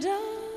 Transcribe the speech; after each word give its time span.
and 0.00 0.06
I 0.06 0.47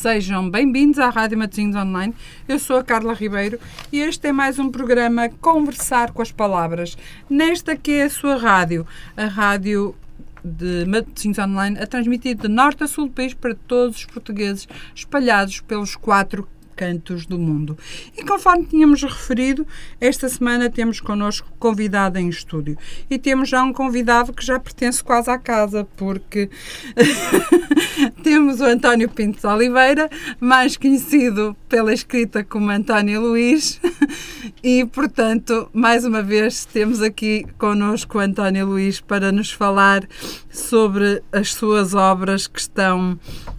Sejam 0.00 0.48
bem-vindos 0.48 1.00
à 1.00 1.10
Rádio 1.10 1.36
Matosinhos 1.36 1.74
Online. 1.74 2.14
Eu 2.46 2.60
sou 2.60 2.76
a 2.76 2.84
Carla 2.84 3.12
Ribeiro 3.14 3.58
e 3.92 3.98
este 3.98 4.28
é 4.28 4.32
mais 4.32 4.56
um 4.56 4.70
programa 4.70 5.28
Conversar 5.28 6.12
com 6.12 6.22
as 6.22 6.30
Palavras. 6.30 6.96
Nesta 7.28 7.74
que 7.74 7.90
é 7.90 8.04
a 8.04 8.10
sua 8.10 8.36
rádio, 8.36 8.86
a 9.16 9.24
rádio 9.24 9.96
de 10.44 10.84
Matosinhos 10.86 11.40
Online, 11.40 11.80
a 11.80 11.84
transmitir 11.84 12.36
de 12.36 12.46
norte 12.46 12.84
a 12.84 12.86
sul 12.86 13.06
do 13.06 13.12
país 13.12 13.34
para 13.34 13.56
todos 13.56 13.96
os 13.96 14.04
portugueses 14.04 14.68
espalhados 14.94 15.60
pelos 15.62 15.96
quatro 15.96 16.48
cantos 16.78 17.26
do 17.26 17.36
mundo. 17.36 17.76
E 18.16 18.22
conforme 18.22 18.64
tínhamos 18.64 19.02
referido, 19.02 19.66
esta 20.00 20.28
semana 20.28 20.70
temos 20.70 21.00
connosco 21.00 21.48
convidado 21.58 22.18
em 22.18 22.28
estúdio. 22.28 22.78
E 23.10 23.18
temos 23.18 23.48
já 23.48 23.64
um 23.64 23.72
convidado 23.72 24.32
que 24.32 24.46
já 24.46 24.60
pertence 24.60 25.02
quase 25.02 25.28
à 25.28 25.36
casa, 25.36 25.84
porque 25.96 26.48
temos 28.22 28.60
o 28.60 28.64
António 28.64 29.08
Pinto 29.08 29.40
de 29.40 29.46
Oliveira, 29.48 30.08
mais 30.38 30.76
conhecido 30.76 31.56
pela 31.68 31.92
escrita 31.92 32.44
como 32.44 32.70
António 32.70 33.22
Luís, 33.22 33.80
e 34.62 34.84
portanto, 34.86 35.68
mais 35.72 36.04
uma 36.04 36.22
vez, 36.22 36.64
temos 36.64 37.02
aqui 37.02 37.44
connosco 37.58 38.18
o 38.18 38.20
António 38.20 38.66
Luís 38.66 39.00
para 39.00 39.32
nos 39.32 39.50
falar 39.50 40.06
sobre 40.48 41.22
as 41.32 41.52
suas 41.52 41.92
obras 41.92 42.46
que 42.46 42.60
estão 42.60 43.18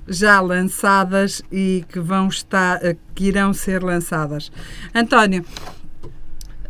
já 0.09 0.41
lançadas 0.41 1.41
e 1.51 1.85
que 1.89 1.99
vão 1.99 2.27
estar, 2.27 2.83
eh, 2.83 2.95
que 3.13 3.25
irão 3.25 3.53
ser 3.53 3.83
lançadas. 3.83 4.51
António, 4.93 5.45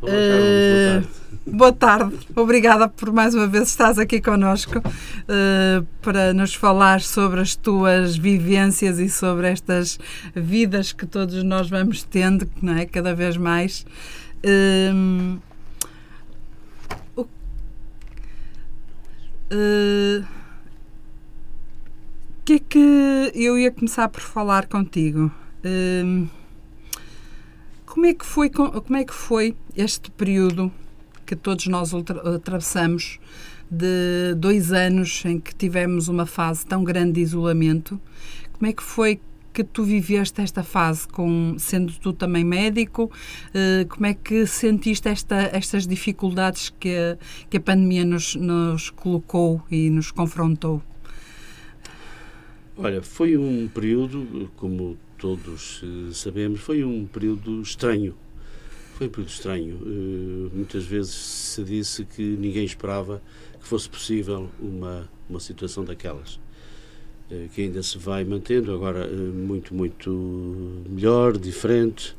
boa 0.01 0.11
tarde. 0.11 1.07
Uh, 1.07 1.57
boa 1.57 1.73
tarde. 1.73 2.17
Obrigada 2.35 2.89
por 2.89 3.11
mais 3.11 3.33
uma 3.33 3.47
vez 3.47 3.69
estás 3.69 3.97
aqui 3.97 4.21
connosco 4.21 4.79
uh, 4.79 5.85
para 6.01 6.33
nos 6.33 6.53
falar 6.53 7.01
sobre 7.01 7.39
as 7.39 7.55
tuas 7.55 8.17
vivências 8.17 8.99
e 8.99 9.09
sobre 9.09 9.47
estas 9.47 9.97
vidas 10.35 10.91
que 10.91 11.05
todos 11.05 11.41
nós 11.43 11.69
vamos 11.69 12.03
tendo, 12.03 12.49
não 12.61 12.77
é? 12.77 12.85
Cada 12.85 13.15
vez 13.15 13.37
mais. 13.37 13.85
Uh, 14.43 15.39
uh, 19.51 20.39
que 22.49 22.55
é 22.55 22.59
que 22.59 23.31
eu 23.35 23.59
ia 23.59 23.69
começar 23.69 24.09
por 24.09 24.21
falar 24.21 24.65
contigo? 24.65 25.31
Hum, 25.63 26.27
como 27.85 28.07
é 28.07 28.13
que 28.15 28.25
foi 28.25 28.49
como 28.49 28.97
é 28.97 29.03
que 29.03 29.13
foi 29.13 29.55
este 29.75 30.09
período 30.09 30.71
que 31.27 31.35
todos 31.35 31.67
nós 31.67 31.93
atravessamos 31.93 33.19
de 33.69 34.33
dois 34.35 34.71
anos 34.71 35.23
em 35.25 35.39
que 35.39 35.53
tivemos 35.53 36.07
uma 36.07 36.25
fase 36.25 36.65
tão 36.65 36.83
grande 36.83 37.13
de 37.13 37.21
isolamento? 37.21 38.01
Como 38.53 38.67
é 38.67 38.73
que 38.73 38.81
foi 38.81 39.21
que 39.53 39.63
tu 39.63 39.83
viveste 39.83 40.41
esta 40.41 40.63
fase, 40.63 41.07
com, 41.07 41.55
sendo 41.59 41.93
tu 41.99 42.13
também 42.13 42.43
médico? 42.43 43.11
Uh, 43.49 43.87
como 43.87 44.07
é 44.07 44.15
que 44.15 44.47
sentiste 44.47 45.07
esta, 45.07 45.51
estas 45.53 45.85
dificuldades 45.85 46.73
que 46.79 46.95
a, 46.97 47.17
que 47.47 47.57
a 47.57 47.61
pandemia 47.61 48.05
nos, 48.05 48.33
nos 48.33 48.89
colocou 48.89 49.61
e 49.69 49.91
nos 49.91 50.09
confrontou? 50.09 50.81
Olha, 52.81 53.01
foi 53.01 53.35
um 53.35 53.67
período, 53.67 54.49
como 54.55 54.97
todos 55.17 55.83
uh, 55.83 56.13
sabemos, 56.13 56.61
foi 56.61 56.81
um 56.81 57.05
período 57.05 57.61
estranho. 57.61 58.15
Foi 58.93 59.07
um 59.07 59.09
período 59.09 59.29
estranho. 59.29 59.75
Uh, 59.75 60.49
muitas 60.53 60.85
vezes 60.85 61.13
se 61.13 61.61
disse 61.61 62.05
que 62.05 62.21
ninguém 62.21 62.63
esperava 62.63 63.21
que 63.59 63.67
fosse 63.67 63.89
possível 63.89 64.49
uma, 64.61 65.09
uma 65.29 65.41
situação 65.41 65.83
daquelas. 65.83 66.35
Uh, 67.29 67.49
que 67.53 67.63
ainda 67.63 67.83
se 67.83 67.97
vai 67.97 68.23
mantendo, 68.23 68.73
agora 68.73 69.05
muito, 69.09 69.75
muito 69.75 70.81
melhor, 70.87 71.37
diferente. 71.37 72.15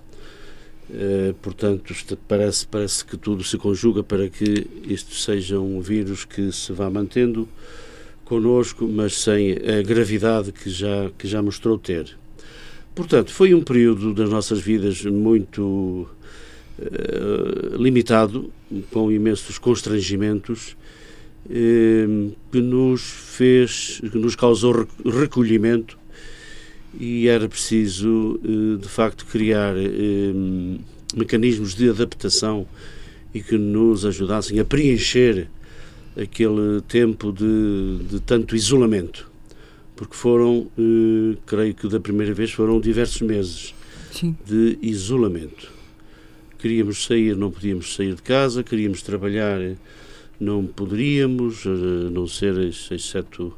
portanto, 1.40 1.94
parece, 2.28 2.66
parece 2.66 3.02
que 3.02 3.16
tudo 3.16 3.42
se 3.42 3.56
conjuga 3.56 4.02
para 4.02 4.28
que 4.28 4.66
isto 4.86 5.14
seja 5.14 5.58
um 5.58 5.80
vírus 5.80 6.26
que 6.26 6.52
se 6.52 6.70
vá 6.70 6.90
mantendo 6.90 7.48
connosco, 8.30 8.86
mas 8.86 9.20
sem 9.20 9.54
a 9.54 9.82
gravidade 9.82 10.52
que 10.52 10.70
já, 10.70 11.10
que 11.18 11.26
já 11.26 11.42
mostrou 11.42 11.76
ter. 11.76 12.16
Portanto, 12.94 13.32
foi 13.32 13.52
um 13.52 13.60
período 13.60 14.14
das 14.14 14.30
nossas 14.30 14.60
vidas 14.60 15.04
muito 15.04 16.08
uh, 16.78 17.76
limitado, 17.76 18.52
com 18.92 19.10
imensos 19.10 19.58
constrangimentos, 19.58 20.76
uh, 21.46 22.32
que 22.52 22.60
nos 22.60 23.02
fez, 23.02 24.00
que 24.00 24.16
nos 24.16 24.36
causou 24.36 24.86
recolhimento 25.04 25.98
e 26.96 27.26
era 27.26 27.48
preciso, 27.48 28.38
uh, 28.44 28.76
de 28.78 28.88
facto, 28.88 29.26
criar 29.26 29.74
mecanismos 31.16 31.74
de 31.74 31.90
adaptação 31.90 32.64
e 33.34 33.40
que 33.40 33.58
nos 33.58 34.06
ajudassem 34.06 34.60
a 34.60 34.64
preencher 34.64 35.48
aquele 36.20 36.82
tempo 36.86 37.32
de, 37.32 37.98
de 38.08 38.20
tanto 38.20 38.54
isolamento, 38.54 39.30
porque 39.96 40.14
foram, 40.14 40.70
eh, 40.78 41.38
creio 41.46 41.74
que 41.74 41.88
da 41.88 41.98
primeira 41.98 42.34
vez 42.34 42.52
foram 42.52 42.80
diversos 42.80 43.22
meses 43.22 43.74
Sim. 44.12 44.36
de 44.46 44.78
isolamento. 44.82 45.72
Queríamos 46.58 47.04
sair, 47.04 47.34
não 47.34 47.50
podíamos 47.50 47.94
sair 47.94 48.14
de 48.14 48.22
casa, 48.22 48.62
queríamos 48.62 49.02
trabalhar, 49.02 49.58
não 50.38 50.66
poderíamos, 50.66 51.66
a 51.66 52.10
não 52.10 52.26
ser, 52.26 52.58
exceto, 52.58 53.56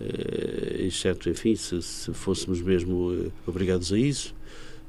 eh, 0.00 0.86
exceto 0.86 1.28
enfim, 1.28 1.54
se, 1.54 1.82
se 1.82 2.12
fôssemos 2.14 2.62
mesmo 2.62 3.12
eh, 3.12 3.30
obrigados 3.46 3.92
a 3.92 3.98
isso, 3.98 4.34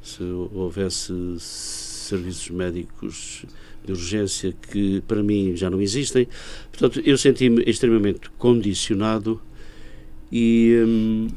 se 0.01 0.23
houvesse 0.23 1.13
serviços 1.39 2.49
médicos 2.49 3.45
de 3.85 3.91
urgência 3.91 4.53
que 4.71 5.01
para 5.01 5.21
mim 5.21 5.56
já 5.56 5.69
não 5.69 5.81
existem. 5.81 6.27
Portanto, 6.71 7.01
eu 7.06 7.18
senti-me 7.18 7.63
extremamente 7.65 8.30
condicionado 8.38 9.41
e 10.31 10.83
hum, 10.85 11.27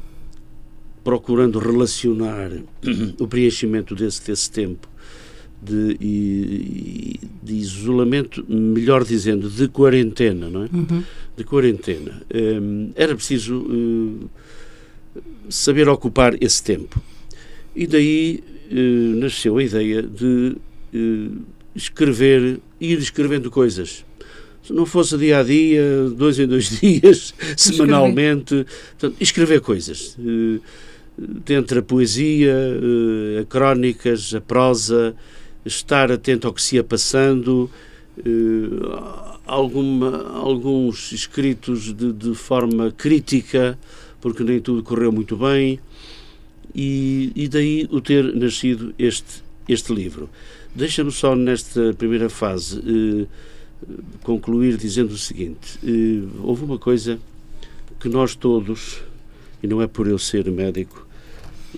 procurando 1.03 1.59
relacionar 1.59 2.51
o 3.19 3.27
preenchimento 3.27 3.95
desse, 3.95 4.25
desse 4.25 4.51
tempo 4.51 4.87
de, 5.61 7.19
de, 7.41 7.53
isolamento, 7.53 8.45
melhor 8.47 9.03
dizendo, 9.03 9.49
de 9.49 9.67
quarentena, 9.67 10.49
não 10.49 10.63
é? 10.63 10.69
Uhum. 10.71 11.03
De 11.35 11.43
quarentena. 11.43 12.21
Um, 12.33 12.91
era 12.95 13.15
preciso 13.15 13.59
uh, 13.59 14.29
saber 15.49 15.89
ocupar 15.89 16.35
esse 16.41 16.61
tempo. 16.63 17.01
E 17.75 17.87
daí 17.87 18.43
uh, 18.71 19.19
nasceu 19.19 19.57
a 19.57 19.63
ideia 19.63 20.01
de 20.03 20.55
uh, 20.93 21.41
escrever, 21.77 22.59
ir 22.81 22.97
escrevendo 22.97 23.51
coisas. 23.51 24.03
Se 24.63 24.73
não 24.73 24.85
fosse 24.85 25.17
dia 25.17 25.39
a 25.39 25.43
dia, 25.43 26.09
dois 26.15 26.37
em 26.39 26.47
dois 26.47 26.69
dias, 26.81 27.33
semanalmente, 27.55 28.65
portanto, 28.99 29.15
escrever 29.21 29.61
coisas. 29.61 30.17
Uh, 30.19 30.61
entre 31.49 31.79
a 31.79 31.81
poesia, 31.81 32.53
uh, 32.53 33.41
a 33.41 33.45
crónicas, 33.45 34.33
a 34.33 34.41
prosa, 34.41 35.15
estar 35.65 36.11
atento 36.11 36.47
ao 36.47 36.53
que 36.53 36.61
se 36.61 36.75
ia 36.75 36.83
passando, 36.83 37.69
alguma, 39.45 40.31
alguns 40.33 41.11
escritos 41.11 41.93
de, 41.93 42.11
de 42.11 42.33
forma 42.35 42.91
crítica, 42.91 43.77
porque 44.19 44.43
nem 44.43 44.59
tudo 44.59 44.83
correu 44.83 45.11
muito 45.11 45.37
bem, 45.37 45.79
e, 46.75 47.31
e 47.35 47.47
daí 47.47 47.87
o 47.91 48.01
ter 48.01 48.35
nascido 48.35 48.93
este, 48.99 49.41
este 49.67 49.93
livro. 49.93 50.29
Deixa-me 50.73 51.11
só 51.11 51.35
nesta 51.35 51.93
primeira 51.93 52.29
fase 52.29 52.79
eh, 52.79 53.25
concluir 54.23 54.77
dizendo 54.77 55.11
o 55.11 55.17
seguinte: 55.17 55.79
eh, 55.83 56.27
houve 56.41 56.63
uma 56.63 56.77
coisa 56.77 57.19
que 57.99 58.07
nós 58.07 58.35
todos, 58.35 59.01
e 59.61 59.67
não 59.67 59.81
é 59.81 59.87
por 59.87 60.07
eu 60.07 60.17
ser 60.17 60.49
médico, 60.51 61.07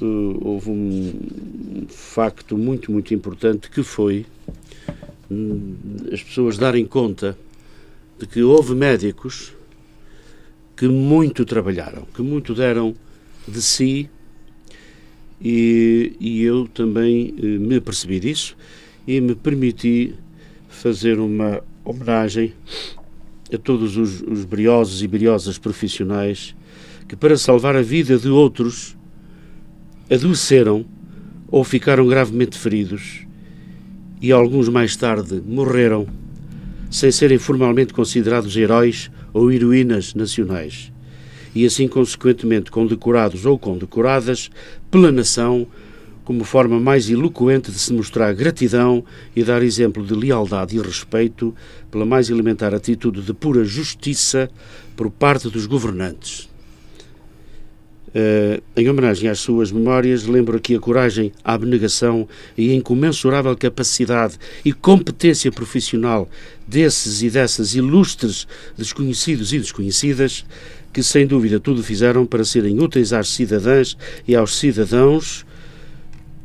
eh, 0.02 0.06
houve 0.42 0.70
um 0.70 1.88
facto 1.90 2.58
muito, 2.58 2.92
muito 2.92 3.14
importante 3.14 3.70
que 3.70 3.84
foi 3.84 4.26
hum, 5.30 5.76
as 6.12 6.22
pessoas 6.22 6.58
darem 6.58 6.86
conta 6.86 7.38
de 8.20 8.28
que 8.28 8.44
houve 8.44 8.76
médicos 8.76 9.54
que 10.76 10.88
muito 10.88 11.46
trabalharam, 11.46 12.06
que 12.14 12.22
muito 12.22 12.54
deram 12.54 12.96
de 13.48 13.62
si 13.62 14.10
e, 15.42 16.14
e 16.20 16.44
eu 16.44 16.68
também 16.68 17.34
eh, 17.38 17.46
me 17.46 17.76
apercebi 17.76 18.20
disso 18.20 18.56
e 19.08 19.20
me 19.22 19.36
permiti 19.36 20.14
fazer 20.68 21.20
uma 21.20 21.62
homenagem 21.84 22.54
a 23.54 23.58
todos 23.58 23.98
os, 23.98 24.22
os 24.22 24.46
briosos 24.46 25.02
e 25.02 25.08
briosas 25.08 25.58
profissionais 25.58 26.56
que, 27.08 27.16
para 27.16 27.38
salvar 27.38 27.76
a 27.76 27.82
vida 27.82 28.18
de 28.18 28.30
outros, 28.30 28.96
adoeceram 30.10 30.86
ou 31.48 31.64
ficaram 31.64 32.08
gravemente 32.08 32.58
feridos 32.58 33.26
e 34.22 34.32
alguns 34.32 34.70
mais 34.70 34.96
tarde 34.96 35.42
morreram 35.46 36.08
sem 36.90 37.12
serem 37.12 37.38
formalmente 37.38 37.94
considerados 37.94 38.56
heróis 38.56 39.10
ou 39.34 39.52
heroínas 39.52 40.14
nacionais, 40.14 40.92
e 41.54 41.66
assim, 41.66 41.88
consequentemente, 41.88 42.72
condecorados 42.72 43.46
ou 43.46 43.58
condecoradas 43.58 44.50
pela 44.90 45.12
nação 45.12 45.68
como 46.30 46.44
forma 46.44 46.80
mais 46.80 47.10
eloquente 47.10 47.72
de 47.72 47.80
se 47.80 47.92
mostrar 47.92 48.32
gratidão 48.34 49.04
e 49.36 49.44
dar 49.44 49.64
exemplo 49.64 50.06
de 50.06 50.14
lealdade 50.14 50.78
e 50.78 50.80
respeito 50.80 51.56
pela 51.90 52.06
mais 52.06 52.30
elementar 52.30 52.72
atitude 52.72 53.24
de 53.24 53.34
pura 53.34 53.66
justiça 53.66 54.48
por 54.96 55.10
parte 55.10 55.50
dos 55.50 55.66
governantes. 55.66 56.48
Uh, 58.10 58.62
em 58.76 58.90
homenagem 58.90 59.28
às 59.30 59.40
suas 59.40 59.72
memórias, 59.72 60.26
lembro 60.26 60.58
aqui 60.58 60.76
a 60.76 60.80
coragem, 60.80 61.32
a 61.44 61.54
abnegação 61.54 62.28
e 62.56 62.72
a 62.72 62.76
incomensurável 62.76 63.56
capacidade 63.56 64.38
e 64.66 64.74
competência 64.74 65.52
profissional 65.52 66.30
desses 66.68 67.24
e 67.24 67.30
dessas 67.30 67.74
ilustres 67.74 68.48
desconhecidos 68.76 69.52
e 69.54 69.60
desconhecidas 69.60 70.44
que, 70.92 71.04
sem 71.04 71.26
dúvida, 71.28 71.60
tudo 71.60 71.84
fizeram 71.84 72.26
para 72.26 72.44
serem 72.44 72.80
úteis 72.80 73.14
às 73.14 73.30
cidadãs 73.30 73.98
e 74.28 74.36
aos 74.36 74.58
cidadãos 74.58 75.46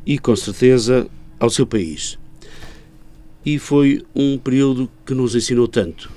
e, 0.07 0.19
com 0.19 0.37
certeza, 0.37 1.07
ao 1.41 1.51
seu 1.51 1.67
país. 1.67 2.19
E 3.45 3.59
foi 3.59 4.03
um 4.15 4.39
período 4.39 4.91
que 5.05 5.15
nos 5.15 5.35
ensinou 5.35 5.69
tanto 5.69 6.11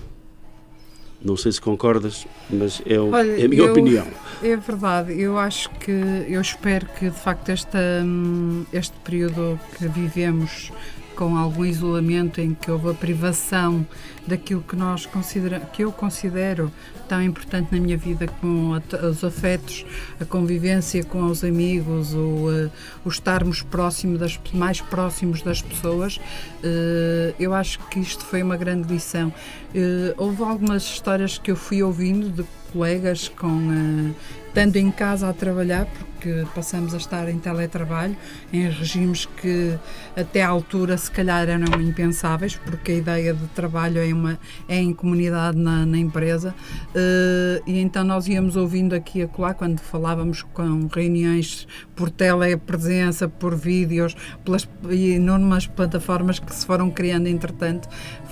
não 1.27 1.35
sei 1.35 1.51
se 1.51 1.59
concordas, 1.59 2.27
mas 2.49 2.81
é, 2.85 2.99
Olha, 2.99 3.41
é 3.41 3.45
a 3.45 3.47
minha 3.47 3.63
eu, 3.63 3.71
opinião. 3.71 4.07
É 4.41 4.55
verdade, 4.55 5.19
eu 5.19 5.37
acho 5.37 5.69
que, 5.71 5.91
eu 5.91 6.39
espero 6.39 6.85
que 6.97 7.09
de 7.09 7.19
facto 7.19 7.49
esta, 7.49 7.79
hum, 8.03 8.65
este 8.71 8.95
período 9.03 9.59
que 9.77 9.87
vivemos 9.87 10.71
com 11.17 11.35
algum 11.35 11.65
isolamento 11.65 12.39
em 12.39 12.53
que 12.53 12.69
houve 12.69 12.91
a 12.91 12.93
privação 12.93 13.85
daquilo 14.27 14.61
que 14.61 14.75
nós 14.75 15.07
considera, 15.07 15.59
que 15.59 15.83
eu 15.83 15.91
considero 15.91 16.71
tão 17.09 17.23
importante 17.23 17.69
na 17.71 17.79
minha 17.79 17.97
vida 17.97 18.27
como 18.39 18.75
os 19.09 19.23
afetos, 19.23 19.83
a 20.21 20.25
convivência 20.25 21.03
com 21.03 21.25
os 21.25 21.43
amigos, 21.43 22.13
o, 22.13 22.49
uh, 22.49 22.71
o 23.03 23.09
estarmos 23.09 23.63
próximo 23.63 24.17
das, 24.17 24.39
mais 24.53 24.79
próximos 24.79 25.41
das 25.41 25.61
pessoas, 25.61 26.17
uh, 26.17 27.33
eu 27.39 27.53
acho 27.53 27.79
que 27.87 27.99
isto 27.99 28.23
foi 28.23 28.43
uma 28.43 28.57
grande 28.57 28.93
lição. 28.93 29.29
Uh, 29.73 30.13
houve 30.17 30.43
algumas 30.43 30.83
histórias 30.83 31.39
que 31.39 31.49
eu 31.49 31.55
fui 31.55 31.81
ouvindo 31.81 32.29
de 32.29 32.47
colegas 32.71 33.27
com 33.29 34.13
estando 34.57 34.77
em 34.77 34.89
casa 34.89 35.29
a 35.29 35.33
trabalhar, 35.33 35.85
porque 35.85 36.43
passamos 36.55 36.95
a 36.95 36.97
estar 36.97 37.29
em 37.29 37.37
teletrabalho, 37.37 38.17
em 38.51 38.67
regimes 38.67 39.27
que 39.27 39.77
até 40.15 40.41
à 40.41 40.49
altura 40.49 40.97
se 40.97 41.11
calhar 41.11 41.47
eram 41.47 41.79
impensáveis, 41.79 42.55
porque 42.55 42.93
a 42.93 42.95
ideia 42.95 43.33
de 43.35 43.45
trabalho 43.49 43.99
é, 43.99 44.11
uma, 44.11 44.39
é 44.67 44.77
em 44.77 44.93
comunidade 44.93 45.55
na, 45.55 45.85
na 45.85 45.97
empresa. 45.99 46.55
Uh, 46.89 47.61
e 47.67 47.79
então 47.79 48.03
nós 48.03 48.27
íamos 48.27 48.55
ouvindo 48.55 48.95
aqui 48.95 49.19
e 49.19 49.23
acolá, 49.23 49.53
quando 49.53 49.79
falávamos 49.79 50.41
com 50.41 50.87
reuniões 50.91 51.67
por 51.95 52.09
telepresença, 52.09 53.29
por 53.29 53.55
vídeos, 53.55 54.15
pelas 54.43 54.67
enormes 54.89 55.67
plataformas 55.67 56.39
que 56.39 56.53
se 56.53 56.65
foram 56.65 56.89
criando 56.89 57.27
entretanto, 57.27 57.87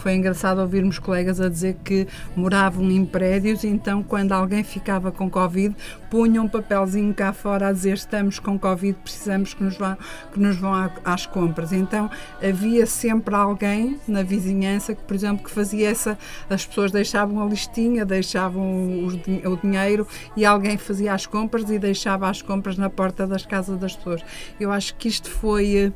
foi 0.05 0.15
engraçado 0.15 0.59
ouvirmos 0.59 0.99
colegas 0.99 1.41
a 1.41 1.49
dizer 1.49 1.77
que 1.83 2.07
moravam 2.35 2.89
em 2.91 3.05
prédios, 3.05 3.63
então 3.63 4.03
quando 4.03 4.33
alguém 4.33 4.63
ficava 4.63 5.11
com 5.11 5.29
Covid, 5.29 5.75
punham 6.15 6.45
um 6.45 6.47
papelzinho 6.47 7.13
cá 7.13 7.33
fora 7.33 7.67
a 7.67 7.73
dizer 7.73 7.95
estamos 7.95 8.39
com 8.39 8.57
Covid, 8.57 8.97
precisamos 9.03 9.53
que 9.53 9.61
nos 9.61 9.75
vão, 9.75 9.97
que 10.31 10.39
nos 10.39 10.55
vão 10.55 10.71
às 11.03 11.25
compras. 11.25 11.73
Então 11.73 12.09
havia 12.41 12.85
sempre 12.85 13.35
alguém 13.35 13.99
na 14.07 14.23
vizinhança 14.23 14.95
que, 14.95 15.03
por 15.03 15.13
exemplo, 15.13 15.43
que 15.43 15.51
fazia 15.51 15.89
essa, 15.89 16.17
as 16.49 16.65
pessoas 16.65 16.93
deixavam 16.93 17.43
a 17.43 17.45
listinha, 17.45 18.05
deixavam 18.05 18.63
o, 18.63 19.07
o 19.07 19.57
dinheiro 19.57 20.07
e 20.37 20.45
alguém 20.45 20.77
fazia 20.77 21.13
as 21.13 21.25
compras 21.25 21.69
e 21.69 21.77
deixava 21.77 22.29
as 22.29 22.41
compras 22.41 22.77
na 22.77 22.89
porta 22.89 23.27
das 23.27 23.45
casas 23.45 23.77
das 23.77 23.93
pessoas. 23.93 24.21
Eu 24.57 24.71
acho 24.71 24.95
que 24.95 25.09
isto 25.09 25.29
foi 25.29 25.75
eh, 25.75 25.91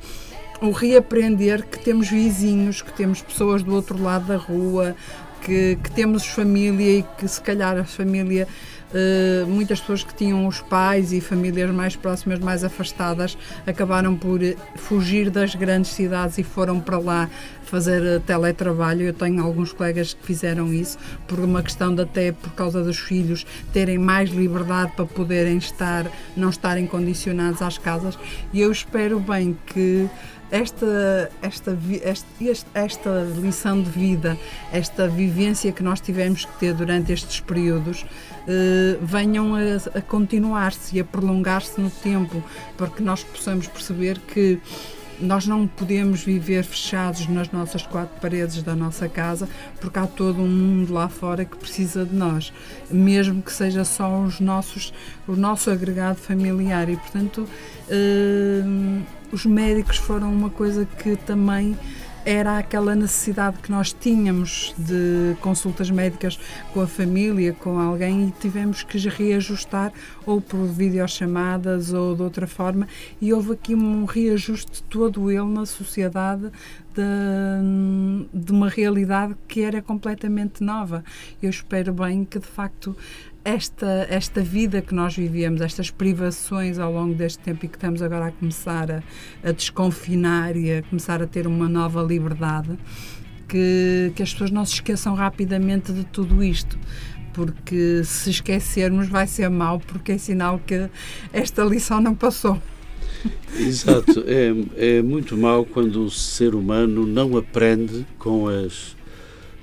o 0.61 0.71
reaprender 0.71 1.65
que 1.65 1.79
temos 1.79 2.09
vizinhos, 2.09 2.81
que 2.81 2.91
temos 2.91 3.21
pessoas 3.21 3.63
do 3.63 3.73
outro 3.73 4.03
lado 4.03 4.25
da 4.25 4.35
rua, 4.35 4.97
que, 5.39 5.77
que 5.81 5.91
temos 5.91 6.25
família 6.25 6.99
e 6.99 7.03
que 7.17 7.25
se 7.25 7.39
calhar 7.39 7.77
a 7.77 7.85
família 7.85 8.49
Uh, 8.89 9.45
muitas 9.47 9.79
pessoas 9.79 10.03
que 10.03 10.13
tinham 10.15 10.47
os 10.47 10.61
pais 10.61 11.13
e 11.13 11.21
famílias 11.21 11.69
mais 11.69 11.95
próximas, 11.95 12.39
mais 12.39 12.63
afastadas, 12.63 13.37
acabaram 13.67 14.15
por 14.15 14.39
fugir 14.75 15.29
das 15.29 15.53
grandes 15.53 15.91
cidades 15.91 16.37
e 16.39 16.43
foram 16.43 16.79
para 16.79 16.97
lá 16.97 17.29
fazer 17.69 18.03
eh, 18.03 18.19
teletrabalho. 18.19 19.03
Eu 19.03 19.13
tenho 19.13 19.43
alguns 19.43 19.71
colegas 19.71 20.13
que 20.13 20.25
fizeram 20.25 20.73
isso 20.73 20.97
por 21.27 21.39
uma 21.39 21.61
questão 21.61 21.93
de 21.93 22.01
até 22.01 22.31
por 22.31 22.51
causa 22.53 22.83
dos 22.83 22.97
filhos 22.97 23.45
terem 23.71 23.97
mais 23.97 24.31
liberdade 24.31 24.91
para 24.95 25.05
poderem 25.05 25.57
estar, 25.57 26.05
não 26.35 26.49
estarem 26.49 26.87
condicionados 26.87 27.61
às 27.61 27.77
casas. 27.77 28.17
E 28.51 28.59
eu 28.59 28.71
espero 28.71 29.19
bem 29.19 29.55
que 29.67 30.09
esta, 30.51 31.31
esta, 31.41 31.77
esta, 32.03 32.27
esta 32.73 33.27
lição 33.39 33.81
de 33.81 33.89
vida, 33.89 34.37
esta 34.73 35.07
vivência 35.07 35.71
que 35.71 35.83
nós 35.83 36.01
tivemos 36.01 36.45
que 36.45 36.57
ter 36.57 36.73
durante 36.73 37.11
estes 37.11 37.39
períodos, 37.39 38.03
eh, 38.51 38.97
venham 38.99 39.53
a, 39.53 39.59
a 39.99 40.01
continuar-se 40.01 40.97
e 40.97 40.99
a 40.99 41.05
prolongar-se 41.05 41.79
no 41.79 41.91
tempo, 41.91 42.43
para 42.75 42.87
que 42.87 43.03
nós 43.03 43.23
possamos 43.23 43.67
perceber 43.67 44.17
que 44.17 44.59
nós 45.19 45.45
não 45.45 45.67
podemos 45.67 46.23
viver 46.23 46.63
fechados 46.63 47.27
nas 47.27 47.51
nossas 47.51 47.85
quatro 47.85 48.19
paredes 48.19 48.63
da 48.63 48.73
nossa 48.73 49.07
casa, 49.07 49.47
porque 49.79 49.99
há 49.99 50.07
todo 50.07 50.41
um 50.41 50.47
mundo 50.47 50.93
lá 50.93 51.07
fora 51.09 51.45
que 51.45 51.57
precisa 51.57 52.05
de 52.05 52.15
nós, 52.15 52.51
mesmo 52.89 53.41
que 53.43 53.53
seja 53.53 53.83
só 53.83 54.19
os 54.19 54.39
nossos, 54.39 54.93
o 55.27 55.35
nosso 55.35 55.69
agregado 55.69 56.17
familiar. 56.17 56.89
E, 56.89 56.95
portanto, 56.95 57.47
eh, 57.87 58.63
os 59.31 59.45
médicos 59.45 59.97
foram 59.97 60.33
uma 60.33 60.49
coisa 60.49 60.85
que 60.85 61.15
também 61.17 61.77
era 62.25 62.57
aquela 62.57 62.95
necessidade 62.95 63.57
que 63.59 63.71
nós 63.71 63.93
tínhamos 63.93 64.73
de 64.77 65.35
consultas 65.41 65.89
médicas 65.89 66.39
com 66.73 66.81
a 66.81 66.87
família, 66.87 67.53
com 67.53 67.79
alguém, 67.79 68.27
e 68.27 68.31
tivemos 68.39 68.83
que 68.83 68.97
reajustar 69.07 69.91
ou 70.25 70.41
por 70.41 70.65
videochamadas 70.67 71.93
ou 71.93 72.15
de 72.15 72.21
outra 72.21 72.47
forma, 72.47 72.87
e 73.21 73.33
houve 73.33 73.53
aqui 73.53 73.75
um 73.75 74.05
reajuste 74.05 74.83
todo 74.83 75.31
ele 75.31 75.45
na 75.45 75.65
sociedade 75.65 76.51
de, 76.93 78.27
de 78.33 78.51
uma 78.51 78.69
realidade 78.69 79.35
que 79.47 79.61
era 79.61 79.81
completamente 79.81 80.63
nova. 80.63 81.03
Eu 81.41 81.49
espero 81.49 81.93
bem 81.93 82.25
que 82.25 82.39
de 82.39 82.47
facto 82.47 82.95
esta, 83.49 84.05
esta 84.09 84.41
vida 84.41 84.81
que 84.81 84.93
nós 84.93 85.15
vivíamos, 85.15 85.61
estas 85.61 85.89
privações 85.89 86.77
ao 86.77 86.93
longo 86.93 87.15
deste 87.15 87.39
tempo 87.39 87.65
e 87.65 87.67
que 87.67 87.77
estamos 87.77 88.01
agora 88.01 88.27
a 88.27 88.31
começar 88.31 88.91
a, 88.91 89.03
a 89.43 89.51
desconfinar 89.51 90.55
e 90.55 90.71
a 90.71 90.83
começar 90.83 91.21
a 91.21 91.27
ter 91.27 91.47
uma 91.47 91.67
nova 91.67 92.03
liberdade, 92.03 92.77
que, 93.47 94.11
que 94.15 94.21
as 94.21 94.31
pessoas 94.31 94.51
não 94.51 94.63
se 94.65 94.75
esqueçam 94.75 95.15
rapidamente 95.15 95.91
de 95.91 96.03
tudo 96.05 96.43
isto 96.43 96.77
porque 97.33 98.03
se 98.03 98.31
esquecermos 98.31 99.07
vai 99.07 99.25
ser 99.25 99.49
mal, 99.49 99.79
porque 99.79 100.13
é 100.13 100.17
sinal 100.17 100.59
que 100.59 100.89
esta 101.31 101.63
lição 101.63 102.01
não 102.01 102.13
passou. 102.13 102.61
Exato, 103.57 104.23
é, 104.27 104.97
é 104.97 105.01
muito 105.01 105.37
mal 105.37 105.65
quando 105.65 106.03
o 106.03 106.11
ser 106.11 106.53
humano 106.53 107.05
não 107.05 107.37
aprende 107.37 108.05
com 108.17 108.47
as 108.47 108.95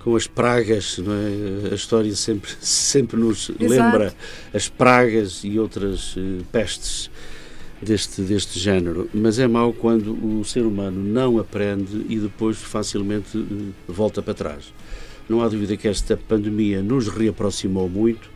com 0.06 0.14
as 0.14 0.28
pragas, 0.28 1.00
é? 1.00 1.72
A 1.72 1.74
história 1.74 2.14
sempre, 2.14 2.48
sempre 2.60 3.18
nos 3.18 3.50
Exato. 3.50 3.64
lembra 3.64 4.14
as 4.54 4.68
pragas 4.68 5.40
e 5.42 5.58
outras 5.58 6.14
uh, 6.14 6.44
pestes 6.52 7.10
deste, 7.82 8.22
deste 8.22 8.56
género. 8.56 9.10
Mas 9.12 9.40
é 9.40 9.48
mau 9.48 9.72
quando 9.72 10.12
o 10.12 10.44
ser 10.44 10.60
humano 10.60 11.02
não 11.02 11.40
aprende 11.40 12.06
e 12.08 12.20
depois 12.20 12.56
facilmente 12.56 13.36
uh, 13.36 13.72
volta 13.88 14.22
para 14.22 14.32
trás. 14.32 14.72
Não 15.28 15.42
há 15.42 15.48
dúvida 15.48 15.76
que 15.76 15.88
esta 15.88 16.16
pandemia 16.16 16.80
nos 16.80 17.08
reaproximou 17.08 17.88
muito, 17.88 18.30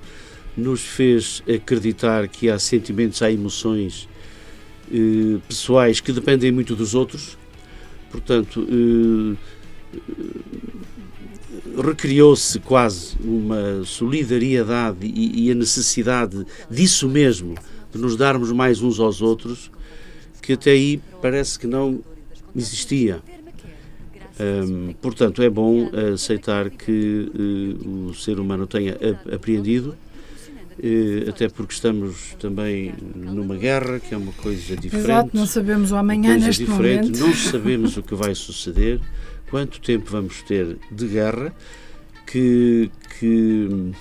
nos 0.56 0.80
fez 0.80 1.40
acreditar 1.48 2.26
que 2.26 2.50
há 2.50 2.58
sentimentos, 2.58 3.22
há 3.22 3.30
emoções 3.30 4.08
uh, 4.90 5.40
pessoais 5.46 6.00
que 6.00 6.10
dependem 6.10 6.50
muito 6.50 6.74
dos 6.74 6.96
outros. 6.96 7.38
Portanto, 8.10 8.66
recriou-se 11.76 12.58
quase 12.60 13.16
uma 13.22 13.84
solidariedade 13.84 15.06
e, 15.06 15.46
e, 15.46 15.50
a 15.50 15.54
necessidade 15.54 16.44
disso 16.70 17.08
mesmo, 17.08 17.54
de 17.92 17.98
nos 17.98 18.16
darmos 18.16 18.52
mais 18.52 18.80
uns 18.82 18.98
aos 18.98 19.20
outros, 19.20 19.70
que 20.40 20.54
até 20.54 20.72
aí 20.72 21.00
parece 21.20 21.58
que 21.58 21.66
não 21.66 22.00
existia. 22.54 23.20
Um, 24.40 24.94
portanto, 24.94 25.42
é 25.42 25.50
bom 25.50 25.90
aceitar 26.14 26.70
que 26.70 27.30
uh, 27.34 28.08
o 28.08 28.14
ser 28.14 28.40
humano 28.40 28.66
tenha 28.66 28.96
apreendido, 29.34 29.90
uh, 29.90 31.28
até 31.28 31.48
porque 31.48 31.74
estamos 31.74 32.34
também 32.38 32.94
numa 33.14 33.56
guerra, 33.56 34.00
que 34.00 34.14
é 34.14 34.16
uma 34.16 34.32
coisa 34.32 34.76
diferente. 34.76 35.04
Exato, 35.04 35.30
não 35.34 35.46
sabemos 35.46 35.92
o 35.92 35.96
amanhã 35.96 36.38
neste 36.38 36.64
diferente, 36.64 37.08
momento. 37.08 37.18
Não 37.18 37.34
sabemos 37.34 37.96
o 37.98 38.02
que 38.02 38.14
vai 38.14 38.34
suceder 38.34 38.98
quanto 39.50 39.80
tempo 39.80 40.10
vamos 40.10 40.42
ter 40.42 40.78
de 40.90 41.08
guerra, 41.08 41.52
que, 42.26 42.90
que 43.18 43.92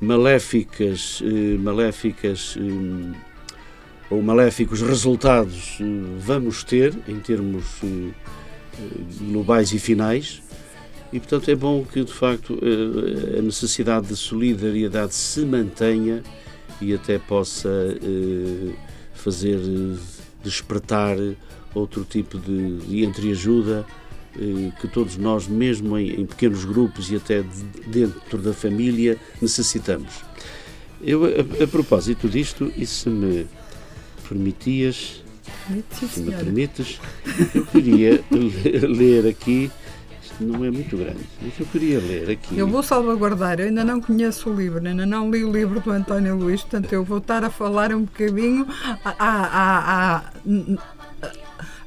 maléficas, 0.00 1.20
eh, 1.22 1.58
maléficas 1.58 2.56
eh, 2.56 3.16
ou 4.08 4.22
maléficos 4.22 4.80
resultados 4.80 5.78
eh, 5.80 5.84
vamos 6.18 6.62
ter 6.62 6.96
em 7.08 7.18
termos 7.18 7.64
globais 9.18 9.72
e 9.72 9.78
finais. 9.78 10.40
E, 11.12 11.18
portanto, 11.18 11.50
é 11.50 11.56
bom 11.56 11.84
que, 11.84 12.04
de 12.04 12.12
facto, 12.12 12.56
a 13.36 13.42
necessidade 13.42 14.06
de 14.06 14.16
solidariedade 14.16 15.12
se 15.12 15.40
mantenha 15.40 16.22
e 16.80 16.94
até 16.94 17.18
possa 17.18 17.68
fazer 19.12 19.58
despertar 20.40 21.16
outro 21.74 22.04
tipo 22.04 22.38
de, 22.38 22.78
de 22.78 23.04
entreajuda 23.04 23.84
eh, 23.84 23.99
que 24.80 24.88
todos 24.88 25.16
nós, 25.16 25.46
mesmo 25.46 25.98
em, 25.98 26.20
em, 26.20 26.26
pequenos 26.26 26.64
grupos 26.64 27.10
e 27.10 27.16
até 27.16 27.44
dentro 27.86 28.38
da 28.38 28.54
família, 28.54 29.18
necessitamos. 29.40 30.22
Eu, 31.02 31.24
a, 31.24 31.64
a 31.64 31.66
propósito 31.66 32.28
disto, 32.28 32.72
e 32.76 32.86
se 32.86 33.08
me 33.08 33.46
permitias, 34.28 35.22
se 36.10 36.20
me 36.20 36.30
permites, 36.32 37.00
eu 37.54 37.66
queria 37.66 38.22
ler 38.88 39.26
aqui 39.26 39.70
não 40.40 40.64
é 40.64 40.70
muito 40.70 40.96
grande, 40.96 41.20
mas 41.42 41.52
eu 41.58 41.66
queria 41.66 41.98
ler 41.98 42.30
aqui. 42.30 42.58
Eu 42.58 42.66
vou 42.66 42.82
salvaguardar, 42.82 43.60
eu 43.60 43.66
ainda 43.66 43.84
não 43.84 44.00
conheço 44.00 44.50
o 44.50 44.54
livro, 44.54 44.86
ainda 44.86 45.04
não 45.04 45.30
li 45.30 45.44
o 45.44 45.52
livro 45.52 45.80
do 45.80 45.90
António 45.90 46.34
Luís, 46.34 46.62
portanto 46.62 46.92
eu 46.92 47.04
vou 47.04 47.18
estar 47.18 47.44
a 47.44 47.50
falar 47.50 47.92
um 47.92 48.02
bocadinho 48.02 48.66
a, 49.04 49.14
a, 49.18 50.16
a, 50.16 50.22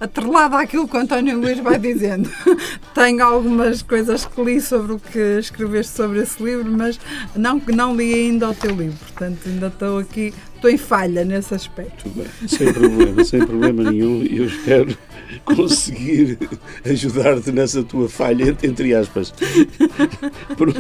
atrelada 0.03 0.60
àquilo 0.60 0.86
que 0.86 0.98
o 0.98 1.00
António 1.00 1.39
Luís 1.39 1.60
vai 1.60 1.79
dizendo. 1.79 2.29
Tenho 2.93 3.24
algumas 3.24 3.81
coisas 3.81 4.25
que 4.25 4.43
li 4.43 4.60
sobre 4.60 4.93
o 4.93 5.00
que 5.00 5.39
escreveste 5.39 5.93
sobre 5.93 6.19
esse 6.19 6.43
livro, 6.43 6.69
mas 6.69 7.00
não, 7.33 7.62
não 7.74 7.95
li 7.95 8.13
ainda 8.13 8.50
o 8.50 8.53
teu 8.53 8.75
livro, 8.75 8.98
portanto 8.98 9.39
ainda 9.48 9.67
estou 9.67 10.00
aqui, 10.00 10.33
estou 10.55 10.69
em 10.69 10.77
falha 10.77 11.24
nesse 11.24 11.55
aspecto. 11.55 12.10
Bem, 12.10 12.27
sem 12.48 12.74
problema, 12.74 13.24
sem 13.24 13.45
problema 13.45 13.91
nenhum, 13.91 14.24
eu 14.24 14.45
espero 14.45 14.98
conseguir 15.45 16.38
ajudar-te 16.86 17.53
nessa 17.53 17.81
tua 17.81 18.10
falha, 18.10 18.55
entre 18.62 18.93
aspas. 18.93 19.33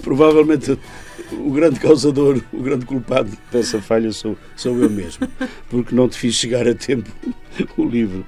Provavelmente 0.03 0.77
o 1.31 1.49
grande 1.49 1.79
causador, 1.79 2.41
o 2.51 2.61
grande 2.61 2.85
culpado 2.85 3.31
dessa 3.49 3.81
falha 3.81 4.11
sou, 4.11 4.37
sou 4.57 4.77
eu 4.77 4.89
mesmo, 4.89 5.27
porque 5.69 5.95
não 5.95 6.09
te 6.09 6.17
fiz 6.17 6.35
chegar 6.35 6.67
a 6.67 6.75
tempo 6.75 7.09
o 7.77 7.85
livro. 7.85 8.25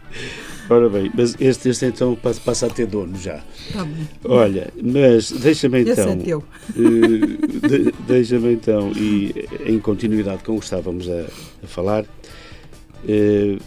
Ora 0.67 0.89
bem, 0.89 1.11
mas 1.13 1.35
este, 1.39 1.69
este 1.69 1.85
então 1.85 2.17
passa 2.43 2.65
a 2.65 2.69
ter 2.69 2.87
dono 2.87 3.15
já. 3.17 3.43
Tá 3.71 3.87
Olha, 4.23 4.73
mas 4.81 5.31
deixa-me 5.31 5.81
então. 5.81 5.93
Esse 5.93 6.09
é 6.09 6.15
teu. 6.15 6.43
Uh, 6.75 7.67
de, 7.67 7.91
deixa-me 8.07 8.53
então, 8.53 8.91
e 8.95 9.47
em 9.65 9.79
continuidade 9.79 10.43
com 10.43 10.55
o 10.55 10.59
que 10.59 10.65
estávamos 10.65 11.07
a, 11.07 11.27
a 11.63 11.67
falar, 11.67 12.03
uh, 12.03 13.59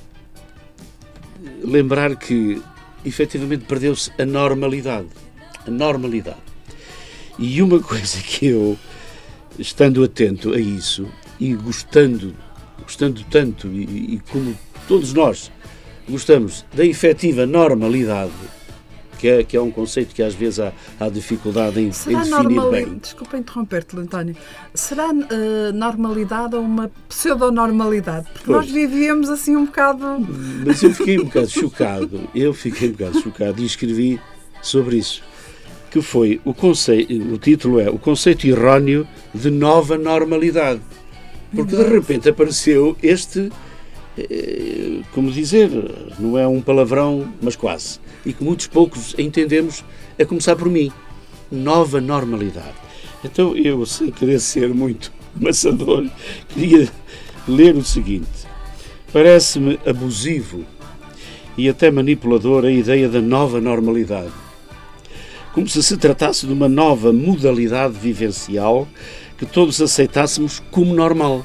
lembrar 1.62 2.16
que 2.16 2.60
efetivamente 3.04 3.64
perdeu-se 3.64 4.10
a 4.18 4.26
normalidade. 4.26 5.08
A 5.66 5.70
normalidade. 5.70 6.42
E 7.38 7.62
uma 7.62 7.78
coisa 7.78 8.20
que 8.20 8.46
eu, 8.46 8.76
estando 9.56 10.02
atento 10.02 10.52
a 10.52 10.58
isso 10.58 11.06
e 11.38 11.54
gostando, 11.54 12.34
gostando 12.82 13.22
tanto, 13.30 13.68
e, 13.68 14.14
e 14.14 14.22
como 14.32 14.58
todos 14.88 15.12
nós 15.12 15.52
gostamos 16.08 16.64
da 16.74 16.84
efetiva 16.84 17.46
normalidade, 17.46 18.32
que 19.18 19.28
é, 19.28 19.44
que 19.44 19.56
é 19.56 19.60
um 19.60 19.70
conceito 19.70 20.14
que 20.14 20.22
às 20.22 20.34
vezes 20.34 20.60
há, 20.60 20.72
há 20.98 21.08
dificuldade 21.08 21.80
em, 21.80 21.92
Será 21.92 22.20
em 22.20 22.30
definir 22.30 22.42
normal... 22.42 22.70
bem. 22.70 22.98
Desculpa 22.98 23.36
interromper-te, 23.36 23.96
António. 23.96 24.36
Será 24.72 25.10
uh, 25.10 25.72
normalidade 25.74 26.54
ou 26.54 26.62
uma 26.62 26.90
pseudonormalidade? 27.08 28.26
Porque 28.32 28.46
pois. 28.46 28.58
nós 28.58 28.70
vivíamos 28.70 29.28
assim 29.28 29.56
um 29.56 29.66
bocado. 29.66 30.04
Mas 30.64 30.82
eu 30.82 30.94
fiquei 30.94 31.18
um 31.18 31.24
bocado 31.24 31.50
chocado, 31.50 32.20
eu 32.34 32.54
fiquei 32.54 32.88
um 32.88 32.92
bocado 32.92 33.20
chocado 33.20 33.62
e 33.62 33.66
escrevi 33.66 34.20
sobre 34.62 34.96
isso. 34.98 35.22
Que 35.90 36.02
foi 36.02 36.40
o 36.44 36.52
conceito, 36.52 37.12
o 37.14 37.38
título 37.38 37.80
é 37.80 37.88
O 37.88 37.98
Conceito 37.98 38.46
Erróneo 38.46 39.08
de 39.34 39.50
Nova 39.50 39.96
Normalidade. 39.96 40.80
Porque 41.50 41.74
de 41.74 41.82
repente 41.82 42.28
apareceu 42.28 42.94
este 43.02 43.50
como 45.12 45.30
dizer, 45.30 45.70
não 46.18 46.38
é 46.38 46.46
um 46.46 46.60
palavrão, 46.60 47.32
mas 47.40 47.56
quase. 47.56 48.00
E 48.24 48.32
que 48.32 48.42
muitos 48.42 48.66
poucos 48.66 49.14
entendemos, 49.18 49.84
a 50.20 50.24
começar 50.24 50.56
por 50.56 50.68
mim. 50.68 50.90
Nova 51.50 52.00
normalidade. 52.00 52.74
Então 53.24 53.56
eu, 53.56 53.84
sem 53.86 54.10
querer 54.10 54.40
ser 54.40 54.72
muito 54.74 55.12
maçador, 55.34 56.08
queria 56.48 56.88
ler 57.46 57.76
o 57.76 57.84
seguinte. 57.84 58.28
Parece-me 59.12 59.78
abusivo 59.86 60.64
e 61.56 61.68
até 61.68 61.90
manipulador 61.90 62.64
a 62.64 62.70
ideia 62.70 63.08
da 63.08 63.20
nova 63.20 63.60
normalidade. 63.60 64.32
Como 65.52 65.66
se 65.66 65.82
se 65.82 65.96
tratasse 65.96 66.46
de 66.46 66.52
uma 66.52 66.68
nova 66.68 67.12
modalidade 67.12 67.98
vivencial 67.98 68.86
que 69.38 69.46
todos 69.46 69.80
aceitássemos 69.80 70.62
como 70.70 70.94
normal. 70.94 71.44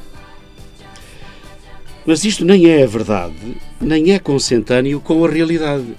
Mas 2.06 2.26
isto 2.26 2.44
nem 2.44 2.70
é 2.70 2.84
a 2.84 2.88
verdade, 2.88 3.58
nem 3.80 4.12
é 4.12 4.20
consentâneo 4.20 5.00
com 5.00 5.24
a 5.24 5.30
realidade. 5.30 5.96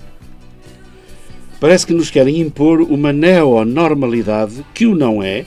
Parece 1.59 1.87
que 1.87 1.95
nos 1.95 2.11
querem 2.11 2.41
impor 2.41 2.83
uma 2.83 3.13
neonormalidade 3.13 4.65
que 4.75 4.87
o 4.87 4.95
não 4.95 5.23
é, 5.23 5.47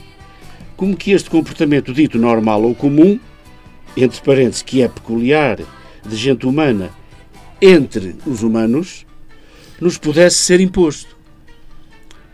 como 0.76 0.96
que 0.96 1.12
este 1.12 1.30
comportamento 1.30 1.92
dito 1.92 2.18
normal 2.18 2.62
ou 2.62 2.74
comum, 2.74 3.20
entre 3.96 4.20
parênteses, 4.20 4.62
que 4.62 4.82
é 4.82 4.88
peculiar 4.88 5.58
de 6.04 6.16
gente 6.16 6.46
humana 6.46 6.90
entre 7.60 8.16
os 8.26 8.42
humanos, 8.42 9.06
nos 9.80 9.96
pudesse 9.96 10.36
ser 10.36 10.60
imposto. 10.60 11.16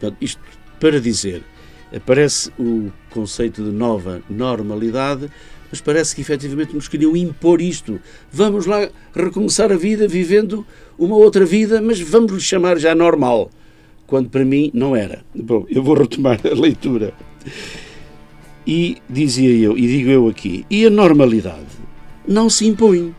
Portanto, 0.00 0.16
isto 0.20 0.40
para 0.80 1.00
dizer, 1.00 1.42
aparece 1.94 2.50
o 2.58 2.90
conceito 3.10 3.62
de 3.62 3.70
nova 3.70 4.22
normalidade 4.28 5.30
mas 5.70 5.80
parece 5.80 6.14
que 6.14 6.20
efetivamente 6.20 6.74
nos 6.74 6.88
queriam 6.88 7.16
impor 7.16 7.60
isto. 7.60 8.00
Vamos 8.32 8.66
lá 8.66 8.88
recomeçar 9.14 9.72
a 9.72 9.76
vida 9.76 10.06
vivendo 10.06 10.66
uma 10.98 11.16
outra 11.16 11.44
vida, 11.44 11.80
mas 11.80 12.00
vamos 12.00 12.32
lhe 12.32 12.40
chamar 12.40 12.78
já 12.78 12.94
normal, 12.94 13.50
quando 14.06 14.28
para 14.28 14.44
mim 14.44 14.70
não 14.74 14.94
era. 14.94 15.24
Bom, 15.34 15.66
eu 15.68 15.82
vou 15.82 15.96
retomar 15.96 16.40
a 16.44 16.54
leitura. 16.54 17.12
E 18.66 18.98
dizia 19.08 19.50
eu, 19.50 19.76
e 19.76 19.86
digo 19.86 20.10
eu 20.10 20.28
aqui, 20.28 20.64
e 20.70 20.86
a 20.86 20.90
normalidade 20.90 21.66
não 22.26 22.48
se 22.48 22.66
impõe. 22.66 23.14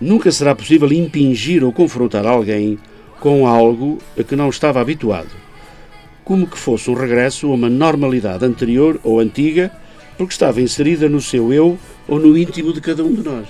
Nunca 0.00 0.30
será 0.30 0.54
possível 0.54 0.92
impingir 0.92 1.64
ou 1.64 1.72
confrontar 1.72 2.24
alguém 2.24 2.78
com 3.18 3.48
algo 3.48 3.98
a 4.16 4.22
que 4.22 4.36
não 4.36 4.48
estava 4.48 4.80
habituado 4.80 5.47
como 6.28 6.46
que 6.46 6.58
fosse 6.58 6.90
um 6.90 6.94
regresso 6.94 7.46
a 7.46 7.54
uma 7.54 7.70
normalidade 7.70 8.44
anterior 8.44 9.00
ou 9.02 9.18
antiga, 9.18 9.72
porque 10.18 10.34
estava 10.34 10.60
inserida 10.60 11.08
no 11.08 11.22
seu 11.22 11.54
eu 11.54 11.78
ou 12.06 12.20
no 12.20 12.36
íntimo 12.36 12.70
de 12.70 12.82
cada 12.82 13.02
um 13.02 13.14
de 13.14 13.22
nós. 13.22 13.48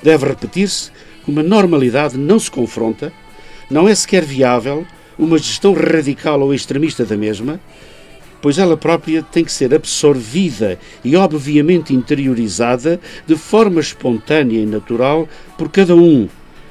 Deve 0.00 0.28
repetir-se 0.28 0.92
que 1.24 1.28
uma 1.32 1.42
normalidade 1.42 2.16
não 2.16 2.38
se 2.38 2.48
confronta, 2.48 3.12
não 3.68 3.88
é 3.88 3.94
sequer 3.96 4.24
viável 4.24 4.86
uma 5.18 5.36
gestão 5.36 5.72
radical 5.72 6.40
ou 6.42 6.54
extremista 6.54 7.04
da 7.04 7.16
mesma, 7.16 7.60
pois 8.40 8.56
ela 8.56 8.76
própria 8.76 9.20
tem 9.20 9.44
que 9.44 9.50
ser 9.50 9.74
absorvida 9.74 10.78
e 11.04 11.16
obviamente 11.16 11.92
interiorizada 11.92 13.00
de 13.26 13.34
forma 13.34 13.80
espontânea 13.80 14.60
e 14.60 14.64
natural 14.64 15.28
por 15.56 15.68
cada 15.68 15.96
um 15.96 16.28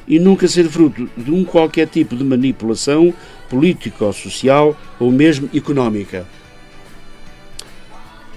e 0.07 0.17
nunca 0.17 0.47
ser 0.47 0.69
fruto 0.69 1.09
de 1.17 1.29
um 1.29 1.43
qualquer 1.43 1.87
tipo 1.87 2.15
de 2.15 2.23
manipulação 2.23 3.13
política 3.49 4.05
ou 4.05 4.13
social 4.13 4.75
ou 4.99 5.11
mesmo 5.11 5.49
económica. 5.53 6.25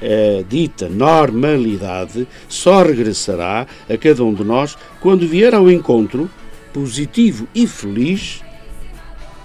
A 0.02 0.42
dita 0.48 0.88
normalidade 0.88 2.26
só 2.48 2.82
regressará 2.82 3.66
a 3.88 3.96
cada 3.98 4.24
um 4.24 4.32
de 4.32 4.42
nós 4.42 4.76
quando 5.00 5.28
vier 5.28 5.54
ao 5.54 5.70
encontro 5.70 6.30
positivo 6.72 7.46
e 7.54 7.66
feliz 7.66 8.40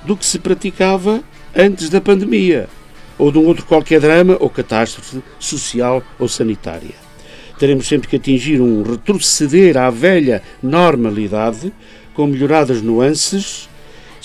do 0.06 0.16
que 0.16 0.26
se 0.26 0.40
praticava 0.40 1.22
antes 1.56 1.90
da 1.90 2.00
pandemia 2.00 2.70
ou 3.18 3.32
de 3.32 3.38
um 3.38 3.46
outro 3.46 3.66
qualquer 3.66 4.00
drama 4.00 4.38
ou 4.40 4.50
catástrofe 4.50 5.22
social 5.40 6.04
ou 6.20 6.28
sanitária. 6.28 6.96
Teremos 7.58 7.88
sempre 7.88 8.08
que 8.08 8.18
atingir 8.18 8.62
um 8.62 8.84
retroceder 8.84 9.78
à 9.78 9.90
velha 9.90 10.44
normalidade 10.62 11.72
com 12.14 12.28
melhoradas 12.28 12.82
nuances, 12.82 13.70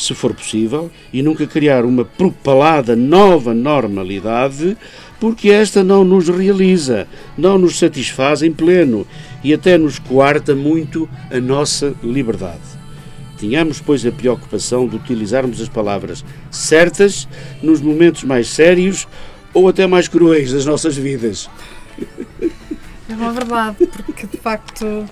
se 0.01 0.15
for 0.15 0.33
possível, 0.33 0.91
e 1.13 1.23
nunca 1.23 1.47
criar 1.47 1.85
uma 1.85 2.07
propalada 2.07 2.97
nova 2.97 3.53
normalidade, 3.53 4.77
porque 5.21 5.51
esta 5.51 5.85
não 5.85 6.03
nos 6.05 6.29
realiza, 6.29 7.07
não 7.37 7.59
nos 7.59 7.79
satisfaz 7.79 8.41
em 8.43 8.51
pleno 8.51 9.07
e 9.45 9.53
até 9.53 9.77
nos 9.77 9.99
coarta 9.99 10.55
muito 10.55 11.07
a 11.31 11.39
nossa 11.39 11.95
liberdade. 12.03 12.81
Tínhamos, 13.39 13.81
pois, 13.81 14.05
a 14.07 14.11
preocupação 14.11 14.89
de 14.89 14.97
utilizarmos 14.97 15.61
as 15.61 15.69
palavras 15.69 16.25
certas 16.51 17.29
nos 17.63 17.83
momentos 17.83 18.25
mais 18.25 18.49
sérios 18.49 19.07
ou 19.53 19.69
até 19.69 19.87
mais 19.87 20.09
cruéis 20.09 20.53
das 20.53 20.65
nossas 20.65 20.97
vidas. 20.97 21.51
É 23.07 23.13
uma 23.13 23.33
verdade, 23.33 23.87
porque 23.87 24.27
de 24.27 24.39
facto 24.39 25.05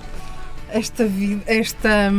esta 0.71 1.07
vida, 1.07 1.42
esta 1.47 2.11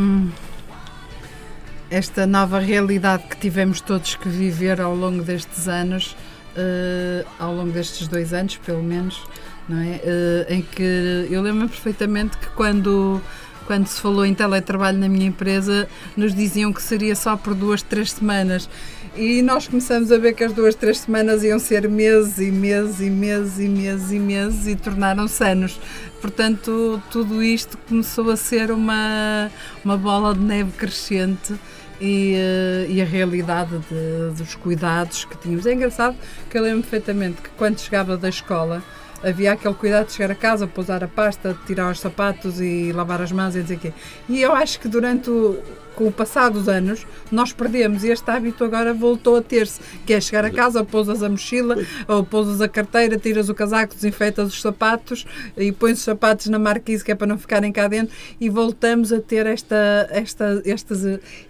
esta 1.89 2.27
nova 2.27 2.59
realidade 2.59 3.23
que 3.23 3.37
tivemos 3.37 3.81
todos 3.81 4.15
que 4.15 4.29
viver 4.29 4.79
ao 4.79 4.95
longo 4.95 5.23
destes 5.23 5.67
anos, 5.67 6.15
uh, 6.55 7.27
ao 7.39 7.53
longo 7.53 7.71
destes 7.71 8.07
dois 8.07 8.33
anos, 8.33 8.57
pelo 8.57 8.83
menos, 8.83 9.23
não 9.67 9.79
é? 9.79 9.95
Uh, 9.95 10.53
em 10.53 10.61
que 10.61 11.27
eu 11.29 11.41
lembro 11.41 11.67
perfeitamente 11.67 12.37
que 12.37 12.47
quando 12.49 13.21
quando 13.69 13.85
se 13.85 14.01
falou 14.01 14.25
em 14.25 14.33
teletrabalho 14.33 14.97
na 14.97 15.07
minha 15.07 15.27
empresa, 15.27 15.87
nos 16.17 16.33
diziam 16.33 16.73
que 16.73 16.81
seria 16.81 17.15
só 17.15 17.37
por 17.37 17.53
duas, 17.53 17.83
três 17.83 18.13
semanas. 18.13 18.67
E 19.15 19.43
nós 19.43 19.67
começamos 19.67 20.11
a 20.11 20.17
ver 20.17 20.33
que 20.33 20.43
as 20.43 20.53
duas, 20.53 20.73
três 20.73 20.97
semanas 21.01 21.43
iam 21.43 21.59
ser 21.59 21.87
meses 21.87 22.39
e 22.39 22.49
meses 22.49 22.99
e 22.99 23.11
meses 23.11 23.59
e 23.59 23.69
meses 23.69 24.11
e 24.11 24.17
meses 24.17 24.67
e 24.67 24.75
tornaram-se 24.75 25.43
anos. 25.43 25.79
Portanto, 26.19 26.99
tudo 27.11 27.43
isto 27.43 27.77
começou 27.87 28.31
a 28.31 28.35
ser 28.35 28.71
uma, 28.71 29.51
uma 29.85 29.95
bola 29.95 30.33
de 30.33 30.41
neve 30.41 30.71
crescente. 30.71 31.53
E, 32.01 32.33
eh, 32.35 32.85
e, 32.89 33.01
a 33.01 33.05
realidade 33.05 33.77
de, 33.89 34.37
dos 34.37 34.55
cuidados 34.55 35.25
que 35.25 35.37
tínhamos. 35.37 35.65
É 35.65 35.73
engraçado 35.73 36.15
que 36.49 36.57
eu 36.57 36.63
lembro 36.63 36.81
perfeitamente 36.81 37.41
que 37.41 37.49
quando 37.57 37.77
chegava 37.79 38.15
da 38.15 38.29
escola 38.29 38.81
havia 39.23 39.51
aquele 39.51 39.73
cuidado 39.73 40.07
de 40.07 40.13
chegar 40.13 40.31
a 40.31 40.35
casa, 40.35 40.65
pousar 40.65 41.03
a 41.03 41.07
pasta, 41.07 41.57
tirar 41.67 41.91
os 41.91 41.99
sapatos 41.99 42.61
e 42.61 42.91
lavar 42.93 43.21
as 43.21 43.31
mãos 43.31 43.55
e 43.55 43.61
dizer 43.61 43.79
quê. 43.79 43.93
E 44.27 44.41
eu 44.41 44.53
acho 44.53 44.79
que 44.79 44.87
durante 44.87 45.29
o, 45.29 45.61
com 45.99 46.07
o 46.07 46.11
passar 46.13 46.49
dos 46.49 46.69
anos, 46.69 47.05
nós 47.29 47.51
perdemos 47.51 48.05
e 48.05 48.07
este 48.07 48.31
hábito 48.31 48.63
agora 48.63 48.93
voltou 48.93 49.35
a 49.35 49.41
ter-se, 49.41 49.81
que 50.05 50.13
é 50.13 50.21
chegar 50.21 50.45
a 50.45 50.49
casa, 50.49 50.81
pousas 50.81 51.21
a 51.21 51.27
mochila, 51.27 51.75
ou 52.07 52.23
pousas 52.23 52.61
a 52.61 52.69
carteira, 52.69 53.17
tiras 53.17 53.49
o 53.49 53.53
casaco, 53.53 53.93
desinfetas 53.93 54.47
os 54.47 54.61
sapatos 54.61 55.25
e 55.57 55.73
pões 55.73 55.97
os 55.97 56.05
sapatos 56.05 56.47
na 56.47 56.57
marquise, 56.57 57.03
que 57.03 57.11
é 57.11 57.15
para 57.15 57.27
não 57.27 57.37
ficarem 57.37 57.69
cá 57.73 57.89
dentro, 57.89 58.15
e 58.39 58.49
voltamos 58.49 59.11
a 59.11 59.19
ter 59.19 59.45
esta, 59.45 60.07
esta, 60.09 60.61
estes, 60.63 61.01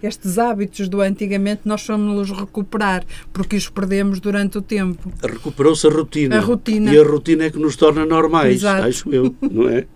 estes 0.02 0.36
hábitos 0.36 0.88
do 0.88 1.00
antigamente, 1.00 1.60
nós 1.64 1.86
fomos-los 1.86 2.36
recuperar, 2.36 3.04
porque 3.32 3.54
os 3.54 3.68
perdemos 3.68 4.18
durante 4.18 4.58
o 4.58 4.62
tempo. 4.62 5.12
Recuperou-se 5.22 5.86
a 5.86 5.90
rotina. 5.90 6.38
A 6.38 6.40
rotina. 6.40 6.92
E 6.92 6.98
a 6.98 7.04
rotina 7.04 7.44
é 7.44 7.50
que 7.50 7.58
nos 7.58 7.76
torna 7.76 8.04
normais, 8.04 8.56
Exato. 8.56 8.88
acho 8.88 9.14
eu, 9.14 9.32
não 9.40 9.68
é? 9.68 9.86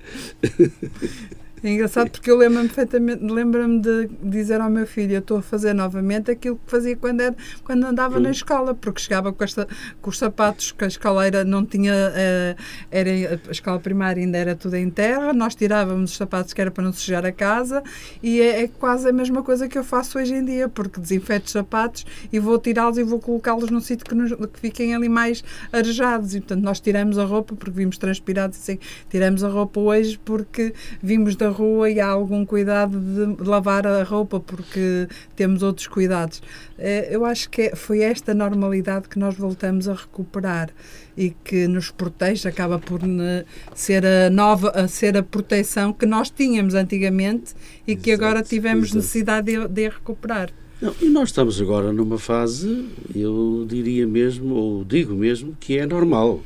É 1.64 1.70
engraçado 1.70 2.10
porque 2.10 2.30
eu 2.30 2.36
lembro-me 2.36 2.68
perfeitamente, 2.68 3.24
lembro-me 3.24 3.80
de 3.80 4.10
dizer 4.22 4.60
ao 4.60 4.68
meu 4.68 4.86
filho, 4.86 5.14
eu 5.14 5.20
estou 5.20 5.38
a 5.38 5.42
fazer 5.42 5.72
novamente 5.72 6.30
aquilo 6.30 6.56
que 6.56 6.70
fazia 6.70 6.94
quando, 6.94 7.22
era, 7.22 7.34
quando 7.64 7.84
andava 7.84 8.20
na 8.20 8.30
escola, 8.30 8.74
porque 8.74 9.00
chegava 9.00 9.32
com, 9.32 9.42
esta, 9.42 9.66
com 10.02 10.10
os 10.10 10.18
sapatos, 10.18 10.72
que 10.72 10.84
a 10.84 10.86
escola 10.86 11.24
não 11.42 11.64
tinha, 11.64 11.94
uh, 11.94 12.62
era, 12.90 13.40
a 13.48 13.50
escola 13.50 13.80
primária 13.80 14.22
ainda 14.22 14.36
era 14.36 14.54
tudo 14.54 14.76
em 14.76 14.90
terra, 14.90 15.32
nós 15.32 15.54
tirávamos 15.54 16.10
os 16.10 16.16
sapatos 16.18 16.52
que 16.52 16.60
era 16.60 16.70
para 16.70 16.84
não 16.84 16.92
sujar 16.92 17.24
a 17.24 17.32
casa 17.32 17.82
e 18.22 18.42
é, 18.42 18.64
é 18.64 18.68
quase 18.68 19.08
a 19.08 19.12
mesma 19.12 19.42
coisa 19.42 19.66
que 19.66 19.78
eu 19.78 19.84
faço 19.84 20.18
hoje 20.18 20.34
em 20.34 20.44
dia, 20.44 20.68
porque 20.68 21.00
desinfeto 21.00 21.46
os 21.46 21.52
sapatos 21.52 22.04
e 22.30 22.38
vou 22.38 22.58
tirá-los 22.58 22.98
e 22.98 23.02
vou 23.02 23.18
colocá-los 23.18 23.70
num 23.70 23.80
sítio 23.80 24.04
que, 24.04 24.46
que 24.48 24.60
fiquem 24.60 24.94
ali 24.94 25.08
mais 25.08 25.42
arejados. 25.72 26.34
E 26.34 26.40
portanto 26.40 26.62
nós 26.62 26.78
tiramos 26.78 27.16
a 27.16 27.24
roupa 27.24 27.56
porque 27.56 27.74
vimos 27.74 27.96
transpirados 27.96 28.58
assim, 28.58 28.78
tiramos 29.08 29.42
a 29.42 29.48
roupa 29.48 29.80
hoje 29.80 30.20
porque 30.22 30.74
vimos 31.02 31.36
da 31.36 31.53
rua 31.54 31.90
e 31.90 32.00
há 32.00 32.08
algum 32.08 32.44
cuidado 32.44 32.98
de 32.98 33.42
lavar 33.42 33.86
a 33.86 34.02
roupa 34.02 34.40
porque 34.40 35.08
temos 35.36 35.62
outros 35.62 35.86
cuidados. 35.86 36.42
Eh, 36.78 37.08
eu 37.10 37.24
acho 37.24 37.48
que 37.48 37.62
é, 37.62 37.76
foi 37.76 38.00
esta 38.00 38.34
normalidade 38.34 39.08
que 39.08 39.18
nós 39.18 39.36
voltamos 39.36 39.88
a 39.88 39.94
recuperar 39.94 40.70
e 41.16 41.30
que 41.30 41.68
nos 41.68 41.90
protege, 41.90 42.48
acaba 42.48 42.78
por 42.78 43.00
ser 43.74 44.04
a 44.04 44.30
nova, 44.30 44.70
a 44.70 44.88
ser 44.88 45.16
a 45.16 45.22
proteção 45.22 45.92
que 45.92 46.06
nós 46.06 46.30
tínhamos 46.30 46.74
antigamente 46.74 47.54
e 47.86 47.92
exato, 47.92 48.04
que 48.04 48.12
agora 48.12 48.42
tivemos 48.42 48.86
exato. 48.86 48.96
necessidade 48.98 49.46
de, 49.46 49.68
de 49.68 49.88
recuperar. 49.88 50.50
Não, 50.80 50.94
e 51.00 51.08
nós 51.08 51.28
estamos 51.28 51.60
agora 51.60 51.92
numa 51.92 52.18
fase, 52.18 52.88
eu 53.14 53.64
diria 53.68 54.06
mesmo, 54.06 54.54
ou 54.54 54.84
digo 54.84 55.14
mesmo, 55.14 55.56
que 55.58 55.78
é 55.78 55.86
normal. 55.86 56.42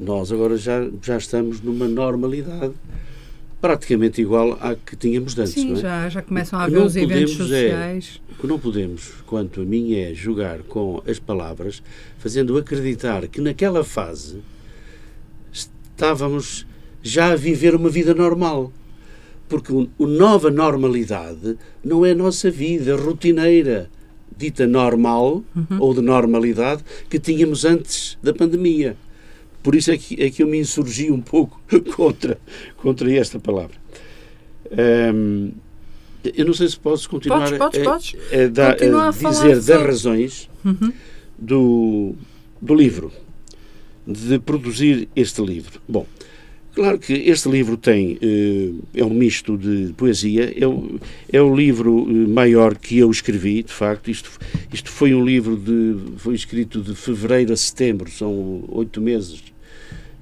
Nós 0.00 0.32
agora 0.32 0.56
já, 0.56 0.88
já 1.02 1.16
estamos 1.16 1.60
numa 1.60 1.86
normalidade 1.86 2.72
praticamente 3.60 4.20
igual 4.20 4.56
à 4.60 4.74
que 4.74 4.96
tínhamos 4.96 5.36
antes. 5.38 5.54
Sim, 5.54 5.72
é? 5.72 5.76
já, 5.76 6.08
já 6.08 6.22
começam 6.22 6.58
a 6.58 6.64
haver 6.64 6.82
os 6.82 6.96
eventos 6.96 7.34
é 7.34 7.36
sociais. 7.36 8.20
É, 8.28 8.32
o 8.32 8.36
que 8.36 8.46
não 8.46 8.58
podemos, 8.58 9.12
quanto 9.26 9.60
a 9.60 9.64
mim, 9.64 9.94
é 9.94 10.14
jogar 10.14 10.60
com 10.60 11.02
as 11.06 11.18
palavras, 11.18 11.82
fazendo 12.18 12.56
acreditar 12.56 13.26
que 13.26 13.40
naquela 13.40 13.82
fase 13.82 14.38
estávamos 15.52 16.66
já 17.02 17.32
a 17.32 17.36
viver 17.36 17.74
uma 17.74 17.88
vida 17.88 18.14
normal. 18.14 18.72
Porque 19.48 19.72
o 19.72 20.06
nova 20.06 20.50
normalidade 20.50 21.56
não 21.82 22.04
é 22.04 22.10
a 22.10 22.14
nossa 22.14 22.50
vida 22.50 22.94
rotineira, 22.94 23.88
dita 24.36 24.66
normal 24.66 25.42
uhum. 25.56 25.78
ou 25.80 25.94
de 25.94 26.02
normalidade, 26.02 26.84
que 27.08 27.18
tínhamos 27.18 27.64
antes 27.64 28.18
da 28.22 28.32
pandemia. 28.32 28.94
Por 29.62 29.74
isso 29.74 29.90
é 29.90 29.98
que, 29.98 30.22
é 30.22 30.30
que 30.30 30.42
eu 30.42 30.46
me 30.46 30.58
insurgi 30.58 31.10
um 31.10 31.20
pouco 31.20 31.60
contra, 31.96 32.38
contra 32.76 33.12
esta 33.12 33.38
palavra. 33.38 33.76
Um, 35.14 35.52
eu 36.24 36.44
não 36.44 36.54
sei 36.54 36.68
se 36.68 36.78
posso 36.78 37.08
continuar 37.08 37.50
podes, 37.56 37.58
podes, 37.58 37.80
a, 37.80 37.84
podes. 37.84 38.14
a, 38.58 38.98
a, 38.98 39.08
a 39.08 39.30
dizer 39.30 39.54
das 39.54 39.64
sobre... 39.64 39.86
razões 39.86 40.50
uhum. 40.64 40.92
do, 41.38 42.14
do 42.60 42.74
livro, 42.74 43.12
de 44.06 44.38
produzir 44.38 45.08
este 45.14 45.40
livro. 45.42 45.80
Bom, 45.88 46.06
claro 46.78 46.96
que 46.96 47.12
este 47.12 47.48
livro 47.48 47.76
tem, 47.76 48.16
é 48.94 49.04
um 49.04 49.10
misto 49.10 49.58
de 49.58 49.92
poesia, 49.94 50.54
é, 50.56 50.64
o, 50.64 51.00
é 51.32 51.42
o 51.42 51.52
livro 51.52 52.06
eh, 52.08 52.28
maior 52.28 52.78
que 52.78 52.96
eu 52.98 53.10
escrevi, 53.10 53.64
de 53.64 53.72
facto. 53.72 54.08
Isto, 54.08 54.30
isto 54.72 54.88
foi 54.88 55.12
um 55.12 55.24
livro 55.24 55.56
de, 55.56 55.96
foi 56.18 56.36
escrito 56.36 56.80
de 56.80 56.94
fevereiro 56.94 57.52
a 57.52 57.56
setembro, 57.56 58.08
são 58.08 58.62
oito 58.68 59.00
meses 59.00 59.42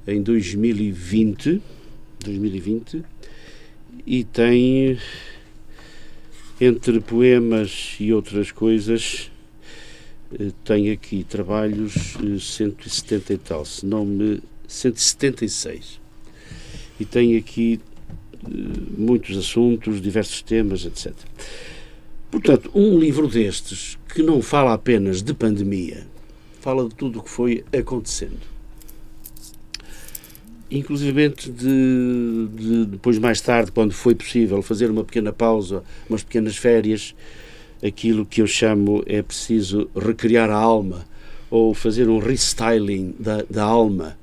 em 0.07 0.23
2020, 0.23 1.61
2020 2.25 3.05
e 4.07 4.25
tem 4.25 4.99
entre 6.59 7.01
poemas 7.01 7.97
e 8.01 8.14
outras 8.14 8.51
coisas 8.51 9.31
eh, 10.40 10.53
tem 10.64 10.90
aqui 10.90 11.23
trabalhos 11.23 12.16
170 12.40 13.31
eh, 13.31 13.37
e 13.37 13.38
tal, 13.38 13.62
se 13.66 13.85
não 13.85 14.07
me 14.07 14.40
176 14.66 16.06
e 16.99 17.05
tem 17.05 17.37
aqui 17.37 17.81
eh, 18.45 18.49
muitos 18.97 19.37
assuntos, 19.37 20.01
diversos 20.01 20.43
temas, 20.43 20.85
etc. 20.85 21.13
Portanto, 22.31 22.71
um 22.75 22.99
livro 22.99 23.29
destes 23.29 23.99
que 24.13 24.23
não 24.23 24.43
fala 24.43 24.73
apenas 24.75 25.23
de 25.23 25.33
pandemia, 25.33 26.07
fala 26.61 26.89
de 26.89 26.95
tudo 26.95 27.21
o 27.21 27.23
que 27.23 27.31
foi 27.31 27.65
acontecendo 27.73 28.57
inclusivamente 30.71 31.51
de, 31.51 32.49
de, 32.53 32.87
depois 32.87 33.19
mais 33.19 33.41
tarde, 33.41 33.71
quando 33.71 33.93
foi 33.93 34.15
possível, 34.15 34.61
fazer 34.63 34.91
uma 34.91 35.05
pequena 35.05 35.33
pausa, 35.33 35.83
umas 36.09 36.23
pequenas 36.23 36.57
férias, 36.57 37.15
aquilo 37.85 38.27
que 38.27 38.43
eu 38.43 38.47
chamo 38.47 39.03
é 39.07 39.23
preciso 39.23 39.89
recriar 39.95 40.51
a 40.51 40.57
alma 40.57 41.07
ou 41.51 41.73
fazer 41.73 42.09
um 42.09 42.19
restyling 42.19 43.15
da, 43.19 43.45
da 43.49 43.63
alma. 43.63 44.19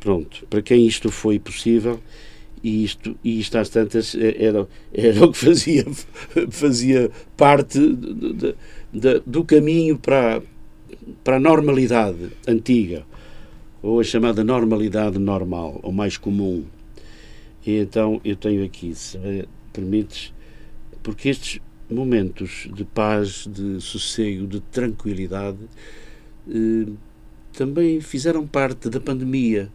Pronto, 0.00 0.46
para 0.48 0.62
quem 0.62 0.86
isto 0.86 1.10
foi 1.10 1.38
possível, 1.38 2.00
e 2.62 2.84
isto, 2.84 3.16
e 3.24 3.40
isto 3.40 3.58
às 3.58 3.68
tantas 3.68 4.14
era, 4.14 4.68
era 4.92 5.24
o 5.26 5.32
que 5.32 5.38
fazia, 5.38 5.84
fazia 6.50 7.10
parte 7.36 7.78
de, 7.78 8.54
de, 8.92 9.22
do 9.26 9.44
caminho 9.44 9.98
para, 9.98 10.42
para 11.24 11.36
a 11.36 11.40
normalidade 11.40 12.30
antiga, 12.46 13.04
ou 13.82 14.00
a 14.00 14.04
chamada 14.04 14.42
normalidade 14.42 15.18
normal, 15.18 15.80
ou 15.82 15.92
mais 15.92 16.16
comum. 16.16 16.64
E 17.66 17.78
então 17.78 18.20
eu 18.24 18.36
tenho 18.36 18.64
aqui, 18.64 18.94
se 18.94 19.18
permites, 19.72 20.32
porque 21.02 21.28
estes 21.28 21.60
momentos 21.90 22.68
de 22.72 22.84
paz, 22.84 23.46
de 23.46 23.80
sossego, 23.80 24.46
de 24.46 24.60
tranquilidade 24.60 25.58
eh, 26.48 26.90
também 27.52 28.00
fizeram 28.00 28.46
parte 28.46 28.88
da 28.88 29.00
pandemia, 29.00 29.70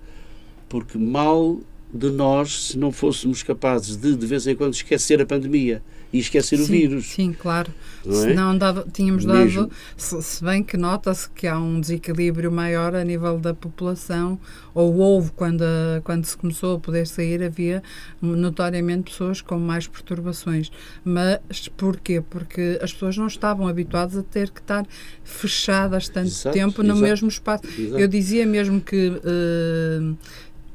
porque 0.73 0.97
mal 0.97 1.59
de 1.93 2.09
nós 2.09 2.69
se 2.69 2.79
não 2.79 2.91
fôssemos 2.91 3.43
capazes 3.43 3.95
de, 3.95 4.15
de 4.15 4.25
vez 4.25 4.47
em 4.47 4.55
quando, 4.55 4.73
esquecer 4.73 5.21
a 5.21 5.25
pandemia 5.25 5.83
e 6.12 6.17
esquecer 6.17 6.57
sim, 6.57 6.63
o 6.63 6.65
vírus. 6.65 7.05
Sim, 7.05 7.31
claro. 7.31 7.71
Não 8.03 8.15
é? 8.15 8.21
Se 8.21 8.33
não 8.33 8.57
dado, 8.57 8.88
tínhamos 8.91 9.23
dado, 9.23 9.69
se, 9.95 10.19
se, 10.23 10.43
bem 10.43 10.63
que 10.63 10.75
nota-se 10.75 11.29
que 11.29 11.45
há 11.45 11.59
um 11.59 11.79
desequilíbrio 11.79 12.51
maior 12.51 12.95
a 12.95 13.03
nível 13.03 13.38
da 13.38 13.53
população, 13.53 14.39
ou 14.73 14.95
houve 14.95 15.31
quando, 15.31 15.62
a, 15.62 16.01
quando 16.03 16.25
se 16.25 16.36
começou 16.36 16.77
a 16.77 16.79
poder 16.79 17.05
sair, 17.05 17.43
havia 17.43 17.83
notoriamente 18.19 19.12
pessoas 19.12 19.39
com 19.39 19.59
mais 19.59 19.86
perturbações. 19.86 20.71
Mas 21.05 21.67
porquê? 21.77 22.19
Porque 22.27 22.79
as 22.81 22.91
pessoas 22.91 23.15
não 23.15 23.27
estavam 23.27 23.67
habituadas 23.67 24.17
a 24.17 24.23
ter 24.23 24.49
que 24.49 24.59
estar 24.59 24.88
fechadas 25.23 26.09
tanto 26.09 26.29
Exato, 26.29 26.53
tempo 26.53 26.81
no 26.81 26.93
exato, 26.93 27.01
mesmo 27.01 27.27
espaço. 27.27 27.63
exato. 27.67 27.99
Eu 27.99 28.07
dizia 28.07 28.47
mesmo 28.47 28.81
que. 28.81 29.09
Uh, 29.09 30.17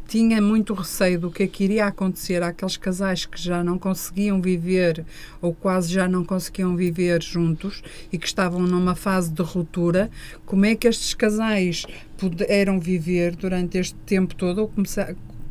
tinha 0.09 0.41
muito 0.41 0.73
receio 0.73 1.21
do 1.21 1.31
que, 1.31 1.43
é 1.43 1.47
que 1.47 1.65
iria 1.65 1.85
acontecer 1.85 2.43
àqueles 2.43 2.79
casais 2.79 3.27
que 3.27 3.39
já 3.39 3.63
não 3.63 3.79
conseguiam 3.79 4.41
viver 4.41 5.05
ou 5.39 5.53
quase 5.53 5.93
já 5.93 6.09
não 6.09 6.25
conseguiam 6.25 6.75
viver 6.75 7.23
juntos 7.23 7.83
e 8.11 8.17
que 8.17 8.27
estavam 8.27 8.63
numa 8.63 8.95
fase 8.95 9.31
de 9.31 9.43
ruptura, 9.43 10.11
como 10.47 10.65
é 10.65 10.75
que 10.75 10.89
estes 10.89 11.13
casais 11.13 11.85
puderam 12.17 12.81
viver 12.81 13.37
durante 13.37 13.77
este 13.77 13.95
tempo 14.07 14.35
todo 14.35 14.63
ou 14.63 14.73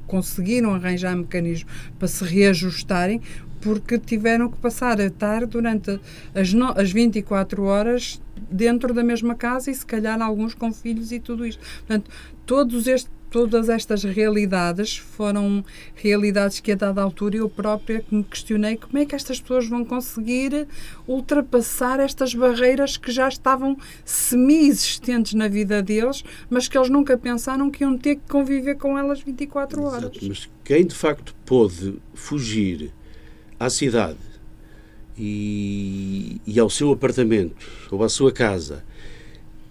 conseguiram 0.07 0.73
arranjar 0.73 1.15
mecanismos 1.15 1.71
para 1.99 2.07
se 2.07 2.23
reajustarem 2.23 3.21
porque 3.61 3.99
tiveram 3.99 4.49
que 4.49 4.57
passar 4.57 4.99
a 4.99 5.05
estar 5.05 5.45
durante 5.45 5.99
as, 6.33 6.51
no, 6.51 6.73
as 6.75 6.91
24 6.91 7.63
horas 7.63 8.19
dentro 8.49 8.91
da 8.91 9.03
mesma 9.03 9.35
casa 9.35 9.69
e 9.69 9.75
se 9.75 9.85
calhar 9.85 10.19
alguns 10.19 10.55
com 10.55 10.73
filhos 10.73 11.11
e 11.11 11.19
tudo 11.19 11.45
isto. 11.45 11.61
Portanto, 11.79 12.09
todos 12.45 12.87
estes 12.87 13.16
todas 13.29 13.69
estas 13.69 14.03
realidades 14.03 14.97
foram 14.97 15.63
realidades 15.95 16.59
que 16.59 16.71
a 16.71 16.75
dada 16.75 17.01
altura 17.01 17.37
eu 17.37 17.49
própria 17.49 18.03
me 18.09 18.23
questionei 18.23 18.77
como 18.77 18.97
é 18.97 19.05
que 19.05 19.15
estas 19.15 19.39
pessoas 19.39 19.67
vão 19.67 19.83
conseguir 19.83 20.67
ultrapassar 21.07 21.99
estas 21.99 22.33
barreiras 22.33 22.97
que 22.97 23.11
já 23.11 23.27
estavam 23.27 23.77
semi-existentes 24.05 25.33
na 25.33 25.47
vida 25.47 25.81
deles, 25.81 26.23
mas 26.49 26.67
que 26.67 26.77
eles 26.77 26.89
nunca 26.89 27.17
pensaram 27.17 27.69
que 27.69 27.83
iam 27.83 27.97
ter 27.97 28.15
que 28.15 28.27
conviver 28.27 28.75
com 28.75 28.97
elas 28.97 29.21
24 29.21 29.83
horas. 29.83 30.03
Exato, 30.03 30.25
mas 30.27 30.49
quem 30.63 30.85
de 30.85 30.95
facto 30.95 31.35
pôde 31.45 31.99
fugir 32.13 32.91
à 33.59 33.69
cidade 33.69 34.17
e, 35.17 36.39
e 36.45 36.59
ao 36.59 36.69
seu 36.69 36.91
apartamento 36.91 37.55
ou 37.91 38.03
à 38.03 38.09
sua 38.09 38.31
casa 38.31 38.83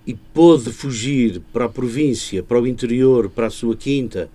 e 0.07 0.15
pôde 0.15 0.71
fugir 0.73 1.41
para 1.53 1.65
a 1.65 1.69
província, 1.69 2.43
para 2.43 2.61
o 2.61 2.67
interior, 2.67 3.29
para 3.29 3.49
a 3.49 3.51
sua 3.51 3.77
quinta. 3.77 4.31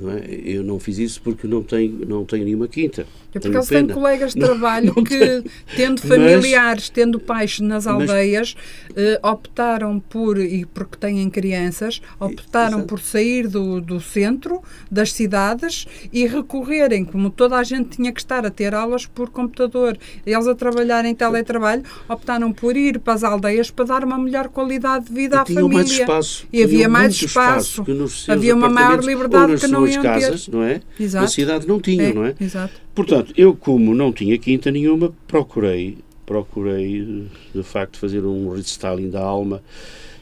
Não 0.00 0.10
é? 0.10 0.26
Eu 0.44 0.62
não 0.62 0.78
fiz 0.78 0.98
isso 0.98 1.22
porque 1.22 1.46
não 1.46 1.62
tenho, 1.62 2.04
não 2.06 2.24
tenho 2.24 2.44
nenhuma 2.44 2.68
quinta. 2.68 3.06
Eu 3.34 3.40
por 3.40 3.50
acaso 3.50 3.68
tenho 3.68 3.88
colegas 3.88 4.34
de 4.34 4.40
trabalho 4.40 4.86
não, 4.86 4.94
não 4.96 5.04
que, 5.04 5.18
tenho. 5.18 5.44
tendo 5.76 6.00
familiares, 6.00 6.84
mas, 6.84 6.88
tendo 6.90 7.18
pais 7.18 7.58
nas 7.60 7.86
aldeias, 7.86 8.54
mas, 8.54 8.96
eh, 8.96 9.20
optaram 9.22 9.98
por, 9.98 10.38
e 10.38 10.64
porque 10.66 10.96
têm 10.96 11.28
crianças, 11.28 12.00
optaram 12.20 12.82
por 12.82 13.00
sair 13.00 13.48
do, 13.48 13.80
do 13.80 14.00
centro, 14.00 14.62
das 14.90 15.12
cidades 15.12 15.86
e 16.12 16.26
recorrerem, 16.26 17.04
como 17.04 17.28
toda 17.28 17.56
a 17.56 17.64
gente 17.64 17.96
tinha 17.96 18.12
que 18.12 18.20
estar 18.20 18.46
a 18.46 18.50
ter 18.50 18.74
aulas 18.74 19.06
por 19.06 19.30
computador, 19.30 19.98
eles 20.24 20.46
a 20.46 20.54
trabalhar 20.54 21.04
em 21.04 21.14
teletrabalho, 21.14 21.82
optaram 22.08 22.52
por 22.52 22.76
ir 22.76 23.00
para 23.00 23.14
as 23.14 23.24
aldeias 23.24 23.70
para 23.70 23.84
dar 23.86 24.04
uma 24.04 24.18
melhor 24.18 24.48
qualidade 24.48 25.06
de 25.06 25.12
vida 25.12 25.36
e 25.36 25.38
à 25.40 25.44
família. 25.44 25.68
Mais 25.68 25.90
espaço, 25.90 26.46
e 26.52 26.62
havia 26.62 26.88
mais 26.88 27.14
espaço, 27.14 27.84
havia 28.28 28.54
uma 28.54 28.68
maior 28.68 29.02
liberdade 29.02 29.56
que 29.56 29.66
não 29.66 29.86
iam 29.86 30.02
casas, 30.02 30.46
ter. 30.46 30.52
não 30.52 30.62
é? 30.62 30.80
Exato. 30.98 31.24
Na 31.24 31.28
cidade 31.28 31.66
não 31.66 31.80
tinham, 31.80 32.06
é, 32.06 32.12
não 32.12 32.24
é? 32.24 32.34
Exato. 32.40 32.83
Portanto, 32.94 33.34
eu 33.36 33.56
como 33.56 33.92
não 33.92 34.12
tinha 34.12 34.38
quinta 34.38 34.70
nenhuma, 34.70 35.12
procurei, 35.26 35.98
procurei 36.24 37.26
de 37.52 37.62
facto 37.64 37.98
fazer 37.98 38.24
um 38.24 38.48
restyling 38.54 39.10
da 39.10 39.20
alma 39.20 39.60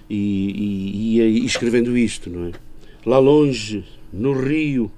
e, 0.09 0.17
e 0.17 1.17
ia 1.17 1.45
escrevendo 1.45 1.99
isto, 1.99 2.31
não 2.31 2.47
é? 2.47 2.53
Lá 3.05 3.19
longe, 3.19 3.85
no 4.11 4.33
rio, 4.33 4.91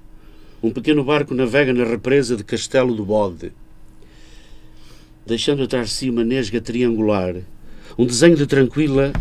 um 0.63 0.71
pequeno 0.71 1.03
barco 1.03 1.33
navega 1.33 1.73
na 1.73 1.83
represa 1.83 2.37
de 2.37 2.45
Castelo 2.45 2.95
do 2.95 3.03
Bode, 3.03 3.51
deixando 5.25 5.63
atrás 5.63 5.89
de 5.89 5.95
si 5.95 6.09
uma 6.09 6.23
nesga 6.23 6.61
triangular, 6.61 7.35
um 7.97 8.05
desenho 8.05 8.37
de 8.37 8.47
tranquila 8.47 9.11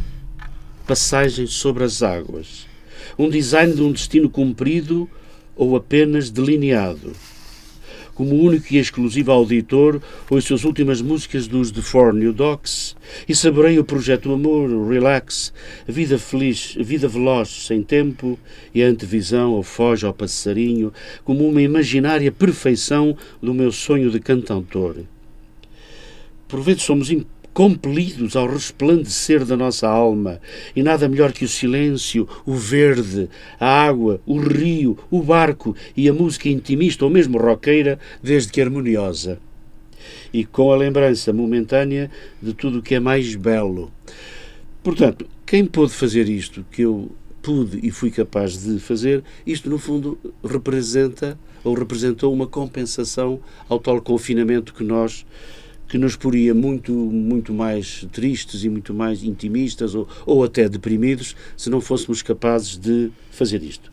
passagem 0.87 1.49
sobre 1.49 1.83
as 1.83 2.05
águas, 2.05 2.69
um 3.19 3.29
design 3.29 3.75
de 3.75 3.83
um 3.83 3.91
destino 3.91 4.31
cumprido 4.31 5.11
ou 5.57 5.75
apenas 5.75 6.31
delineado 6.31 7.13
como 8.15 8.35
único 8.37 8.73
e 8.73 8.79
exclusivo 8.79 9.33
auditor, 9.33 10.01
ouço 10.31 10.55
as 10.55 10.65
últimas 10.65 11.03
músicas 11.03 11.47
dos 11.47 11.71
The 11.71 11.83
Four 11.83 12.15
New 12.15 12.33
Dogs 12.33 12.95
e 13.29 13.35
saborei 13.35 13.79
o 13.79 13.85
projeto 13.85 14.33
Amor, 14.33 14.89
Relax, 14.89 15.53
a 15.89 15.93
vida 15.93 16.19
feliz, 16.19 16.77
a 16.79 16.83
vida 16.83 17.09
veloz, 17.09 17.49
sem 17.67 17.83
tempo 17.83 18.39
e 18.75 18.83
a 18.83 18.87
antevisão 18.87 19.53
ou 19.53 19.63
foge 19.63 20.07
ao 20.07 20.15
passarinho, 20.15 20.93
como 21.25 21.49
uma 21.49 21.63
imaginária 21.63 22.31
perfeição 22.31 23.17
do 23.43 23.53
meu 23.53 23.73
sonho 23.73 24.11
de 24.11 24.21
cantautor. 24.21 24.97
Por 26.47 26.61
vezes 26.61 26.83
somos 26.83 27.11
compelidos 27.55 28.35
ao 28.35 28.49
resplandecer 28.49 29.45
da 29.45 29.57
nossa 29.57 29.89
alma, 29.89 30.41
e 30.75 30.83
nada 30.83 31.09
melhor 31.09 31.33
que 31.33 31.45
o 31.45 31.49
silêncio, 31.49 32.29
o 32.45 32.55
verde, 32.55 33.31
a 33.61 33.87
água, 33.87 34.21
o 34.27 34.37
rio, 34.39 34.99
o 35.09 35.23
barco 35.23 35.75
e 35.97 36.09
a 36.09 36.13
música 36.13 36.49
intimista 36.49 37.05
ou 37.05 37.11
mesmo 37.11 37.39
roqueira, 37.39 37.99
desde 38.21 38.51
que 38.51 38.61
harmoniosa. 38.61 39.39
E 40.33 40.45
com 40.45 40.73
a 40.73 40.77
lembrança 40.77 41.33
momentânea 41.33 42.11
de 42.43 42.53
tudo 42.53 42.81
o 42.81 42.83
que 42.83 42.97
é 42.97 43.01
mais 43.01 43.37
belo. 43.37 43.91
Portanto, 44.83 45.25
quem 45.47 45.65
pôde 45.65 45.93
fazer 45.93 46.29
isto 46.29 46.67
que 46.73 46.83
eu 46.83 47.11
pude 47.41 47.79
e 47.87 47.91
fui 47.91 48.11
capaz 48.11 48.65
de 48.65 48.81
fazer, 48.81 49.23
isto 49.47 49.71
no 49.71 49.79
fundo 49.79 50.19
representa 50.43 51.39
ou 51.63 51.75
representou 51.75 52.33
uma 52.33 52.47
compensação 52.47 53.39
ao 53.69 53.79
tal 53.79 54.01
confinamento 54.01 54.75
que 54.75 54.83
nós 54.83 55.25
que 55.95 55.99
nos 55.99 56.17
poria 56.17 56.53
muito, 56.53 56.93
muito 56.93 57.55
mais 57.55 58.05
tristes 58.11 58.65
e 58.65 58.69
muito 58.69 58.93
mais 58.93 59.23
intimistas 59.23 59.95
ou, 59.95 60.09
ou 60.27 60.43
até 60.43 60.69
deprimidos 60.69 61.37
se 61.57 61.71
não 61.71 61.81
fôssemos 61.81 62.21
capazes 62.21 62.77
de 62.77 63.13
fazer 63.31 63.63
isto. 63.63 63.93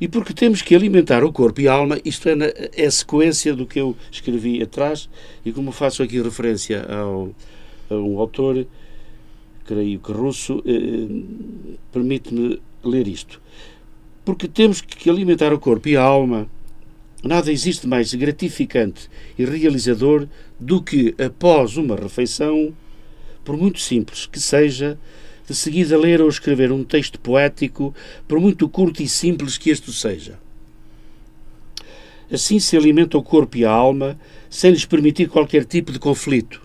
E 0.00 0.08
porque 0.08 0.32
temos 0.32 0.62
que 0.62 0.74
alimentar 0.74 1.22
o 1.22 1.30
corpo 1.30 1.60
e 1.60 1.68
a 1.68 1.74
alma, 1.74 1.98
isto 2.02 2.30
é, 2.30 2.32
é 2.74 2.86
a 2.86 2.90
sequência 2.90 3.54
do 3.54 3.66
que 3.66 3.78
eu 3.78 3.94
escrevi 4.10 4.62
atrás, 4.62 5.06
e 5.44 5.52
como 5.52 5.70
faço 5.70 6.02
aqui 6.02 6.18
referência 6.18 6.82
ao, 6.90 7.30
a 7.90 7.94
um 7.94 8.18
autor, 8.18 8.66
creio 9.66 10.00
que 10.00 10.12
russo, 10.12 10.62
eh, 10.64 11.08
permite-me 11.92 12.58
ler 12.82 13.06
isto. 13.06 13.38
Porque 14.24 14.48
temos 14.48 14.80
que 14.80 15.10
alimentar 15.10 15.52
o 15.52 15.58
corpo 15.58 15.90
e 15.90 15.96
a 15.98 16.02
alma 16.02 16.48
Nada 17.26 17.50
existe 17.50 17.88
mais 17.88 18.14
gratificante 18.14 19.08
e 19.36 19.44
realizador 19.44 20.28
do 20.58 20.82
que, 20.82 21.14
após 21.18 21.76
uma 21.76 21.96
refeição, 21.96 22.74
por 23.44 23.56
muito 23.56 23.80
simples 23.80 24.26
que 24.26 24.40
seja, 24.40 24.98
de 25.46 25.54
seguida 25.54 25.96
ler 25.96 26.20
ou 26.20 26.28
escrever 26.28 26.72
um 26.72 26.82
texto 26.82 27.20
poético, 27.20 27.94
por 28.26 28.40
muito 28.40 28.68
curto 28.68 29.02
e 29.02 29.08
simples 29.08 29.56
que 29.56 29.70
este 29.70 29.92
seja. 29.92 30.38
Assim 32.30 32.58
se 32.58 32.76
alimenta 32.76 33.16
o 33.16 33.22
corpo 33.22 33.56
e 33.56 33.64
a 33.64 33.70
alma, 33.70 34.18
sem 34.50 34.72
lhes 34.72 34.84
permitir 34.84 35.28
qualquer 35.28 35.64
tipo 35.64 35.92
de 35.92 35.98
conflito. 35.98 36.60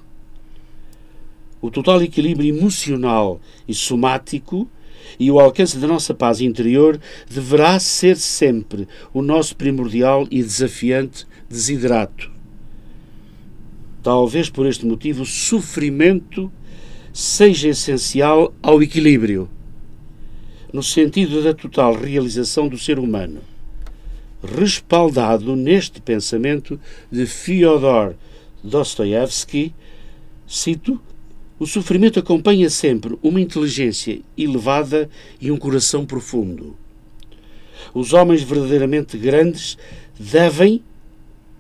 O 1.62 1.70
total 1.70 2.02
equilíbrio 2.02 2.50
emocional 2.50 3.40
e 3.68 3.74
somático 3.74 4.68
e 5.20 5.30
o 5.30 5.40
alcance 5.40 5.78
da 5.78 5.88
nossa 5.88 6.16
paz 6.16 6.42
interior 6.42 7.00
deverá 7.30 7.80
ser 7.80 8.18
sempre 8.18 8.88
o 9.14 9.22
nosso 9.22 9.56
primordial 9.56 10.28
e 10.32 10.42
desafiante 10.42 11.28
desidrato. 11.48 12.31
Talvez 14.04 14.50
por 14.50 14.66
este 14.66 14.86
motivo 14.86 15.24
o 15.24 15.26
sofrimento 15.26 16.52
seja 17.14 17.70
essencial 17.70 18.54
ao 18.62 18.82
equilíbrio, 18.82 19.50
no 20.74 20.82
sentido 20.82 21.44
da 21.44 21.54
total 21.54 21.94
realização 21.94 22.68
do 22.68 22.78
ser 22.78 22.98
humano, 22.98 23.42
respaldado 24.42 25.56
neste 25.56 26.02
pensamento 26.02 26.80
de 27.12 27.26
Fyodor 27.26 28.16
Dostoevsky, 28.64 29.74
cito, 30.48 31.00
o 31.60 31.68
sofrimento 31.68 32.20
acompanha 32.20 32.70
sempre 32.72 33.18
uma 33.22 33.40
inteligência 33.40 34.22
elevada 34.36 35.10
e 35.40 35.52
um 35.52 35.58
coração 35.58 36.06
profundo. 36.08 36.76
Os 37.94 38.14
homens 38.14 38.42
verdadeiramente 38.42 39.16
grandes 39.18 39.78
devem, 40.18 40.82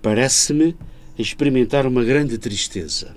parece-me, 0.01 0.75
experimentar 1.17 1.85
uma 1.85 2.03
grande 2.03 2.37
tristeza. 2.37 3.15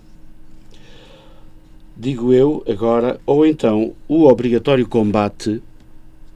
Digo 1.96 2.33
eu 2.33 2.64
agora, 2.68 3.20
ou 3.24 3.46
então 3.46 3.94
o 4.09 4.24
obrigatório 4.24 4.87
combate 4.87 5.62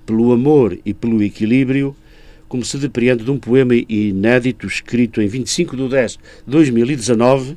pelo 0.06 0.32
amor 0.32 0.78
e 0.84 0.94
pelo 0.94 1.22
equilíbrio, 1.22 1.94
como 2.48 2.64
se 2.64 2.78
depreende 2.78 3.24
de 3.24 3.30
um 3.30 3.38
poema 3.38 3.74
inédito 3.74 4.66
escrito 4.66 5.20
em 5.20 5.26
25 5.26 5.76
de 5.76 5.88
10 5.88 6.12
de 6.12 6.18
2019. 6.46 7.56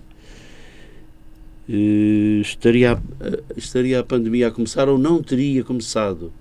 Eh, 1.70 2.42
estaria, 2.42 3.02
estaria 3.56 4.00
a 4.00 4.04
pandemia 4.04 4.48
a 4.48 4.52
começar 4.52 4.90
ou 4.90 4.98
não 4.98 5.22
teria 5.22 5.64
começado? 5.64 6.34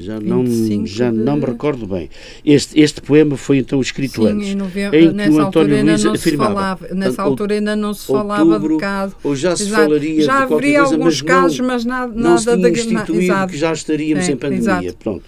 Já 0.00 0.18
não, 0.18 0.46
já 0.86 1.10
de... 1.10 1.16
não 1.18 1.36
me 1.36 1.44
recordo 1.44 1.86
bem. 1.86 2.08
Este, 2.42 2.80
este 2.80 3.02
poema 3.02 3.36
foi 3.36 3.58
então 3.58 3.80
escrito 3.82 4.22
Sim, 4.22 4.28
antes. 4.28 4.48
Em, 4.48 4.54
novembro, 4.54 4.98
em 4.98 5.14
que 5.14 5.28
o 5.28 5.40
António 5.40 5.84
Luís 5.84 6.06
afirmava. 6.06 6.54
Falava, 6.54 6.94
nessa 6.94 7.22
altura 7.22 7.54
ainda 7.54 7.76
não 7.76 7.92
se 7.92 8.06
falava 8.06 8.58
de 8.58 8.76
casos. 8.78 9.16
Ou 9.22 9.36
já 9.36 9.54
se 9.54 9.64
exato. 9.64 9.82
falaria 9.82 10.22
já 10.22 10.40
de 10.40 10.46
qualquer 10.46 10.78
coisa, 10.78 10.94
alguns 10.94 11.04
mas 11.04 11.22
casos, 11.22 11.58
não, 11.58 11.66
mas 11.66 11.84
nada, 11.84 12.12
não 12.14 12.38
se 12.38 12.44
tinha 12.56 13.04
de, 13.04 13.46
que 13.52 13.58
já 13.58 13.72
estaríamos 13.74 14.26
é, 14.26 14.32
em 14.32 14.36
pandemia. 14.36 14.78
Exato. 14.80 14.96
Pronto. 14.96 15.24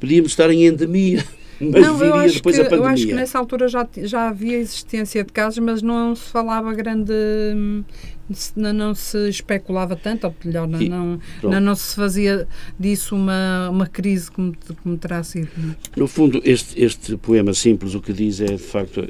Podíamos 0.00 0.32
estar 0.32 0.50
em 0.50 0.66
endemia. 0.66 1.24
Mas 1.60 1.82
não, 1.86 1.94
viria 1.98 2.08
eu 2.08 2.14
acho, 2.14 2.34
depois 2.36 2.56
que, 2.56 2.62
a 2.62 2.64
pandemia. 2.64 2.86
eu 2.86 2.94
acho 2.94 3.06
que 3.06 3.12
nessa 3.12 3.38
altura 3.38 3.68
já, 3.68 3.86
já 3.98 4.28
havia 4.30 4.56
existência 4.56 5.22
de 5.22 5.30
casos, 5.30 5.58
mas 5.58 5.82
não 5.82 6.16
se 6.16 6.30
falava 6.30 6.72
grande. 6.72 7.12
Não, 8.54 8.72
não 8.72 8.94
se 8.94 9.28
especulava 9.28 9.96
tanto, 9.96 10.26
ou 10.26 10.34
melhor, 10.44 10.68
não, 10.68 10.80
não, 10.80 11.20
não, 11.42 11.60
não, 11.60 11.74
se 11.74 11.96
fazia 11.96 12.46
disso 12.78 13.16
uma, 13.16 13.68
uma 13.70 13.86
crise 13.86 14.30
como, 14.30 14.54
como 14.82 14.96
terá 14.96 15.22
sido. 15.22 15.48
Não? 15.56 15.74
No 15.96 16.06
fundo, 16.06 16.40
este, 16.44 16.80
este 16.82 17.16
poema 17.16 17.52
simples 17.52 17.94
o 17.94 18.00
que 18.00 18.12
diz 18.12 18.40
é, 18.40 18.46
de 18.46 18.58
facto, 18.58 19.02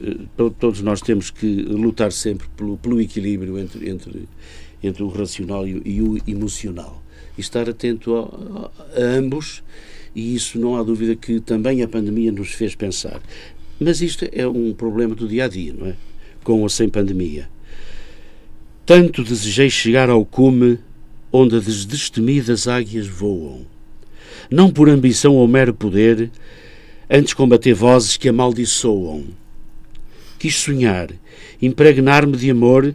todos 0.58 0.80
nós 0.80 1.00
temos 1.00 1.30
que 1.30 1.62
lutar 1.62 2.12
sempre 2.12 2.48
pelo, 2.56 2.76
pelo 2.78 3.00
equilíbrio 3.00 3.58
entre, 3.58 3.90
entre, 3.90 4.28
entre 4.82 5.02
o 5.02 5.08
racional 5.08 5.66
e, 5.68 5.82
e 5.84 6.00
o 6.00 6.18
emocional. 6.26 7.02
E 7.36 7.40
estar 7.40 7.68
atento 7.68 8.16
a, 8.16 8.20
a, 8.20 9.02
a 9.02 9.18
ambos 9.18 9.62
e 10.14 10.34
isso 10.34 10.58
não 10.58 10.76
há 10.76 10.82
dúvida 10.82 11.14
que 11.14 11.40
também 11.40 11.82
a 11.82 11.88
pandemia 11.88 12.32
nos 12.32 12.52
fez 12.52 12.74
pensar. 12.74 13.20
Mas 13.78 14.00
isto 14.00 14.26
é 14.32 14.46
um 14.46 14.72
problema 14.72 15.14
do 15.14 15.26
dia 15.26 15.44
a 15.44 15.48
dia, 15.48 15.72
não 15.72 15.86
é? 15.86 15.94
Com 16.42 16.62
ou 16.62 16.68
sem 16.68 16.88
pandemia. 16.88 17.48
Tanto 18.90 19.22
desejei 19.22 19.70
chegar 19.70 20.10
ao 20.10 20.24
cume 20.24 20.76
onde 21.30 21.54
as 21.54 21.84
destemidas 21.84 22.66
águias 22.66 23.06
voam. 23.06 23.64
Não 24.50 24.68
por 24.68 24.88
ambição 24.88 25.36
ou 25.36 25.46
mero 25.46 25.72
poder, 25.72 26.28
antes 27.08 27.32
combater 27.32 27.72
vozes 27.72 28.16
que 28.16 28.28
amaldiçoam. 28.28 29.26
Quis 30.40 30.56
sonhar, 30.56 31.08
impregnar-me 31.62 32.36
de 32.36 32.50
amor, 32.50 32.92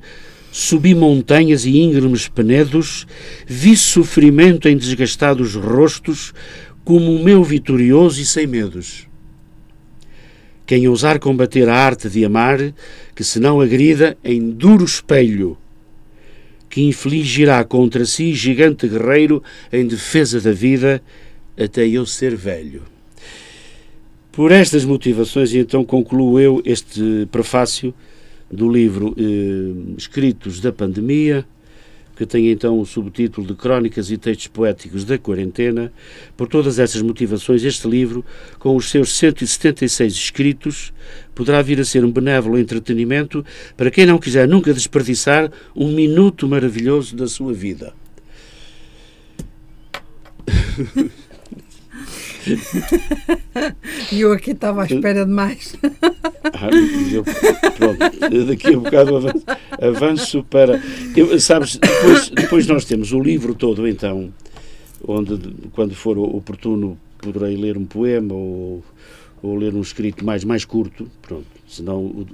subi 0.52 0.94
montanhas 0.94 1.64
e 1.64 1.78
íngremes 1.78 2.28
penedos, 2.28 3.08
vi 3.48 3.78
sofrimento 3.78 4.68
em 4.68 4.76
desgastados 4.76 5.56
rostos, 5.56 6.34
como 6.84 7.16
o 7.16 7.24
meu 7.24 7.42
vitorioso 7.42 8.20
e 8.20 8.26
sem 8.26 8.46
medos. 8.46 9.08
Quem 10.66 10.90
ousar 10.90 11.20
combater 11.20 11.70
a 11.70 11.78
arte 11.78 12.10
de 12.10 12.26
amar, 12.26 12.74
que 13.16 13.24
se 13.24 13.40
não 13.40 13.62
agrida 13.62 14.18
em 14.26 14.50
duro 14.50 14.84
espelho, 14.84 15.58
que 16.76 16.82
infligirá 16.82 17.64
contra 17.64 18.04
si 18.04 18.34
gigante 18.34 18.86
guerreiro 18.86 19.42
em 19.72 19.88
defesa 19.88 20.42
da 20.42 20.52
vida, 20.52 21.02
até 21.58 21.88
eu 21.88 22.06
ser 22.06 22.36
velho. 22.36 22.82
Por 24.30 24.52
estas 24.52 24.84
motivações, 24.84 25.54
então, 25.56 25.86
concluo 25.86 26.38
eu 26.38 26.62
este 26.66 27.30
prefácio 27.32 27.94
do 28.52 28.70
livro 28.70 29.16
eh, 29.18 29.96
Escritos 29.98 30.60
da 30.60 30.74
Pandemia, 30.74 31.46
que 32.16 32.26
tem 32.26 32.50
então 32.50 32.80
o 32.80 32.86
subtítulo 32.86 33.46
de 33.46 33.54
Crónicas 33.54 34.10
e 34.10 34.18
Textos 34.18 34.48
Poéticos 34.48 35.04
da 35.04 35.18
Quarentena. 35.18 35.92
Por 36.38 36.48
todas 36.48 36.80
essas 36.80 37.02
motivações, 37.02 37.64
este 37.64 37.88
livro, 37.88 38.24
com 38.58 38.76
os 38.76 38.90
seus 38.90 39.14
176 39.14 40.14
escritos, 40.14 40.94
poderá 41.34 41.62
vir 41.62 41.80
a 41.80 41.86
ser 41.86 42.06
um 42.06 42.12
benévolo 42.12 42.58
entretenimento 42.58 43.46
para 43.76 43.92
quem 43.92 44.06
não 44.06 44.18
quiser 44.18 44.48
nunca 44.48 44.74
desperdiçar 44.74 45.52
um 45.76 45.92
minuto 45.92 46.48
maravilhoso 46.48 47.16
da 47.16 47.28
sua 47.28 47.54
vida. 47.54 47.94
E 54.12 54.22
eu 54.22 54.32
aqui 54.32 54.52
estava 54.52 54.84
à 54.84 54.86
espera 54.86 55.26
de 55.26 55.32
mais. 55.32 55.76
Ah, 56.44 56.70
eu, 57.12 57.24
pronto, 57.76 58.46
daqui 58.48 58.68
a 58.68 58.78
bocado 58.78 59.18
avanço, 59.18 59.46
avanço 59.82 60.44
para. 60.44 60.82
Eu, 61.16 61.40
sabes, 61.40 61.78
depois, 61.78 62.30
depois 62.30 62.68
nós 62.68 62.86
temos 62.86 63.12
o 63.12 63.20
livro 63.20 63.56
todo, 63.56 63.88
então, 63.88 64.32
onde, 65.08 65.40
quando 65.72 65.96
for 65.96 66.18
oportuno, 66.18 66.98
poderei 67.18 67.58
ler 67.58 67.78
um 67.78 67.86
poema 67.86 68.34
ou, 68.34 68.84
ou 69.42 69.56
ler 69.56 69.74
um 69.74 69.82
escrito 69.82 70.24
mais, 70.24 70.44
mais 70.44 70.64
curto. 70.66 71.10
Pronto, 71.22 71.48
senão 71.68 71.98
o, 72.06 72.28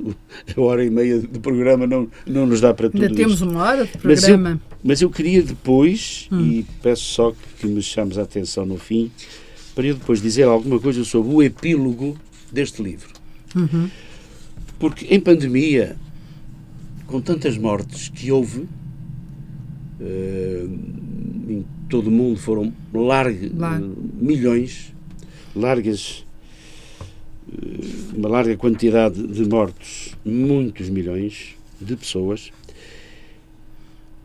o, 0.58 0.62
a 0.62 0.66
hora 0.66 0.84
e 0.84 0.90
meia 0.90 1.20
de 1.20 1.40
programa 1.40 1.88
não, 1.88 2.08
não 2.26 2.46
nos 2.46 2.60
dá 2.60 2.74
para 2.74 2.90
tudo. 2.90 3.04
Ainda 3.04 3.16
temos 3.16 3.36
isto. 3.36 3.50
uma 3.50 3.64
hora 3.64 3.86
de 3.86 3.98
programa. 3.98 4.50
Mas 4.50 4.62
eu, 4.62 4.78
mas 4.84 5.02
eu 5.02 5.10
queria 5.10 5.42
depois, 5.42 6.28
hum. 6.32 6.42
e 6.42 6.66
peço 6.82 7.04
só 7.04 7.34
que 7.60 7.68
me 7.68 7.82
chames 7.82 8.18
a 8.18 8.24
atenção 8.24 8.66
no 8.66 8.78
fim 8.78 9.10
para 9.74 9.88
eu 9.88 9.96
depois 9.96 10.22
dizer 10.22 10.44
alguma 10.44 10.80
coisa 10.80 11.04
sobre 11.04 11.34
o 11.34 11.42
epílogo 11.42 12.18
deste 12.52 12.82
livro. 12.82 13.10
Uhum. 13.56 13.90
Porque 14.80 15.06
em 15.14 15.20
pandemia, 15.20 15.96
com 17.08 17.22
tantas 17.22 17.58
mortes 17.58 18.10
que 18.10 18.32
houve, 18.32 18.62
uh, 20.00 20.80
em 21.50 21.66
todo 21.88 22.08
o 22.08 22.12
mundo 22.12 22.40
foram 22.40 22.74
largue, 22.94 23.48
uh, 23.48 24.12
milhões, 24.20 24.94
largas, 25.56 26.26
uh, 27.48 28.18
uma 28.18 28.30
larga 28.30 28.58
quantidade 28.58 29.26
de 29.28 29.48
mortos, 29.48 30.16
muitos 30.26 30.90
milhões 30.90 31.56
de 31.80 31.96
pessoas. 31.96 32.52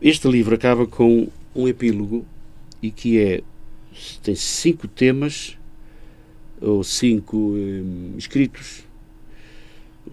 Este 0.01 0.27
livro 0.27 0.55
acaba 0.55 0.85
com 0.85 1.27
um 1.55 1.67
epílogo 1.67 2.25
e 2.81 2.91
que 2.91 3.17
é 3.19 3.41
tem 4.21 4.35
cinco 4.35 4.87
temas 4.87 5.57
ou 6.59 6.83
cinco 6.83 7.37
hum, 7.37 8.13
escritos, 8.17 8.83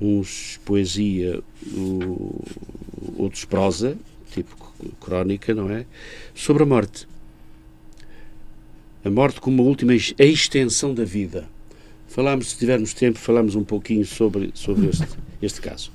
uns 0.00 0.60
poesia, 0.64 1.42
outros 3.16 3.44
prosa, 3.44 3.96
tipo 4.30 4.56
crónica, 5.00 5.54
não 5.54 5.70
é? 5.70 5.86
Sobre 6.34 6.62
a 6.62 6.66
morte. 6.66 7.06
A 9.04 9.10
morte 9.10 9.40
como 9.40 9.62
a 9.62 9.66
última 9.66 9.92
a 9.92 10.24
extensão 10.24 10.94
da 10.94 11.04
vida. 11.04 11.48
Falámos, 12.08 12.50
se 12.50 12.58
tivermos 12.58 12.94
tempo, 12.94 13.18
falámos 13.18 13.54
um 13.54 13.64
pouquinho 13.64 14.04
sobre, 14.04 14.50
sobre 14.54 14.86
este, 14.88 15.06
este 15.42 15.60
caso. 15.60 15.90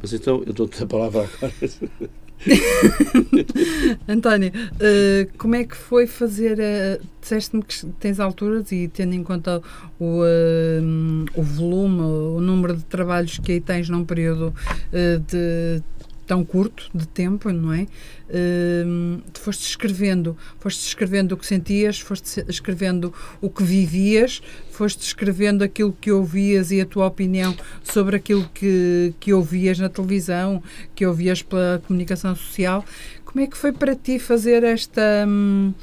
Mas 0.00 0.12
então, 0.12 0.42
eu 0.46 0.52
dou-te 0.52 0.82
a 0.82 0.86
palavra 0.86 1.24
agora. 1.24 1.52
António, 4.08 4.50
uh, 4.50 5.38
como 5.38 5.54
é 5.54 5.64
que 5.64 5.76
foi 5.76 6.06
fazer? 6.06 6.58
Uh, 6.58 7.04
Disseste-me 7.20 7.62
que 7.62 7.86
tens 7.98 8.20
alturas 8.20 8.70
e 8.70 8.86
tendo 8.88 9.14
em 9.14 9.22
conta 9.22 9.62
o, 9.98 10.20
uh, 10.20 11.24
o 11.34 11.42
volume, 11.42 12.02
o 12.02 12.40
número 12.40 12.76
de 12.76 12.84
trabalhos 12.84 13.38
que 13.38 13.52
aí 13.52 13.60
tens 13.60 13.88
num 13.88 14.04
período 14.04 14.54
de 15.26 15.82
tão 16.26 16.44
curto 16.44 16.90
de 16.94 17.06
tempo, 17.06 17.50
não 17.52 17.72
é? 17.72 17.86
Uh, 18.28 19.22
foste 19.34 19.66
escrevendo, 19.68 20.36
foste 20.58 20.86
escrevendo 20.86 21.32
o 21.32 21.36
que 21.36 21.46
sentias, 21.46 22.00
foste 22.00 22.44
escrevendo 22.48 23.12
o 23.40 23.50
que 23.50 23.62
vivias, 23.62 24.42
foste 24.70 25.02
escrevendo 25.02 25.62
aquilo 25.62 25.96
que 26.00 26.10
ouvias 26.10 26.70
e 26.70 26.80
a 26.80 26.86
tua 26.86 27.06
opinião 27.06 27.56
sobre 27.82 28.16
aquilo 28.16 28.48
que, 28.52 29.14
que 29.20 29.32
ouvias 29.32 29.78
na 29.78 29.88
televisão, 29.88 30.62
que 30.94 31.06
ouvias 31.06 31.42
pela 31.42 31.82
comunicação 31.86 32.34
social. 32.34 32.84
Como 33.24 33.44
é 33.44 33.46
que 33.46 33.56
foi 33.56 33.72
para 33.72 33.94
ti 33.94 34.18
fazer 34.18 34.62
esta 34.62 35.24
hum, 35.26 35.74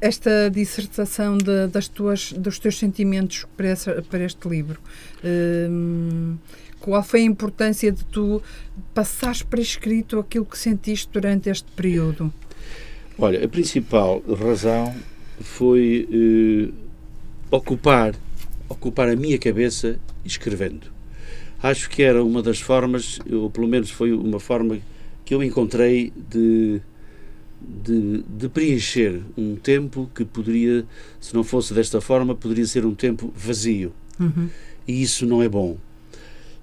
esta 0.00 0.50
dissertação 0.50 1.38
de, 1.38 1.68
das 1.68 1.88
tuas, 1.88 2.32
dos 2.32 2.58
teus 2.58 2.78
sentimentos 2.78 3.46
para, 3.56 3.68
essa, 3.68 4.02
para 4.02 4.24
este 4.24 4.48
livro? 4.48 4.80
Hum, 5.24 6.36
qual 6.86 7.02
foi 7.02 7.22
a 7.22 7.24
importância 7.24 7.90
de 7.90 8.04
tu 8.04 8.40
passares 8.94 9.42
para 9.42 9.60
escrito 9.60 10.20
aquilo 10.20 10.44
que 10.44 10.56
sentiste 10.56 11.08
durante 11.12 11.50
este 11.50 11.68
período? 11.72 12.32
Olha, 13.18 13.44
a 13.44 13.48
principal 13.48 14.22
razão 14.40 14.94
foi 15.40 16.08
eh, 16.12 16.72
ocupar, 17.50 18.14
ocupar 18.68 19.08
a 19.08 19.16
minha 19.16 19.36
cabeça 19.36 19.98
escrevendo. 20.24 20.92
Acho 21.60 21.90
que 21.90 22.04
era 22.04 22.22
uma 22.22 22.40
das 22.40 22.60
formas, 22.60 23.18
ou 23.28 23.50
pelo 23.50 23.66
menos 23.66 23.90
foi 23.90 24.12
uma 24.12 24.38
forma 24.38 24.78
que 25.24 25.34
eu 25.34 25.42
encontrei 25.42 26.12
de, 26.30 26.80
de, 27.60 28.22
de 28.22 28.48
preencher 28.48 29.22
um 29.36 29.56
tempo 29.56 30.08
que 30.14 30.24
poderia, 30.24 30.84
se 31.18 31.34
não 31.34 31.42
fosse 31.42 31.74
desta 31.74 32.00
forma, 32.00 32.32
poderia 32.32 32.64
ser 32.64 32.86
um 32.86 32.94
tempo 32.94 33.32
vazio. 33.34 33.92
Uhum. 34.20 34.48
E 34.86 35.02
isso 35.02 35.26
não 35.26 35.42
é 35.42 35.48
bom. 35.48 35.76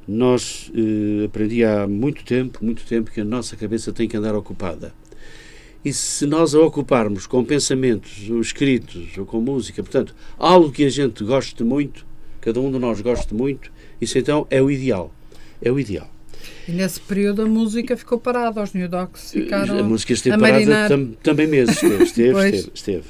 Nós 0.07 0.71
eh, 0.75 1.25
aprendi 1.25 1.63
há 1.63 1.87
muito 1.87 2.23
tempo, 2.23 2.59
muito 2.63 2.83
tempo, 2.85 3.11
que 3.11 3.21
a 3.21 3.25
nossa 3.25 3.55
cabeça 3.55 3.93
tem 3.93 4.07
que 4.07 4.17
andar 4.17 4.35
ocupada. 4.35 4.93
E 5.83 5.91
se 5.91 6.25
nós 6.25 6.55
a 6.55 6.59
ocuparmos 6.61 7.27
com 7.27 7.43
pensamentos, 7.43 8.29
ou 8.29 8.39
escritos, 8.39 9.17
ou 9.17 9.25
com 9.25 9.41
música, 9.41 9.83
portanto, 9.83 10.15
algo 10.37 10.71
que 10.71 10.85
a 10.85 10.89
gente 10.89 11.23
goste 11.23 11.63
muito, 11.63 12.05
cada 12.39 12.59
um 12.59 12.71
de 12.71 12.79
nós 12.79 13.01
goste 13.01 13.33
muito, 13.33 13.71
isso 13.99 14.17
então 14.17 14.47
é 14.49 14.61
o 14.61 14.71
ideal. 14.71 15.13
É 15.61 15.71
o 15.71 15.79
ideal. 15.79 16.09
E 16.67 16.71
nesse 16.71 16.99
período 16.99 17.41
a 17.41 17.45
música 17.45 17.95
ficou 17.97 18.17
parada, 18.17 18.61
os 18.61 18.73
New 18.73 18.87
Dogs 18.87 19.31
ficaram 19.31 19.79
A 19.79 19.83
música 19.83 20.13
esteve 20.13 20.35
a 20.35 20.39
parada 20.39 20.87
tam, 20.87 21.07
também 21.21 21.47
mesmo, 21.47 21.73
esteve, 21.75 22.03
esteve, 22.03 22.39
esteve. 22.39 22.71
esteve. 22.73 23.03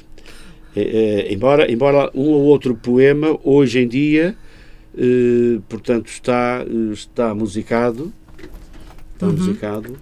É, 0.76 0.80
é, 0.80 1.32
embora, 1.32 1.70
embora 1.70 2.10
um 2.14 2.30
ou 2.30 2.42
outro 2.42 2.74
poema, 2.74 3.38
hoje 3.44 3.78
em 3.78 3.86
dia, 3.86 4.36
eh, 4.40 4.53
portanto, 5.68 6.08
está, 6.08 6.64
eh, 6.66 6.92
está 6.92 7.34
musicado, 7.34 8.12
está 9.14 9.26
Uhum. 9.26 9.32
musicado, 9.32 9.96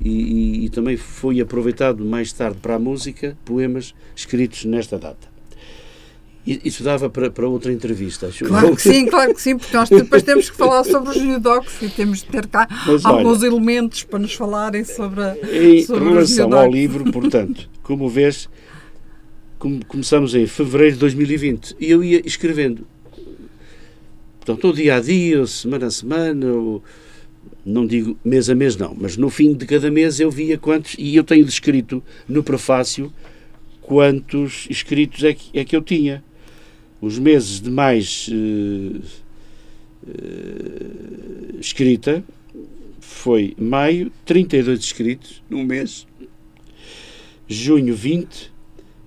e, 0.00 0.10
e- 0.10 0.64
e 0.66 0.68
também 0.68 0.96
foi 0.96 1.40
aproveitado 1.40 2.04
mais 2.04 2.32
tarde 2.32 2.58
para 2.60 2.74
a 2.74 2.78
música, 2.78 3.36
poemas 3.44 3.94
escritos 4.14 4.64
nesta 4.64 4.98
data. 4.98 5.32
Isso 6.46 6.82
dava 6.84 7.08
para, 7.08 7.30
para 7.30 7.48
outra 7.48 7.72
entrevista, 7.72 8.26
acho. 8.26 8.44
Claro 8.44 8.76
que 8.76 8.82
sim, 8.82 9.06
claro 9.06 9.34
que 9.34 9.40
sim, 9.40 9.56
porque 9.56 9.74
nós 9.74 9.88
depois 9.88 10.22
temos 10.22 10.50
que 10.50 10.56
falar 10.56 10.84
sobre 10.84 11.08
os 11.10 11.16
New 11.16 11.40
Dogs 11.40 11.82
e 11.82 11.88
temos 11.88 12.18
de 12.18 12.26
ter 12.26 12.46
cá 12.48 12.68
Mas 12.86 13.02
olha- 13.02 13.16
alguns 13.16 13.42
elementos 13.42 14.02
para 14.04 14.18
nos 14.18 14.34
falarem 14.34 14.84
sobre, 14.84 15.22
a- 15.22 15.36
Em 15.50 15.82
sobre 15.84 16.04
relação 16.10 16.52
ao 16.52 16.70
livro, 16.70 17.10
portanto, 17.10 17.70
como 17.82 18.10
vês, 18.10 18.46
com- 19.58 19.80
começamos 19.88 20.34
em 20.34 20.46
fevereiro 20.46 20.92
de 20.96 20.98
2020 21.00 21.74
e 21.80 21.90
eu 21.90 22.04
ia 22.04 22.20
escrevendo. 22.26 22.86
Portanto, 24.44 24.66
ou 24.66 24.72
dia 24.74 24.96
a 24.96 25.00
dia, 25.00 25.40
ou 25.40 25.46
semana 25.46 25.86
a 25.86 25.90
semana, 25.90 26.52
ou, 26.52 26.84
não 27.64 27.86
digo 27.86 28.14
mês 28.22 28.50
a 28.50 28.54
mês, 28.54 28.76
não, 28.76 28.94
mas 28.94 29.16
no 29.16 29.30
fim 29.30 29.54
de 29.54 29.64
cada 29.64 29.90
mês 29.90 30.20
eu 30.20 30.30
via 30.30 30.58
quantos, 30.58 30.94
e 30.98 31.16
eu 31.16 31.24
tenho 31.24 31.46
descrito 31.46 32.02
no 32.28 32.42
prefácio 32.42 33.10
quantos 33.80 34.66
escritos 34.68 35.24
é 35.24 35.32
que, 35.32 35.58
é 35.58 35.64
que 35.64 35.74
eu 35.74 35.80
tinha. 35.80 36.22
Os 37.00 37.18
meses 37.18 37.58
de 37.58 37.70
mais 37.70 38.28
eh, 38.30 39.00
eh, 40.08 41.58
escrita 41.58 42.22
foi 43.00 43.54
maio, 43.58 44.12
32 44.26 44.78
escritos 44.80 45.42
num 45.48 45.64
mês, 45.64 46.06
junho 47.48 47.94
20, 47.94 48.52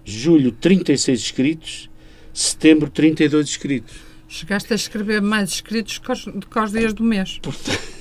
julho 0.04 0.52
36 0.52 1.20
escritos, 1.20 1.90
setembro 2.34 2.90
32 2.90 3.48
escritos. 3.48 4.07
Chegaste 4.38 4.72
a 4.72 4.76
escrever 4.76 5.20
mais 5.20 5.50
escritos 5.50 5.98
que 5.98 6.12
os, 6.12 6.26
do 6.26 6.46
que 6.46 6.60
aos 6.60 6.72
dias 6.72 6.94
do 6.94 7.04
mês. 7.04 7.40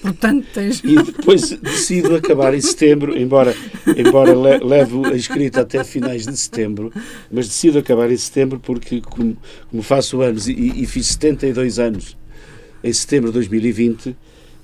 Portanto, 0.03 0.46
tens. 0.53 0.83
E 0.85 0.94
depois 1.03 1.49
decido 1.51 2.14
acabar 2.14 2.53
em 2.53 2.61
setembro, 2.61 3.16
embora, 3.16 3.55
embora 3.96 4.35
le, 4.35 4.59
levo 4.62 5.07
a 5.07 5.14
escrita 5.14 5.62
até 5.62 5.83
finais 5.83 6.27
de 6.27 6.37
setembro, 6.37 6.92
mas 7.33 7.49
decido 7.49 7.79
acabar 7.79 8.11
em 8.11 8.16
setembro 8.18 8.61
porque, 8.61 9.01
como, 9.01 9.35
como 9.70 9.83
faço 9.83 10.20
anos 10.20 10.46
e, 10.46 10.53
e 10.53 10.85
fiz 10.85 11.07
72 11.07 11.79
anos 11.79 12.18
em 12.85 12.92
setembro 12.92 13.31
de 13.31 13.35
2020, 13.35 14.14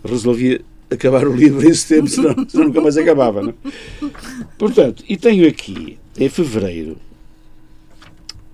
resolvi 0.04 0.60
acabar 0.90 1.26
o 1.26 1.34
livro 1.34 1.66
em 1.66 1.72
setembro, 1.72 2.10
senão, 2.10 2.34
senão 2.46 2.66
nunca 2.66 2.82
mais 2.82 2.98
acabava. 2.98 3.40
Não? 3.40 3.50
é? 3.50 4.10
Portanto, 4.58 5.02
e 5.08 5.16
tenho 5.16 5.48
aqui, 5.48 5.98
em 6.18 6.28
fevereiro, 6.28 6.98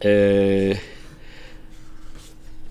eh, 0.00 0.78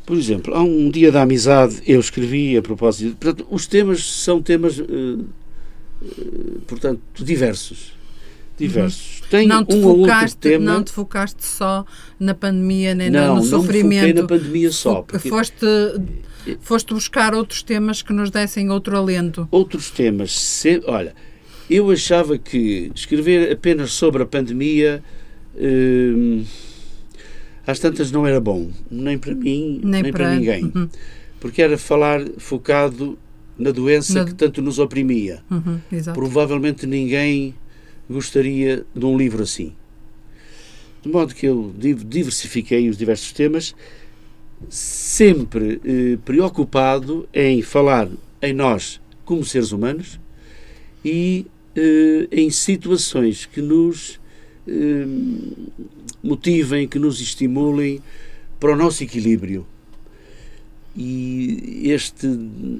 por 0.07 0.17
exemplo, 0.17 0.55
há 0.55 0.63
um 0.63 0.89
dia 0.89 1.11
da 1.11 1.21
amizade, 1.21 1.81
eu 1.85 1.99
escrevi 1.99 2.57
a 2.57 2.61
propósito. 2.63 3.15
Portanto, 3.19 3.45
os 3.51 3.67
temas 3.67 4.03
são 4.03 4.41
temas, 4.41 4.79
eh, 4.79 5.23
portanto, 6.65 7.01
diversos. 7.19 7.95
Diversos. 8.57 9.21
Tem 9.29 9.45
Não 9.47 9.63
te, 9.63 9.75
um 9.75 9.81
focaste, 9.83 10.37
tema. 10.37 10.65
não 10.65 10.83
te 10.83 10.91
focaste 10.91 11.45
só 11.45 11.85
na 12.19 12.33
pandemia 12.33 12.95
nem 12.95 13.09
não, 13.11 13.21
no 13.21 13.35
não 13.35 13.43
me 13.43 13.47
sofrimento. 13.49 13.99
foquei 14.07 14.13
na 14.21 14.27
pandemia 14.27 14.71
só. 14.71 15.01
Porque 15.03 15.29
Foste, 15.29 15.65
foste 16.61 16.93
buscar 16.93 17.35
outros 17.35 17.61
temas 17.61 18.01
que 18.01 18.11
nos 18.13 18.31
dessem 18.31 18.71
outro 18.71 18.97
alento. 18.97 19.47
outros 19.51 19.91
temas. 19.91 20.31
se- 20.31 20.81
olha, 20.87 21.13
eu 21.69 21.91
achava 21.91 22.37
que 22.39 22.91
escrever 22.95 23.51
apenas 23.51 23.91
sobre 23.91 24.23
a 24.23 24.25
pandemia. 24.25 25.03
eh, 25.55 26.41
às 27.67 27.77
tantas 27.79 28.11
não 28.11 28.25
era 28.25 28.39
bom, 28.39 28.71
nem 28.89 29.17
para 29.17 29.35
mim, 29.35 29.81
nem, 29.83 30.01
Nem 30.03 30.11
para, 30.11 30.23
para- 30.23 30.35
ninguém. 30.35 30.63
Uhum. 30.73 30.87
Porque 31.39 31.61
era 31.61 31.77
falar 31.77 32.25
focado 32.37 33.17
na 33.59 33.69
doença 33.71 34.13
Na- 34.19 34.25
que 34.25 34.33
tanto 34.33 34.61
nos 34.61 34.79
oprimia. 34.79 35.43
Uhum. 35.51 35.79
Provavelmente 36.13 36.87
ninguém 36.87 37.53
gostaria 38.09 38.85
de 38.95 39.05
um 39.05 39.17
livro 39.17 39.43
assim. 39.43 39.73
De 41.03 41.09
modo 41.09 41.35
que 41.35 41.45
eu 41.45 41.71
div- 41.77 42.03
diversifiquei 42.03 42.89
os 42.89 42.97
diversos 42.97 43.31
temas, 43.31 43.75
sempre 44.69 45.79
eh, 45.85 46.17
preocupado 46.25 47.27
em 47.33 47.61
falar 47.61 48.09
em 48.41 48.53
nós 48.53 48.99
como 49.23 49.43
seres 49.45 49.71
humanos 49.71 50.19
e 51.05 51.45
eh, 51.75 52.27
em 52.31 52.49
situações 52.49 53.45
que 53.45 53.61
nos 53.61 54.19
eh, 54.67 55.05
motivem, 56.23 56.87
que 56.87 56.99
nos 56.99 57.19
estimulem 57.21 58.01
para 58.59 58.73
o 58.73 58.75
nosso 58.75 59.03
equilíbrio. 59.03 59.65
E 60.95 61.83
este, 61.91 62.27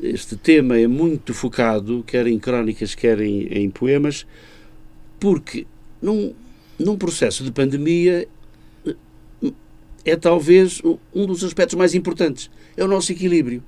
este 0.02 0.36
tema 0.36 0.78
é 0.80 0.88
muito 0.88 1.34
focado, 1.34 2.04
quer 2.06 2.26
em 2.26 2.40
crónicas, 2.40 2.96
quer 2.96 3.22
em, 3.22 3.44
em 3.48 3.70
poemas, 3.70 4.26
porque 5.20 5.68
num, 6.02 6.34
num 6.80 6.98
processo 6.98 7.44
de 7.44 7.52
pandemia 7.52 8.28
é 10.04 10.16
talvez 10.16 10.82
um- 11.14 11.26
dos 11.26 11.44
aspectos 11.44 11.76
mais 11.76 11.94
importantes. 11.94 12.50
É 12.76 12.84
o 12.84 12.88
nosso 12.88 13.12
equilíbrio. 13.12 13.62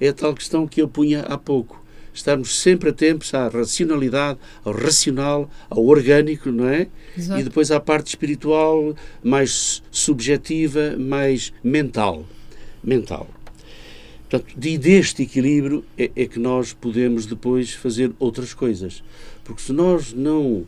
É 0.00 0.08
a 0.08 0.12
tal 0.12 0.34
questão 0.34 0.66
que 0.66 0.80
eu 0.80 0.88
punha 0.88 1.22
há 1.22 1.36
pouco. 1.36 1.84
Estarmos 2.16 2.58
sempre 2.58 2.88
atentos 2.90 3.32
à 3.34 3.48
racionalidade, 3.48 4.38
ao 4.64 4.72
racional, 4.72 5.50
ao 5.68 5.84
orgânico, 5.84 6.50
não 6.50 6.66
é? 6.66 6.88
Exato. 7.16 7.40
E 7.40 7.44
depois 7.44 7.70
à 7.70 7.78
parte 7.78 8.08
espiritual, 8.08 8.96
mais 9.22 9.82
subjetiva, 9.90 10.96
mais 10.98 11.52
mental. 11.62 12.24
Mental. 12.82 13.28
Portanto, 14.28 14.54
de- 14.58 14.78
deste 14.78 15.22
equilíbrio 15.22 15.84
é, 15.96 16.10
é 16.16 16.26
que 16.26 16.38
nós 16.38 16.72
podemos 16.72 17.26
depois 17.26 17.72
fazer 17.74 18.10
outras 18.18 18.54
coisas. 18.54 19.02
Porque 19.44 19.60
se 19.62 19.72
nós 19.72 20.12
não 20.12 20.66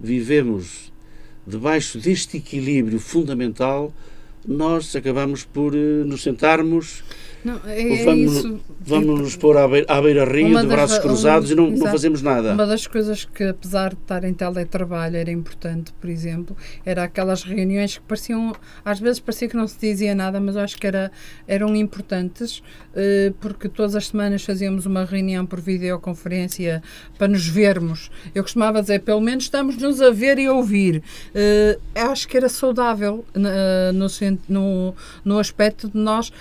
vivemos 0.00 0.92
debaixo 1.46 1.98
deste 1.98 2.36
equilíbrio 2.36 2.98
fundamental, 3.00 3.92
nós 4.46 4.94
acabamos 4.94 5.44
por 5.44 5.74
eh, 5.74 6.04
nos 6.04 6.22
sentarmos, 6.22 7.02
Não, 7.44 7.60
é, 7.66 8.00
é 8.00 8.04
vamos, 8.04 8.32
isso. 8.36 8.60
vamos 8.80 9.20
nos 9.20 9.36
pôr 9.36 9.56
à 9.56 9.66
beira, 9.68 9.86
à 9.88 10.00
beira-rio, 10.02 10.48
Uma 10.48 10.62
de 10.62 10.66
braços 10.68 10.96
ra- 10.96 11.02
cruzados 11.02 11.50
um- 11.50 11.52
e 11.52 11.56
não, 11.56 11.70
não 11.70 11.86
fazemos 11.86 12.20
nada. 12.20 12.52
Uma 12.52 12.66
das 12.66 12.86
coisas 12.86 13.24
que, 13.24 13.44
apesar 13.44 13.90
de 13.94 14.00
estar 14.00 14.24
em 14.24 14.34
teletrabalho, 14.34 15.16
era 15.16 15.30
importante, 15.30 15.92
por 16.00 16.10
exemplo, 16.10 16.56
era 16.84 17.04
aquelas 17.04 17.42
reuniões 17.44 17.96
que 17.98 18.02
pareciam, 18.04 18.52
às 18.84 18.98
vezes 18.98 19.20
parecia 19.20 19.48
que 19.48 19.56
não 19.56 19.68
se 19.68 19.78
dizia 19.80 20.14
nada, 20.14 20.40
mas 20.40 20.56
eu 20.56 20.62
acho 20.62 20.76
que 20.78 20.86
era, 20.86 21.12
eram 21.46 21.74
importantes, 21.76 22.62
eh, 22.94 23.32
porque 23.40 23.68
todas 23.68 23.94
as 23.94 24.08
semanas 24.08 24.42
fazíamos 24.44 24.84
uma 24.84 25.04
reunião 25.04 25.46
por 25.46 25.60
videoconferência 25.60 26.82
para 27.16 27.28
nos 27.28 27.46
vermos. 27.46 28.10
Eu 28.34 28.42
costumava 28.42 28.80
dizer, 28.80 29.00
pelo 29.02 29.20
menos 29.20 29.44
estamos-nos 29.44 30.00
a 30.00 30.10
ver 30.10 30.38
e 30.38 30.46
a 30.46 30.52
ouvir. 30.52 31.02
Eh, 31.34 31.78
acho 31.94 32.26
que 32.26 32.36
era 32.36 32.48
saudável 32.48 33.24
no, 33.34 34.08
no, 34.48 34.94
no 35.24 35.38
aspecto 35.38 35.88
de 35.88 35.96
nós 35.98 36.32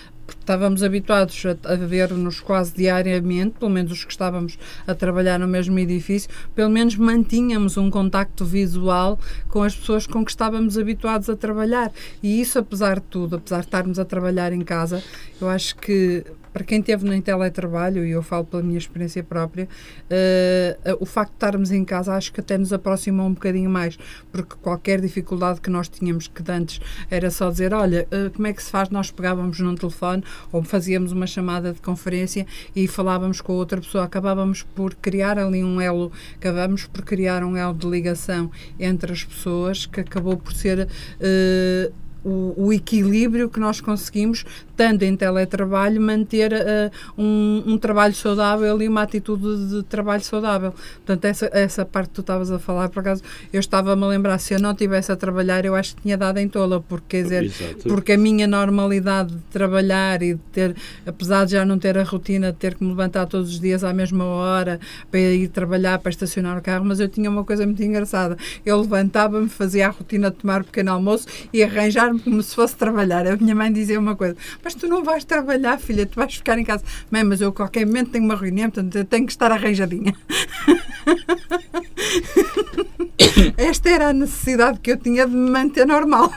estávamos 0.47 0.81
habituados 0.81 1.43
a, 1.45 1.73
a 1.73 1.75
ver-nos 1.75 2.39
quase 2.39 2.73
diariamente, 2.73 3.55
pelo 3.59 3.69
menos 3.69 3.91
os 3.91 4.05
que 4.05 4.11
estávamos 4.13 4.57
a 4.87 4.95
trabalhar 4.95 5.37
no 5.37 5.47
mesmo 5.47 5.77
edifício, 5.77 6.29
pelo 6.55 6.69
menos 6.69 6.95
mantínhamos 6.95 7.75
um 7.75 7.91
contacto 7.91 8.45
visual 8.45 9.19
com 9.49 9.61
as 9.61 9.75
pessoas 9.75 10.07
com 10.07 10.23
que 10.23 10.31
estávamos 10.31 10.77
habituados 10.77 11.29
a 11.29 11.35
trabalhar. 11.35 11.91
E 12.23 12.39
isso, 12.39 12.57
apesar 12.57 13.01
de 13.01 13.07
tudo, 13.07 13.35
apesar 13.35 13.59
de 13.59 13.65
estarmos 13.65 13.99
a 13.99 14.05
trabalhar 14.05 14.53
em 14.53 14.61
casa, 14.61 15.03
eu 15.41 15.49
acho 15.49 15.75
que 15.75 16.23
para 16.57 16.65
quem 16.65 16.79
esteve 16.79 17.05
no 17.05 17.21
teletrabalho, 17.21 18.03
e 18.03 18.09
eu 18.09 18.23
falo 18.23 18.43
pela 18.43 18.63
minha 18.63 18.79
experiência 18.79 19.23
própria, 19.23 19.69
uh, 20.09 20.97
o 20.99 21.05
facto 21.05 21.29
de 21.29 21.35
estarmos 21.35 21.71
em 21.71 21.85
casa 21.85 22.15
acho 22.15 22.33
que 22.33 22.39
até 22.39 22.57
nos 22.57 22.73
aproxima 22.73 23.23
um 23.23 23.31
bocadinho 23.31 23.69
mais, 23.69 23.95
porque 24.31 24.55
qualquer 24.59 24.99
dificuldade 24.99 25.61
que 25.61 25.69
nós 25.69 25.87
tínhamos 25.87 26.27
que 26.27 26.51
antes 26.51 26.81
era 27.11 27.29
só 27.29 27.51
dizer, 27.51 27.75
olha, 27.75 28.07
uh, 28.11 28.31
como 28.31 28.47
é 28.47 28.53
que 28.53 28.63
se 28.63 28.71
faz? 28.71 28.89
Nós 28.89 29.11
pegávamos 29.11 29.59
num 29.59 29.75
telefone 29.75 30.23
ou 30.51 30.63
fazíamos 30.63 31.11
uma 31.11 31.27
chamada 31.27 31.71
de 31.71 31.79
conferência 31.79 32.47
e 32.75 32.87
falávamos 32.87 33.39
com 33.39 33.53
outra 33.53 33.79
pessoa, 33.79 34.05
acabávamos 34.05 34.63
por 34.63 34.95
criar 34.95 35.37
ali 35.37 35.63
um 35.63 35.79
elo, 35.79 36.11
acabamos 36.37 36.87
por 36.87 37.03
criar 37.03 37.43
um 37.43 37.55
elo 37.55 37.75
de 37.75 37.87
ligação 37.87 38.49
entre 38.79 39.13
as 39.13 39.23
pessoas 39.23 39.85
que 39.85 39.99
acabou 39.99 40.35
por 40.35 40.53
ser 40.53 40.87
uh, 40.87 41.93
o, 42.27 42.53
o, 42.65 42.73
equilíbrio 42.73 43.49
que 43.49 43.59
nós 43.59 43.79
conseguimos, 43.79 44.43
estando 44.77 45.01
em 45.01 45.15
teletrabalho, 45.15 45.99
manter 45.99 46.53
uh, 46.53 46.91
um, 47.17 47.63
um, 47.65 47.77
trabalho 47.79 48.13
saudável 48.13 48.79
e 48.79 48.87
uma 48.87 49.01
atitude 49.01 49.69
de 49.69 49.83
trabalho 49.83 50.23
saudável. 50.23 50.71
Portanto, 50.97 51.25
essa, 51.25 51.49
essa 51.51 51.83
parte 51.83 52.09
que 52.09 52.15
tu 52.15 52.21
estavas 52.21 52.51
a 52.51 52.59
falar, 52.59 52.89
por 52.89 52.99
acaso, 52.99 53.23
eu 53.51 53.59
estava-me 53.59 54.03
a 54.03 54.07
lembrar, 54.07 54.37
se 54.37 54.53
eu 54.53 54.59
não 54.59 54.71
estivesse 54.71 55.11
a 55.11 55.15
trabalhar, 55.15 55.65
eu 55.65 55.73
acho 55.73 55.95
que 55.95 56.03
tinha 56.03 56.15
dado 56.15 56.37
em 56.37 56.47
tola, 56.47 56.79
porque, 56.79 57.17
quer 57.17 57.23
dizer, 57.23 57.43
Exato. 57.45 57.87
porque 57.87 58.11
a 58.11 58.17
minha 58.17 58.45
normalidade 58.45 59.33
de 59.33 59.41
trabalhar 59.51 60.21
e 60.21 60.35
de 60.35 60.41
ter, 60.51 60.75
apesar 61.05 61.45
de 61.45 61.53
já 61.53 61.65
não 61.65 61.79
ter 61.79 61.97
a 61.97 62.03
rotina 62.03 62.51
de 62.51 62.57
ter 62.59 62.75
que 62.75 62.83
me 62.83 62.89
levantar 62.91 63.25
todos 63.25 63.49
os 63.49 63.59
dias 63.59 63.83
à 63.83 63.91
mesma 63.91 64.25
hora 64.25 64.79
para 65.09 65.19
ir 65.19 65.47
trabalhar, 65.47 65.97
para 65.97 66.11
estacionar 66.11 66.57
o 66.57 66.61
carro, 66.61 66.85
mas 66.85 66.99
eu 66.99 67.07
tinha 67.07 67.29
uma 67.29 67.43
coisa 67.43 67.65
muito 67.65 67.81
engraçada. 67.81 68.37
Eu 68.63 68.79
levantava-me, 68.79 69.49
fazia 69.49 69.87
a 69.87 69.89
rotina 69.89 70.29
de 70.29 70.37
tomar 70.37 70.61
um 70.61 70.65
pequeno 70.65 70.91
almoço 70.91 71.25
e 71.51 71.63
arranjar-me 71.63 72.19
como 72.19 72.43
se 72.43 72.53
fosse 72.53 72.75
trabalhar. 72.75 73.25
A 73.25 73.35
minha 73.37 73.55
mãe 73.55 73.71
dizia 73.71 73.99
uma 73.99 74.15
coisa: 74.15 74.35
Mas 74.67 74.75
tu 74.75 74.85
não 74.85 75.01
vais 75.01 75.23
trabalhar, 75.23 75.79
filha, 75.79 76.05
tu 76.05 76.17
vais 76.17 76.35
ficar 76.35 76.59
em 76.59 76.65
casa. 76.65 76.83
Mãe, 77.09 77.23
mas 77.23 77.39
eu 77.39 77.47
a 77.47 77.53
qualquer 77.53 77.85
momento 77.85 78.11
tenho 78.11 78.25
uma 78.25 78.35
reunião, 78.35 78.69
portanto 78.69 78.97
eu 78.97 79.05
tenho 79.05 79.25
que 79.25 79.31
estar 79.31 79.49
arranjadinha. 79.49 80.13
Esta 83.55 83.89
era 83.89 84.09
a 84.09 84.13
necessidade 84.13 84.81
que 84.81 84.91
eu 84.91 84.97
tinha 84.97 85.25
de 85.25 85.33
me 85.33 85.49
manter 85.49 85.87
normal. 85.87 86.29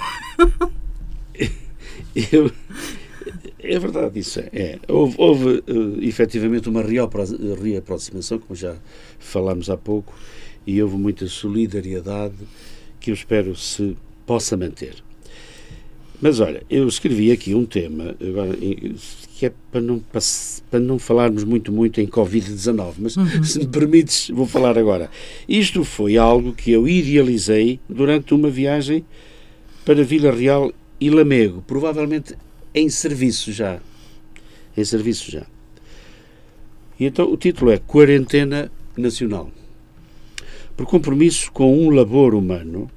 eu, 2.30 2.52
é 3.58 3.78
verdade, 3.80 4.20
isso 4.20 4.38
é. 4.38 4.78
Houve, 4.86 5.16
houve 5.18 5.64
uh, 5.66 5.98
efetivamente 6.00 6.68
uma 6.68 6.84
reaproximação, 6.84 8.38
como 8.38 8.54
já 8.54 8.76
falámos 9.18 9.68
há 9.68 9.76
pouco, 9.76 10.14
e 10.64 10.80
houve 10.80 10.96
muita 10.96 11.26
solidariedade 11.26 12.36
que 13.00 13.10
eu 13.10 13.14
espero 13.14 13.56
se 13.56 13.96
possa 14.24 14.56
manter. 14.56 15.02
Mas 16.20 16.38
olha, 16.38 16.62
eu 16.68 16.86
escrevi 16.86 17.32
aqui 17.32 17.54
um 17.54 17.64
tema, 17.64 18.14
agora, 18.20 18.54
que 18.56 19.46
é 19.46 19.52
para 19.72 19.80
não, 19.80 20.02
para 20.70 20.78
não 20.78 20.98
falarmos 20.98 21.44
muito, 21.44 21.72
muito 21.72 21.98
em 22.00 22.06
Covid-19, 22.06 22.94
mas 22.98 23.16
uhum. 23.16 23.42
se 23.42 23.58
me 23.58 23.66
permites, 23.66 24.28
vou 24.28 24.46
falar 24.46 24.76
agora. 24.76 25.10
Isto 25.48 25.82
foi 25.82 26.18
algo 26.18 26.52
que 26.52 26.70
eu 26.70 26.86
idealizei 26.86 27.80
durante 27.88 28.34
uma 28.34 28.50
viagem 28.50 29.04
para 29.82 30.04
Vila 30.04 30.30
Real 30.30 30.70
e 31.00 31.08
Lamego, 31.08 31.64
provavelmente 31.66 32.36
em 32.74 32.90
serviço 32.90 33.50
já. 33.50 33.80
Em 34.76 34.84
serviço 34.84 35.30
já. 35.30 35.46
E 36.98 37.06
então 37.06 37.32
o 37.32 37.36
título 37.36 37.70
é 37.70 37.78
Quarentena 37.78 38.70
Nacional. 38.94 39.50
Por 40.76 40.84
compromisso 40.84 41.50
com 41.50 41.82
um 41.82 41.88
labor 41.88 42.34
humano 42.34 42.90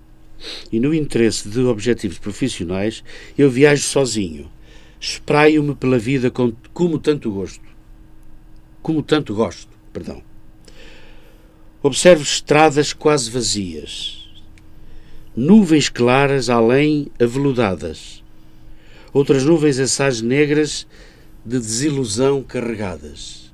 e 0.71 0.79
no 0.79 0.93
interesse 0.93 1.47
de 1.47 1.59
objetivos 1.61 2.17
profissionais, 2.17 3.03
eu 3.37 3.49
viajo 3.49 3.83
sozinho. 3.83 4.49
Espraio-me 4.99 5.75
pela 5.75 5.99
vida 5.99 6.31
com, 6.31 6.53
como 6.73 6.97
tanto 6.97 7.31
gosto. 7.31 7.63
Como 8.81 9.03
tanto 9.03 9.33
gosto, 9.33 9.69
perdão. 9.91 10.21
Observo 11.81 12.23
estradas 12.23 12.93
quase 12.93 13.29
vazias. 13.29 14.29
Nuvens 15.35 15.89
claras 15.89 16.49
além 16.49 17.07
aveludadas. 17.19 18.23
Outras 19.11 19.43
nuvens 19.43 19.79
assaz 19.79 20.21
negras 20.21 20.87
de 21.45 21.59
desilusão 21.59 22.41
carregadas. 22.41 23.51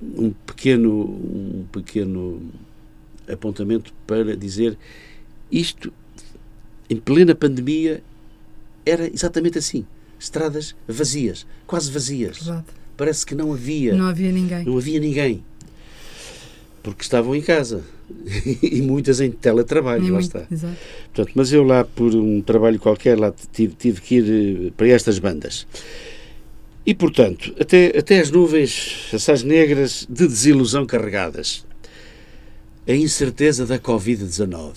Um 0.00 0.30
pequeno, 0.46 1.02
um 1.02 1.64
pequeno 1.72 2.40
apontamento 3.32 3.92
para 4.06 4.36
dizer 4.36 4.76
isto, 5.50 5.92
em 6.88 6.96
plena 6.96 7.34
pandemia, 7.34 8.02
era 8.84 9.06
exatamente 9.12 9.58
assim. 9.58 9.84
Estradas 10.18 10.74
vazias, 10.86 11.46
quase 11.66 11.90
vazias. 11.90 12.38
Verdade. 12.38 12.66
Parece 12.96 13.24
que 13.24 13.34
não 13.34 13.52
havia. 13.52 13.94
Não 13.94 14.06
havia 14.06 14.30
ninguém. 14.30 14.64
Não 14.64 14.76
havia 14.76 15.00
ninguém. 15.00 15.42
Porque 16.82 17.02
estavam 17.02 17.34
em 17.34 17.40
casa. 17.40 17.82
e 18.62 18.82
muitas 18.82 19.20
em 19.20 19.30
teletrabalho, 19.30 20.02
lá 20.04 20.10
muito, 20.10 20.26
está. 20.26 20.46
Exato. 20.50 20.76
Portanto, 21.14 21.32
mas 21.34 21.52
eu 21.52 21.62
lá, 21.62 21.84
por 21.84 22.14
um 22.14 22.42
trabalho 22.42 22.78
qualquer, 22.78 23.18
lá 23.18 23.32
tive, 23.52 23.74
tive 23.74 24.00
que 24.00 24.16
ir 24.16 24.66
eh, 24.66 24.72
para 24.76 24.88
estas 24.88 25.18
bandas. 25.18 25.66
E, 26.84 26.94
portanto, 26.94 27.54
até, 27.58 27.96
até 27.96 28.20
as 28.20 28.30
nuvens, 28.30 29.08
essas 29.12 29.42
negras 29.42 30.06
de 30.08 30.26
desilusão 30.26 30.84
carregadas 30.86 31.64
a 32.90 32.96
incerteza 32.96 33.64
da 33.64 33.78
Covid-19. 33.78 34.72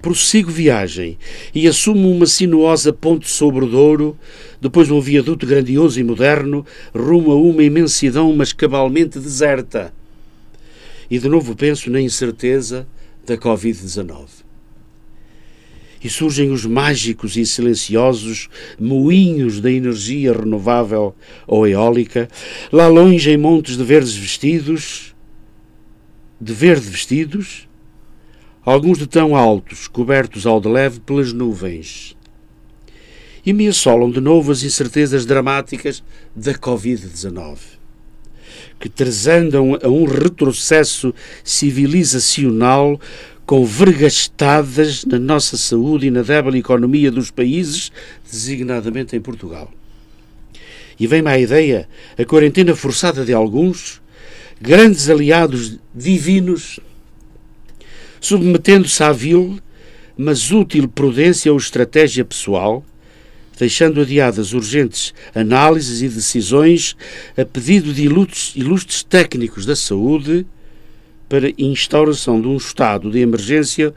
Prossigo 0.00 0.50
viagem 0.50 1.18
e 1.54 1.68
assumo 1.68 2.10
uma 2.10 2.24
sinuosa 2.24 2.92
ponte 2.94 3.28
sobre 3.28 3.64
o 3.64 3.68
Douro, 3.68 4.16
depois 4.58 4.86
de 4.86 4.94
um 4.94 5.00
viaduto 5.00 5.46
grandioso 5.46 6.00
e 6.00 6.04
moderno, 6.04 6.64
rumo 6.94 7.32
a 7.32 7.36
uma 7.36 7.62
imensidão 7.62 8.34
mas 8.34 8.54
cabalmente 8.54 9.18
deserta. 9.18 9.92
E 11.10 11.18
de 11.18 11.28
novo 11.28 11.54
penso 11.54 11.90
na 11.90 12.00
incerteza 12.00 12.86
da 13.26 13.36
Covid-19. 13.36 14.28
E 16.02 16.08
surgem 16.08 16.50
os 16.52 16.64
mágicos 16.64 17.36
e 17.36 17.44
silenciosos 17.44 18.48
moinhos 18.78 19.60
da 19.60 19.70
energia 19.70 20.32
renovável 20.32 21.14
ou 21.46 21.66
eólica, 21.66 22.30
lá 22.72 22.86
longe 22.86 23.30
em 23.30 23.36
montes 23.36 23.76
de 23.76 23.84
verdes 23.84 24.16
vestidos, 24.16 25.07
de 26.40 26.52
verde 26.52 26.88
vestidos, 26.88 27.68
alguns 28.64 28.98
de 28.98 29.06
tão 29.06 29.34
altos, 29.34 29.88
cobertos 29.88 30.46
ao 30.46 30.60
de 30.60 30.68
leve 30.68 31.00
pelas 31.00 31.32
nuvens. 31.32 32.16
E 33.44 33.52
me 33.52 33.66
assolam 33.66 34.10
de 34.10 34.20
novo 34.20 34.52
as 34.52 34.62
incertezas 34.62 35.24
dramáticas 35.24 36.02
da 36.36 36.52
Covid-19, 36.54 37.58
que 38.78 38.88
trazandam 38.88 39.78
a 39.82 39.88
um 39.88 40.04
retrocesso 40.04 41.14
civilizacional 41.42 43.00
com 43.46 43.64
vergastadas 43.64 45.06
na 45.06 45.18
nossa 45.18 45.56
saúde 45.56 46.06
e 46.06 46.10
na 46.10 46.20
débil 46.20 46.54
economia 46.56 47.10
dos 47.10 47.30
países, 47.30 47.90
designadamente 48.30 49.16
em 49.16 49.20
Portugal. 49.20 49.72
E 51.00 51.06
vem-me 51.06 51.30
à 51.30 51.38
ideia 51.38 51.88
a 52.18 52.24
quarentena 52.26 52.76
forçada 52.76 53.24
de 53.24 53.32
alguns, 53.32 54.02
grandes 54.60 55.08
aliados 55.08 55.78
divinos, 55.94 56.80
submetendo-se 58.20 59.02
à 59.02 59.12
vil, 59.12 59.58
mas 60.16 60.50
útil 60.50 60.88
prudência 60.88 61.52
ou 61.52 61.58
estratégia 61.58 62.24
pessoal, 62.24 62.84
deixando 63.58 64.00
adiadas 64.00 64.52
urgentes 64.52 65.12
análises 65.34 66.02
e 66.02 66.08
decisões 66.08 66.96
a 67.36 67.44
pedido 67.44 67.92
de 67.92 68.04
ilustres, 68.04 69.02
técnicos 69.02 69.66
da 69.66 69.74
saúde 69.74 70.46
para 71.28 71.52
instauração 71.58 72.40
de 72.40 72.48
um 72.48 72.56
estado 72.56 73.10
de 73.10 73.18
emergência 73.18 73.92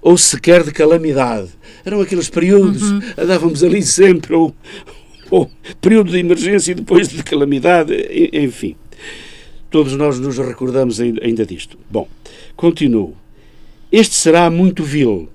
ou 0.00 0.18
sequer 0.18 0.64
de 0.64 0.72
calamidade. 0.72 1.50
Eram 1.84 2.00
aqueles 2.00 2.28
períodos, 2.28 2.82
uhum. 2.82 3.00
andávamos 3.16 3.62
ali 3.62 3.82
sempre, 3.82 4.34
ou, 4.34 4.54
ou 5.30 5.50
período 5.80 6.10
de 6.10 6.18
emergência 6.18 6.72
e 6.72 6.74
depois 6.74 7.08
de 7.08 7.22
calamidade, 7.22 7.94
enfim. 8.32 8.76
Todos 9.72 9.94
nós 9.94 10.20
nos 10.20 10.36
recordamos 10.36 11.00
ainda 11.00 11.46
disto. 11.46 11.78
Bom, 11.90 12.06
continuo. 12.54 13.16
Este 13.90 14.14
será 14.14 14.50
muito 14.50 14.84
vil, 14.84 15.30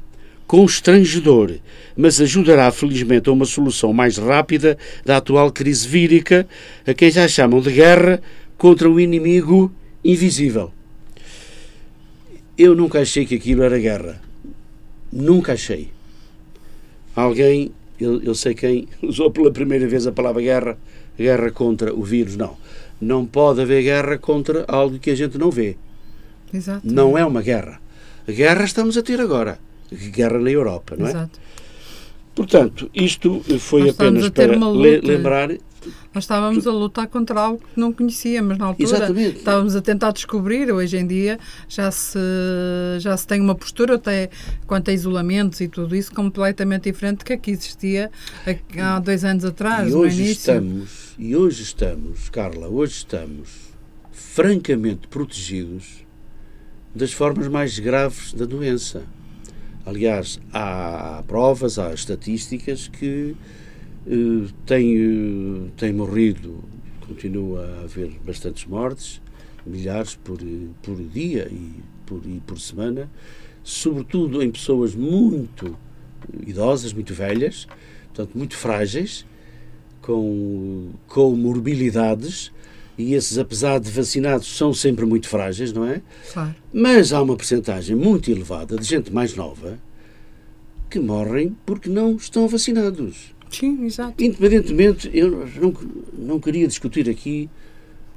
constrangedor, 0.45 1.55
mas 1.95 2.21
ajudará 2.21 2.71
felizmente 2.71 3.29
a 3.29 3.31
uma 3.31 3.45
solução 3.45 3.91
mais 3.91 4.17
rápida 4.17 4.77
da 5.03 5.17
atual 5.17 5.51
crise 5.51 5.87
vírica, 5.87 6.47
a 6.85 6.93
quem 6.93 7.09
já 7.09 7.27
chamam 7.27 7.59
de 7.59 7.71
guerra 7.71 8.21
contra 8.59 8.87
um 8.87 8.99
inimigo 8.99 9.73
invisível. 10.05 10.71
Eu 12.55 12.75
nunca 12.75 12.99
achei 12.99 13.25
que 13.25 13.33
aquilo 13.33 13.63
era 13.63 13.79
guerra. 13.79 14.21
Nunca 15.11 15.53
achei. 15.53 15.89
Alguém, 17.15 17.71
eu, 17.99 18.21
eu 18.21 18.35
sei 18.35 18.53
quem, 18.53 18.87
usou 19.01 19.31
pela 19.31 19.49
primeira 19.49 19.87
vez 19.87 20.05
a 20.05 20.11
palavra 20.11 20.43
guerra, 20.43 20.77
guerra 21.17 21.49
contra 21.49 21.91
o 21.91 22.03
vírus. 22.03 22.35
Não 22.35 22.55
não 22.99 23.25
pode 23.25 23.61
haver 23.61 23.83
guerra 23.83 24.17
contra 24.17 24.65
algo 24.67 24.99
que 24.99 25.09
a 25.09 25.15
gente 25.15 25.37
não 25.37 25.51
vê. 25.51 25.77
Exato. 26.53 26.81
Não 26.83 27.17
é 27.17 27.25
uma 27.25 27.41
guerra. 27.41 27.79
A 28.27 28.31
guerra 28.31 28.63
estamos 28.65 28.97
a 28.97 29.01
ter 29.01 29.19
agora. 29.19 29.59
Guerra 29.91 30.39
na 30.39 30.49
Europa, 30.49 30.95
não 30.97 31.07
é? 31.07 31.09
Exato. 31.09 31.39
Portanto, 32.35 32.89
isto 32.93 33.41
foi 33.59 33.89
apenas 33.89 34.29
para 34.29 34.55
le 34.55 34.99
lembrar 35.01 35.49
nós 36.13 36.23
estávamos 36.23 36.65
a 36.67 36.71
lutar 36.71 37.07
contra 37.07 37.39
algo 37.39 37.59
que 37.59 37.79
não 37.79 37.91
conhecíamos 37.91 38.57
na 38.57 38.65
altura. 38.67 38.89
Exatamente. 38.89 39.37
Estávamos 39.37 39.75
a 39.75 39.81
tentar 39.81 40.11
descobrir. 40.11 40.71
Hoje 40.71 40.97
em 40.97 41.07
dia 41.07 41.39
já 41.67 41.89
se, 41.91 42.19
já 42.99 43.15
se 43.15 43.25
tem 43.27 43.41
uma 43.41 43.55
postura 43.55 43.95
até 43.95 44.29
quanto 44.65 44.89
a 44.89 44.93
isolamentos 44.93 45.61
e 45.61 45.67
tudo 45.67 45.95
isso 45.95 46.13
completamente 46.13 46.83
diferente 46.83 47.19
do 47.19 47.25
que 47.25 47.33
aqui 47.33 47.51
existia 47.51 48.11
há 48.79 48.99
dois 48.99 49.23
anos 49.23 49.45
atrás, 49.45 49.89
e 49.89 49.93
hoje 49.93 50.31
Estamos, 50.31 51.15
e 51.17 51.35
hoje 51.35 51.63
estamos, 51.63 52.29
Carla, 52.29 52.67
hoje 52.67 52.93
estamos 52.93 53.49
francamente 54.11 55.07
protegidos 55.07 56.05
das 56.93 57.11
formas 57.11 57.47
mais 57.47 57.77
graves 57.79 58.33
da 58.33 58.45
doença. 58.45 59.03
Aliás, 59.85 60.39
há 60.51 61.23
provas, 61.27 61.79
há 61.79 61.93
estatísticas 61.93 62.87
que 62.87 63.35
tem, 64.65 64.97
uh, 64.97 65.71
tem 65.75 65.91
morrido, 65.93 66.63
continua 67.05 67.65
a 67.65 67.83
haver 67.83 68.11
bastantes 68.25 68.65
mortes, 68.65 69.21
milhares 69.65 70.15
por, 70.15 70.39
por 70.81 70.95
dia 70.95 71.47
e 71.51 71.81
por, 72.05 72.21
e 72.25 72.41
por 72.45 72.59
semana, 72.59 73.09
sobretudo 73.63 74.41
em 74.41 74.49
pessoas 74.49 74.95
muito 74.95 75.77
idosas, 76.45 76.93
muito 76.93 77.13
velhas, 77.13 77.67
portanto, 78.07 78.37
muito 78.37 78.55
frágeis, 78.55 79.25
com 80.01 80.91
comorbilidades, 81.07 82.51
e 82.97 83.13
esses, 83.13 83.37
apesar 83.37 83.79
de 83.79 83.91
vacinados, 83.91 84.57
são 84.57 84.73
sempre 84.73 85.05
muito 85.05 85.27
frágeis, 85.27 85.71
não 85.71 85.85
é? 85.85 86.01
Claro. 86.33 86.55
Mas 86.73 87.13
há 87.13 87.21
uma 87.21 87.35
percentagem 87.35 87.95
muito 87.95 88.31
elevada 88.31 88.75
de 88.75 88.83
gente 88.83 89.13
mais 89.13 89.35
nova 89.35 89.77
que 90.89 90.99
morrem 90.99 91.55
porque 91.65 91.89
não 91.89 92.15
estão 92.15 92.47
vacinados. 92.47 93.35
Sim, 93.49 93.85
exato. 93.85 94.23
Independentemente, 94.23 95.09
eu 95.13 95.47
não, 95.61 95.73
não 96.17 96.39
queria 96.39 96.67
discutir 96.67 97.09
aqui 97.09 97.49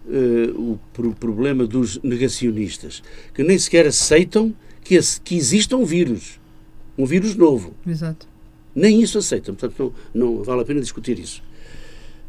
uh, 0.06 0.72
o 0.72 0.80
pro 0.92 1.14
problema 1.14 1.66
dos 1.66 2.00
negacionistas, 2.02 3.02
que 3.34 3.42
nem 3.42 3.58
sequer 3.58 3.86
aceitam 3.86 4.54
que, 4.82 4.98
que 5.22 5.36
exista 5.36 5.76
um 5.76 5.84
vírus, 5.84 6.40
um 6.96 7.04
vírus 7.04 7.34
novo. 7.34 7.74
Exato. 7.86 8.28
Nem 8.74 9.00
isso 9.02 9.18
aceitam, 9.18 9.54
portanto 9.54 9.94
não, 10.14 10.36
não 10.36 10.44
vale 10.44 10.62
a 10.62 10.64
pena 10.64 10.80
discutir 10.80 11.18
isso. 11.18 11.42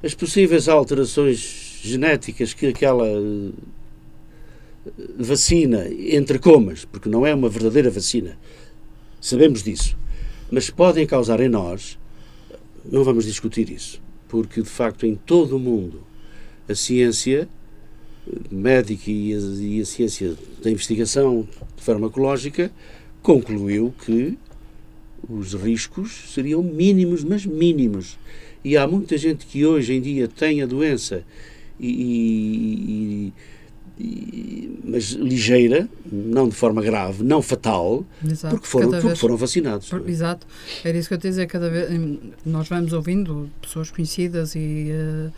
As 0.04 0.14
possíveis 0.14 0.68
alterações 0.68 1.80
genéticas 1.84 2.54
que 2.54 2.68
aquela 2.68 3.06
uh, 3.06 3.54
vacina, 5.18 5.88
entre 5.90 6.40
comas, 6.40 6.86
porque 6.86 7.10
não 7.10 7.26
é 7.26 7.34
uma 7.34 7.50
verdadeira 7.50 7.90
vacina, 7.90 8.38
sabemos 9.20 9.64
disso, 9.64 9.98
mas 10.52 10.70
podem 10.70 11.06
causar 11.06 11.40
em 11.40 11.50
nós 11.50 12.00
não 12.86 13.04
vamos 13.04 13.26
discutir 13.26 13.70
isso, 13.70 14.02
porque 14.28 14.62
de 14.62 14.70
facto 14.70 15.06
em 15.06 15.16
todo 15.16 15.58
o 15.58 15.60
mundo 15.60 16.02
a 16.68 16.76
ciência 16.76 17.48
médica 18.50 19.10
e 19.10 19.34
a, 19.34 19.38
e 19.38 19.82
a 19.82 19.86
ciência 19.86 20.36
da 20.62 20.70
investigação 20.70 21.48
farmacológica 21.78 22.72
concluiu 23.22 23.94
que 24.06 24.38
os 25.30 25.54
riscos 25.54 26.34
seriam 26.34 26.64
mínimos, 26.64 27.24
mas 27.24 27.46
mínimos. 27.46 28.18
E 28.64 28.78
há 28.78 28.88
muita 28.88 29.18
gente 29.18 29.46
que 29.46 29.66
hoje 29.66 29.94
em 29.94 30.02
dia 30.02 30.28
tem 30.28 30.62
a 30.62 30.66
doença 30.66 31.24
e, 31.80 31.88
e, 31.88 33.34
mas 34.84 35.12
ligeira, 35.12 35.88
não 36.12 36.50
de 36.50 36.56
forma 36.56 36.82
grave, 36.82 37.24
não 37.24 37.42
fatal, 37.42 38.06
exato, 38.26 38.56
porque, 38.56 38.68
foram, 38.68 38.90
porque 38.90 39.08
vez, 39.08 39.20
foram 39.20 39.38
vacinados. 39.38 39.90
Por, 39.90 40.10
exato, 40.10 40.46
era 40.84 40.98
isso 40.98 41.08
que 41.08 41.14
eu 41.14 41.18
te 41.18 41.30
dizer, 41.30 41.48
cada 41.48 41.70
vez 41.70 41.90
nós 42.46 42.68
vamos 42.68 42.92
ouvindo 42.94 43.50
pessoas 43.62 43.90
conhecidas 43.90 44.56
e 44.56 44.92
uh, 44.92 45.32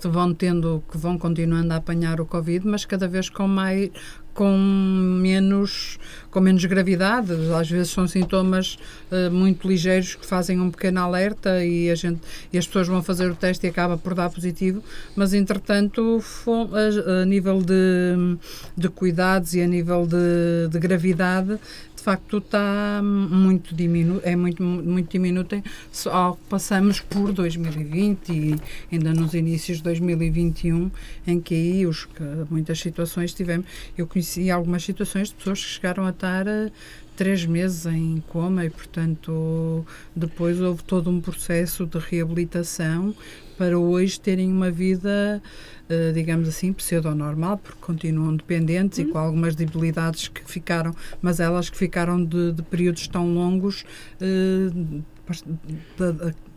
que 0.00 0.08
vão 0.08 0.34
tendo, 0.34 0.82
que 0.90 0.98
vão 0.98 1.18
continuando 1.18 1.72
a 1.72 1.76
apanhar 1.76 2.20
o 2.20 2.26
Covid, 2.26 2.66
mas 2.66 2.84
cada 2.84 3.08
vez 3.08 3.30
com 3.30 3.48
mais 3.48 3.90
com 4.36 4.56
menos 4.56 5.98
com 6.30 6.40
menos 6.40 6.62
gravidade. 6.66 7.32
Às 7.58 7.70
vezes 7.70 7.90
são 7.90 8.06
sintomas 8.06 8.78
uh, 9.10 9.30
muito 9.32 9.66
ligeiros 9.66 10.14
que 10.14 10.26
fazem 10.26 10.60
um 10.60 10.70
pequeno 10.70 11.00
alerta 11.00 11.64
e 11.64 11.90
a 11.90 11.94
gente 11.94 12.20
e 12.52 12.58
as 12.58 12.66
pessoas 12.66 12.86
vão 12.86 13.02
fazer 13.02 13.30
o 13.30 13.34
teste 13.34 13.66
e 13.66 13.70
acaba 13.70 13.96
por 13.96 14.14
dar 14.14 14.28
positivo. 14.28 14.82
Mas 15.16 15.32
entretanto 15.32 16.22
a, 16.46 17.22
a 17.22 17.24
nível 17.24 17.62
de, 17.62 18.36
de 18.76 18.88
cuidados 18.90 19.54
e 19.54 19.62
a 19.62 19.66
nível 19.66 20.06
de, 20.06 20.68
de 20.70 20.78
gravidade 20.78 21.58
facto 22.06 22.38
está 22.38 23.02
muito 23.02 23.74
diminuto, 23.74 24.20
é 24.24 24.36
muito, 24.36 24.62
muito 24.62 25.10
diminuto 25.10 25.60
só 25.90 26.38
passamos 26.48 27.00
por 27.00 27.32
2020 27.32 28.28
e 28.28 28.54
ainda 28.92 29.12
nos 29.12 29.34
inícios 29.34 29.78
de 29.78 29.82
2021 29.82 30.88
em 31.26 31.40
que 31.40 31.52
aí 31.52 31.84
os, 31.84 32.06
muitas 32.48 32.78
situações 32.78 33.34
tivemos, 33.34 33.66
eu 33.98 34.06
conheci 34.06 34.52
algumas 34.52 34.84
situações 34.84 35.30
de 35.30 35.34
pessoas 35.34 35.64
que 35.64 35.68
chegaram 35.68 36.06
a 36.06 36.10
estar 36.10 36.46
eh, 36.46 36.70
três 37.16 37.44
meses 37.44 37.86
em 37.86 38.22
coma 38.28 38.64
e, 38.64 38.70
portanto, 38.70 39.84
depois 40.14 40.60
houve 40.60 40.84
todo 40.84 41.10
um 41.10 41.20
processo 41.20 41.86
de 41.86 41.98
reabilitação 41.98 43.16
para 43.56 43.78
hoje 43.78 44.20
terem 44.20 44.52
uma 44.52 44.70
vida 44.70 45.42
eh, 45.88 46.10
digamos 46.10 46.48
assim, 46.48 46.72
pseudo-normal, 46.72 47.58
porque 47.58 47.78
continuam 47.80 48.34
dependentes 48.34 48.98
e 48.98 49.04
com 49.04 49.18
algumas 49.18 49.54
debilidades 49.54 50.26
que 50.26 50.42
ficaram, 50.44 50.92
mas 51.22 51.38
elas 51.38 51.70
que 51.70 51.76
ficaram 51.76 52.24
de, 52.24 52.52
de 52.52 52.62
períodos 52.62 53.06
tão 53.06 53.32
longos 53.32 53.84
uh, 54.20 55.04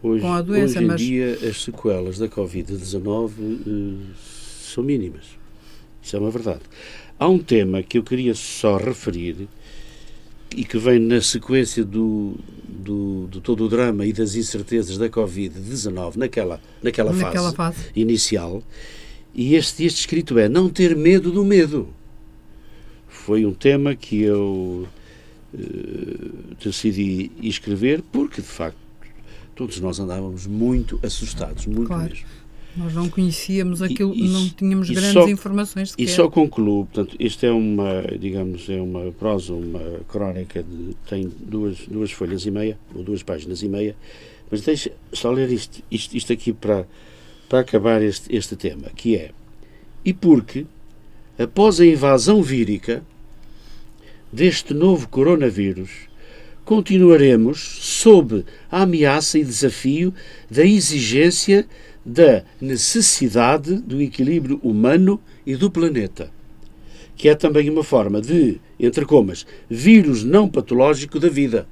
hoje, 0.02 0.22
com 0.22 0.34
a 0.34 0.42
doença. 0.42 0.80
Hoje 0.80 0.84
em 0.84 0.88
mas... 0.88 1.02
dia 1.02 1.38
as 1.48 1.64
sequelas 1.64 2.18
da 2.18 2.28
Covid-19 2.28 3.30
uh, 3.40 3.98
são 4.18 4.84
mínimas. 4.84 5.38
Isso 6.02 6.16
é 6.16 6.20
uma 6.20 6.32
verdade. 6.32 6.62
Há 7.20 7.28
um 7.28 7.38
tema 7.38 7.84
que 7.84 8.00
eu 8.00 8.04
queria 8.04 8.34
só 8.34 8.78
referir 8.78 9.48
e 10.56 10.64
que 10.64 10.78
vem 10.78 11.00
na 11.00 11.22
sequência 11.22 11.84
do, 11.84 12.36
do, 12.68 13.28
do, 13.28 13.42
todo 13.42 13.66
o 13.66 13.70
drama 13.70 14.06
e 14.06 14.14
das 14.14 14.36
incertezas 14.36 14.98
da 14.98 15.10
Covid-19 15.10 16.16
naquela, 16.16 16.62
naquela, 16.82 17.14
naquela 17.14 17.52
fase, 17.54 17.56
fase, 17.56 17.92
inicial 17.96 18.64
e 19.34 19.56
este, 19.56 19.86
este 19.86 20.02
escrito 20.02 20.38
é 20.38 20.50
Não 20.50 20.70
ter 20.70 20.96
medo 20.96 21.32
do 21.32 21.46
medo. 21.46 21.90
Foi 23.08 23.46
um 23.46 23.54
tema 23.54 23.96
que 23.96 24.22
eu 24.22 24.88
uh, 25.54 26.56
decidi 26.64 27.32
escrever 27.42 28.02
porque, 28.12 28.42
de 28.42 28.48
facto, 28.48 28.78
todos 29.56 29.80
nós 29.80 30.00
andávamos 30.00 30.48
muito 30.48 31.00
assustados, 31.04 31.66
muito 31.66 31.88
claro. 31.88 32.10
mesmo. 32.10 32.26
Nós 32.78 32.94
não 32.94 33.10
conhecíamos 33.10 33.82
aquilo, 33.82 34.14
e, 34.14 34.26
e, 34.26 34.30
não 34.30 34.48
tínhamos 34.50 34.90
grandes 34.90 35.14
só, 35.14 35.28
informações 35.28 35.92
sequer. 35.92 36.04
E 36.04 36.08
só 36.08 36.30
concluo, 36.30 36.86
portanto, 36.86 37.16
isto 37.20 37.46
é 37.46 37.52
uma, 37.52 38.04
digamos, 38.20 38.70
é 38.70 38.80
uma 38.80 39.12
prosa, 39.12 39.54
uma 39.54 40.00
crónica, 40.08 40.64
de, 40.64 40.96
tem 41.10 41.30
duas, 41.40 41.80
duas 41.88 42.12
folhas 42.12 42.46
e 42.46 42.52
meia, 42.52 42.78
ou 42.94 43.04
duas 43.04 43.24
páginas 43.24 43.64
e 43.64 43.68
meia, 43.68 43.96
mas 44.52 44.62
deixa 44.62 44.92
só 45.12 45.32
ler 45.32 45.52
isto, 45.52 45.84
isto, 45.92 46.16
isto 46.16 46.32
aqui 46.32 46.54
para, 46.54 46.88
para 47.50 47.60
acabar 47.60 48.02
este, 48.02 48.34
este 48.36 48.56
tema, 48.56 48.90
que 48.96 49.16
é 49.16 49.32
e 50.04 50.14
porque, 50.14 50.66
após 51.38 51.80
a 51.80 51.86
invasão 51.86 52.42
vírica 52.42 53.04
deste 54.32 54.74
novo 54.74 55.08
coronavírus, 55.08 55.90
continuaremos 56.64 57.60
sob 57.82 58.46
a 58.72 58.84
ameaça 58.84 59.40
e 59.40 59.44
desafio 59.44 60.14
da 60.50 60.66
exigência 60.66 61.68
da 62.10 62.44
necessidade 62.60 63.76
do 63.76 64.02
equilíbrio 64.02 64.60
humano 64.64 65.22
e 65.46 65.56
do 65.56 65.70
planeta, 65.70 66.32
que 67.16 67.30
é 67.30 67.36
também 67.36 67.70
uma 67.70 67.84
forma 67.84 68.20
de, 68.20 68.60
entre 68.80 69.06
comas, 69.06 69.46
vírus 69.70 70.24
não 70.24 70.50
patológico 70.50 71.20
da 71.20 71.30
vida. 71.30 71.68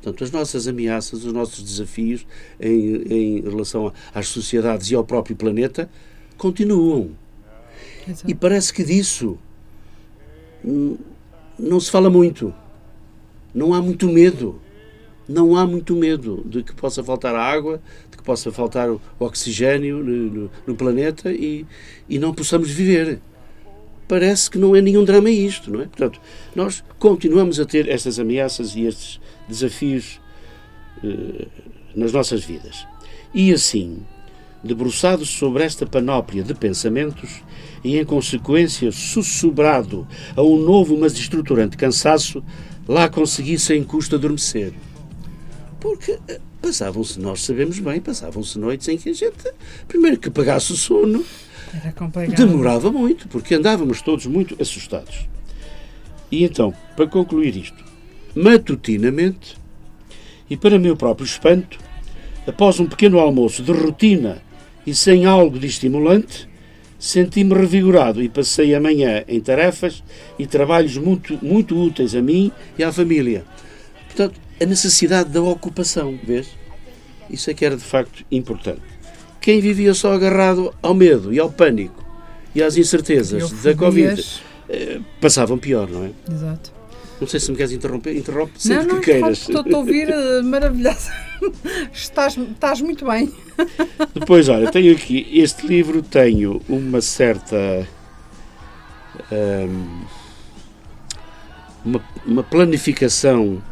Portanto, 0.00 0.24
as 0.24 0.30
nossas 0.30 0.66
ameaças, 0.66 1.24
os 1.24 1.32
nossos 1.32 1.62
desafios 1.62 2.26
em, 2.58 3.02
em 3.10 3.40
relação 3.42 3.92
às 4.14 4.28
sociedades 4.28 4.90
e 4.90 4.94
ao 4.94 5.04
próprio 5.04 5.36
planeta 5.36 5.90
continuam. 6.38 7.10
Exato. 8.08 8.30
E 8.30 8.34
parece 8.34 8.72
que 8.72 8.82
disso 8.82 9.36
não 11.58 11.78
se 11.78 11.90
fala 11.90 12.08
muito. 12.08 12.54
Não 13.54 13.74
há 13.74 13.82
muito 13.82 14.08
medo. 14.08 14.58
Não 15.28 15.56
há 15.56 15.66
muito 15.66 15.94
medo 15.94 16.42
de 16.46 16.62
que 16.62 16.74
possa 16.74 17.04
faltar 17.04 17.34
a 17.34 17.42
água, 17.42 17.82
de 18.10 18.16
que 18.16 18.22
possa 18.22 18.50
faltar 18.50 18.90
o 18.90 19.00
oxigênio 19.18 19.98
no, 20.02 20.16
no, 20.30 20.50
no 20.66 20.74
planeta 20.74 21.30
e, 21.30 21.66
e 22.08 22.18
não 22.18 22.32
possamos 22.32 22.70
viver 22.70 23.20
parece 24.08 24.50
que 24.50 24.58
não 24.58 24.74
é 24.74 24.80
nenhum 24.80 25.04
drama 25.04 25.28
isto, 25.28 25.70
não 25.70 25.82
é? 25.82 25.84
Portanto, 25.84 26.18
nós 26.56 26.82
continuamos 26.98 27.60
a 27.60 27.66
ter 27.66 27.88
estas 27.88 28.18
ameaças 28.18 28.74
e 28.74 28.86
estes 28.86 29.20
desafios 29.46 30.18
eh, 31.04 31.46
nas 31.94 32.12
nossas 32.12 32.42
vidas. 32.42 32.86
E 33.34 33.52
assim, 33.52 33.98
debruçados 34.64 35.28
sobre 35.28 35.62
esta 35.62 35.86
panóplia 35.86 36.42
de 36.42 36.54
pensamentos 36.54 37.42
e, 37.84 37.98
em 37.98 38.04
consequência, 38.04 38.90
sussurrado 38.90 40.08
a 40.34 40.42
um 40.42 40.58
novo 40.58 40.96
mas 40.96 41.12
estruturante 41.12 41.76
cansaço, 41.76 42.42
lá 42.88 43.08
consegui 43.08 43.58
sem 43.58 43.84
custo 43.84 44.16
adormecer. 44.16 44.72
Porque 45.80 46.18
eh, 46.28 46.40
passavam-se, 46.60 47.20
nós 47.20 47.42
sabemos 47.42 47.78
bem, 47.78 48.00
passavam-se 48.00 48.58
noites 48.58 48.88
em 48.88 48.96
que 48.96 49.10
a 49.10 49.12
gente, 49.12 49.52
primeiro 49.86 50.18
que 50.18 50.30
pagasse 50.30 50.72
o 50.72 50.76
sono, 50.76 51.24
demorava 52.34 52.90
muito, 52.90 53.28
porque 53.28 53.54
andávamos 53.54 54.02
todos 54.02 54.26
muito 54.26 54.60
assustados. 54.60 55.28
E 56.30 56.44
então, 56.44 56.74
para 56.96 57.06
concluir 57.06 57.56
isto, 57.56 57.84
matutinamente, 58.34 59.56
e 60.50 60.56
para 60.56 60.78
meu 60.78 60.96
próprio 60.96 61.24
espanto, 61.24 61.78
após 62.46 62.80
um 62.80 62.86
pequeno 62.86 63.18
almoço 63.18 63.62
de 63.62 63.72
rotina 63.72 64.42
e 64.86 64.94
sem 64.94 65.26
algo 65.26 65.58
de 65.58 65.66
estimulante, 65.66 66.48
senti-me 66.98 67.54
revigorado 67.54 68.22
e 68.22 68.28
passei 68.28 68.74
a 68.74 68.80
manhã 68.80 69.22
em 69.28 69.40
tarefas 69.40 70.02
e 70.38 70.46
trabalhos 70.46 70.96
muito, 70.96 71.38
muito 71.42 71.78
úteis 71.80 72.14
a 72.14 72.22
mim 72.22 72.50
e 72.78 72.82
à 72.82 72.92
família. 72.92 73.44
Portanto, 74.06 74.40
a 74.60 74.66
necessidade 74.66 75.30
da 75.30 75.42
ocupação, 75.42 76.18
vês? 76.22 76.48
Isso 77.30 77.50
é 77.50 77.54
que 77.54 77.64
era 77.64 77.76
de 77.76 77.84
facto 77.84 78.24
importante. 78.30 78.80
Quem 79.40 79.60
vivia 79.60 79.94
só 79.94 80.12
agarrado 80.12 80.74
ao 80.82 80.94
medo 80.94 81.32
e 81.32 81.38
ao 81.38 81.50
pânico 81.50 82.04
e 82.54 82.62
às 82.62 82.76
incertezas 82.76 83.50
da 83.62 83.74
Covid 83.74 84.24
eh, 84.68 85.00
passavam 85.20 85.58
pior, 85.58 85.88
não 85.88 86.04
é? 86.04 86.10
Exato. 86.30 86.78
Não 87.20 87.26
sei 87.26 87.40
se 87.40 87.50
me 87.50 87.56
queres 87.56 87.72
interromper, 87.72 88.16
interrompe 88.16 88.52
sempre 88.56 88.86
não, 88.86 88.94
não, 88.94 89.00
que 89.00 89.12
queiras. 89.12 89.38
Estou-te 89.38 89.74
a 89.74 89.78
ouvir 89.78 90.08
uh, 90.08 90.44
maravilhosa. 90.44 91.12
estás, 91.92 92.36
estás 92.36 92.80
muito 92.80 93.04
bem. 93.04 93.32
Depois, 94.14 94.48
olha, 94.48 94.70
tenho 94.70 94.94
aqui, 94.94 95.26
este 95.32 95.66
livro 95.66 96.00
tenho 96.00 96.62
uma 96.68 97.00
certa. 97.00 97.88
Um, 99.32 100.04
uma, 101.84 102.04
uma, 102.24 102.42
planificação 102.42 103.62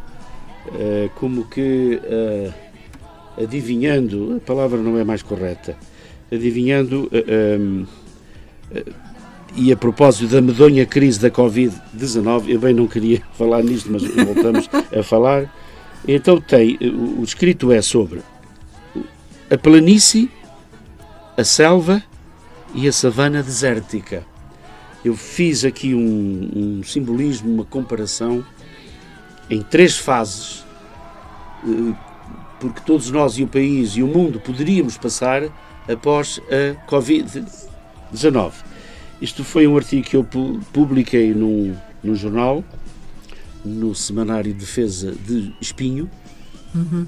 uh, 0.69 1.09
como 1.15 1.45
que 1.45 1.99
uh, 2.03 2.53
adivinhando, 3.41 4.35
a 4.37 4.39
palavra 4.39 4.79
não 4.79 4.97
é 4.97 5.03
mais 5.03 5.21
correta, 5.21 5.77
adivinhando 6.31 7.09
um, 7.59 7.85
e 9.55 9.71
a 9.71 9.77
propósito 9.77 10.27
da 10.27 10.41
medonha 10.41 10.85
crise 10.85 11.19
da 11.19 11.31
Covid-19, 11.31 12.49
eu 12.49 12.59
bem 12.59 12.73
não 12.73 12.87
queria 12.87 13.21
falar 13.37 13.63
nisto, 13.63 13.91
mas 13.91 14.03
voltamos 14.03 14.69
a 14.95 15.03
falar. 15.03 15.51
Então 16.07 16.39
tem, 16.39 16.77
o, 16.81 17.23
escrito 17.23 17.71
é 17.71 17.81
sobre 17.81 18.21
a 19.49 19.57
planície, 19.57 20.29
a 21.35 21.43
selva 21.43 22.03
e 22.75 22.87
a 22.87 22.91
savana 22.91 23.41
desértica. 23.41 24.25
Eu 25.03 25.15
fiz 25.15 25.63
aqui 25.63 25.95
um, 25.95 26.51
um 26.53 26.83
simbolismo, 26.83 27.51
uma 27.51 27.65
comparação 27.65 28.43
em 29.49 29.61
três 29.61 29.97
fases, 29.97 30.65
eh, 31.63 31.95
porque 32.59 32.81
todos 32.85 33.09
nós 33.11 33.37
e 33.37 33.43
o 33.43 33.47
país 33.47 33.91
e 33.91 34.03
o 34.03 34.07
mundo 34.07 34.39
poderíamos 34.39 34.97
passar 34.97 35.43
após 35.87 36.41
a 36.49 36.89
Covid-19. 36.89 38.51
Isto 39.21 39.43
foi 39.43 39.67
um 39.67 39.75
artigo 39.75 40.07
que 40.07 40.15
eu 40.15 40.23
publiquei 40.71 41.33
num, 41.33 41.75
num 42.03 42.15
jornal, 42.15 42.63
no 43.65 43.95
Semanário 43.95 44.53
de 44.53 44.59
Defesa 44.59 45.11
de 45.11 45.53
Espinho. 45.59 46.09
Uhum. 46.75 47.07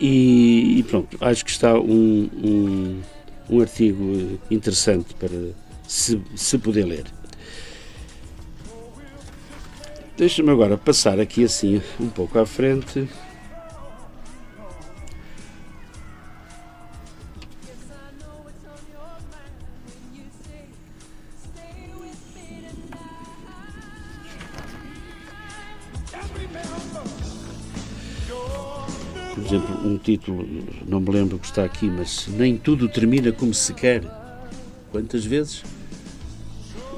E, 0.00 0.78
e, 0.78 0.82
pronto, 0.84 1.16
acho 1.20 1.44
que 1.44 1.50
está 1.50 1.78
um, 1.78 2.28
um, 2.42 3.00
um 3.48 3.60
artigo 3.60 4.38
interessante 4.50 5.14
para 5.14 5.50
se, 5.86 6.20
se 6.34 6.58
poder 6.58 6.84
ler. 6.84 7.04
Deixa-me 10.16 10.50
agora 10.50 10.78
passar 10.78 11.18
aqui 11.18 11.44
assim 11.44 11.82
um 11.98 12.08
pouco 12.08 12.38
à 12.38 12.46
frente. 12.46 13.08
exemplo, 29.54 29.86
um 29.86 29.98
título, 29.98 30.46
não 30.86 31.00
me 31.00 31.10
lembro 31.10 31.38
que 31.38 31.46
está 31.46 31.64
aqui, 31.64 31.86
mas 31.86 32.26
nem 32.28 32.56
tudo 32.56 32.88
termina 32.88 33.30
como 33.30 33.54
se 33.54 33.72
quer. 33.72 34.02
Quantas 34.90 35.24
vezes 35.24 35.62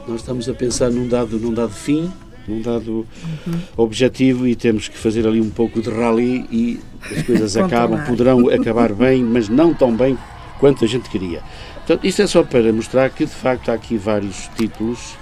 nós 0.06 0.20
estamos 0.20 0.48
a 0.48 0.54
pensar 0.54 0.90
num 0.90 1.08
dado, 1.08 1.38
num 1.38 1.52
dado 1.52 1.72
fim, 1.72 2.10
num 2.49 2.61
dado 2.62 3.07
uhum. 3.47 3.61
objetivo 3.76 4.47
e 4.47 4.55
temos 4.55 4.88
que 4.88 4.97
fazer 4.97 5.26
ali 5.26 5.40
um 5.40 5.51
pouco 5.51 5.80
de 5.80 5.90
rally 5.90 6.47
e 6.51 6.80
as 7.11 7.22
coisas 7.22 7.57
acabam, 7.59 8.05
poderão 8.05 8.49
acabar 8.49 8.92
bem, 8.92 9.22
mas 9.22 9.49
não 9.49 9.74
tão 9.74 9.94
bem 9.94 10.16
quanto 10.59 10.84
a 10.84 10.88
gente 10.88 11.09
queria. 11.11 11.42
Portanto, 11.76 12.07
isto 12.07 12.22
é 12.22 12.26
só 12.26 12.42
para 12.42 12.72
mostrar 12.72 13.11
que 13.11 13.24
de 13.24 13.32
facto 13.34 13.70
há 13.70 13.74
aqui 13.74 13.97
vários 13.97 14.49
títulos 14.57 15.14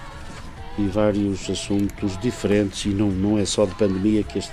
e 0.78 0.82
vários 0.82 1.48
assuntos 1.50 2.18
diferentes 2.18 2.84
e 2.84 2.88
não, 2.88 3.10
não 3.10 3.38
é 3.38 3.44
só 3.44 3.64
de 3.64 3.74
pandemia 3.74 4.22
que 4.22 4.38
este, 4.38 4.52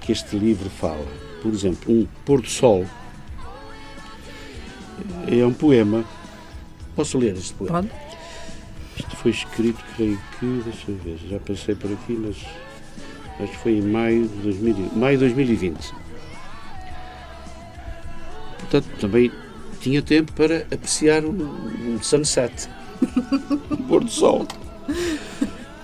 que 0.00 0.12
este 0.12 0.36
livro 0.36 0.70
fala 0.70 1.24
por 1.44 1.52
exemplo, 1.52 1.92
um 1.92 2.06
pôr 2.24 2.40
do 2.40 2.48
sol 2.48 2.86
é 5.26 5.44
um 5.44 5.52
poema. 5.52 6.02
Posso 6.96 7.18
ler 7.18 7.34
este 7.34 7.52
poema? 7.52 7.82
Pode. 7.82 8.03
Isto 8.98 9.16
foi 9.16 9.30
escrito, 9.32 9.84
creio 9.96 10.20
que, 10.38 10.62
deixa 10.64 10.90
eu 10.90 10.96
ver, 10.96 11.18
já 11.28 11.38
passei 11.40 11.74
por 11.74 11.92
aqui, 11.92 12.12
mas 12.12 12.36
acho 13.40 13.52
que 13.52 13.58
foi 13.58 13.72
em 13.72 13.82
maio 13.82 14.28
de, 14.28 14.42
2000, 14.42 14.90
maio 14.94 15.18
de 15.18 15.24
2020. 15.24 15.92
Portanto, 18.58 18.86
também 19.00 19.32
tinha 19.80 20.00
tempo 20.00 20.32
para 20.32 20.66
apreciar 20.72 21.24
um, 21.24 21.30
um 21.32 21.98
sunset, 22.00 22.68
um 23.70 23.76
pôr 23.76 24.04
do 24.04 24.10
sol. 24.10 24.46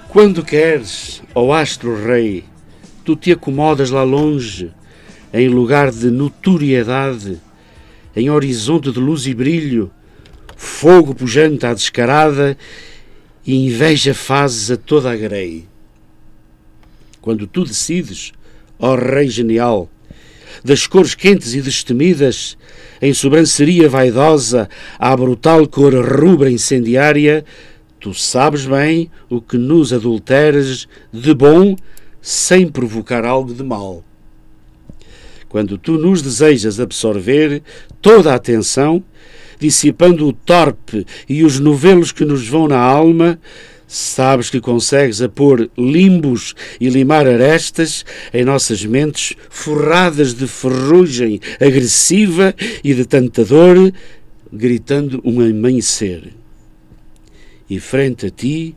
Quando 0.09 0.45
queres, 0.45 1.23
ó 1.35 1.53
astro 1.53 1.95
rei, 2.05 2.45
tu 3.05 3.17
te 3.17 3.33
acomodas 3.33 3.91
lá 3.91 4.03
longe, 4.03 4.73
em 5.33 5.49
lugar 5.49 5.91
de 5.91 6.11
notoriedade, 6.11 7.41
em 8.15 8.31
horizonte 8.31 8.91
de 8.91 8.99
luz 8.99 9.27
e 9.27 9.35
brilho, 9.35 9.91
fogo 10.57 11.15
pujante 11.15 11.65
à 11.65 11.73
descarada 11.73 12.57
e 13.47 13.55
inveja 13.67 14.15
fazes 14.15 14.71
a 14.71 14.77
toda 14.77 15.11
a 15.11 15.17
grei. 15.17 15.67
Quando 17.21 17.47
tu 17.47 17.65
decides, 17.65 18.33
ó 18.79 18.95
Rei 18.95 19.29
genial, 19.29 19.89
das 20.65 20.87
cores 20.87 21.15
quentes 21.15 21.55
e 21.55 21.63
destemidas, 21.63 22.57
em 23.01 23.15
sobranceria 23.15 23.89
vaidosa 23.89 24.69
à 24.99 25.17
brutal 25.17 25.67
cor 25.67 25.95
rubra 25.95 26.51
incendiária, 26.51 27.45
tu 27.99 28.13
sabes 28.15 28.67
bem 28.67 29.11
o 29.29 29.41
que 29.41 29.57
nos 29.57 29.93
adulteres 29.93 30.87
de 31.13 31.35
bom 31.35 31.77
sem 32.21 32.69
provocar 32.69 33.25
algo 33.25 33.55
de 33.55 33.63
mal 33.63 34.05
quando 35.51 35.77
tu 35.77 35.99
nos 35.99 36.23
desejas 36.23 36.79
absorver 36.79 37.61
toda 38.01 38.33
a 38.33 38.37
atenção, 38.37 39.03
dissipando 39.61 40.27
o 40.27 40.33
torpe 40.33 41.07
e 41.29 41.45
os 41.45 41.61
novelos 41.61 42.11
que 42.11 42.25
nos 42.25 42.49
vão 42.49 42.67
na 42.67 42.79
alma, 42.79 43.39
sabes 43.87 44.49
que 44.49 44.61
consegues 44.61 45.21
a 45.21 45.29
pôr 45.29 45.69
limbos 45.77 46.55
e 46.81 46.89
limar 46.89 47.27
arestas 47.27 48.05
em 48.33 48.45
nossas 48.45 48.85
mentes 48.85 49.35
forradas 49.51 50.33
de 50.33 50.47
ferrugem 50.47 51.41
agressiva 51.61 52.55
e 52.83 52.95
de 52.95 53.05
tanta 53.05 53.45
dor, 53.45 53.93
gritando 54.53 55.21
um 55.25 55.41
amanhecer. 55.41 56.33
E 57.69 57.79
frente 57.79 58.27
a 58.27 58.31
ti, 58.31 58.77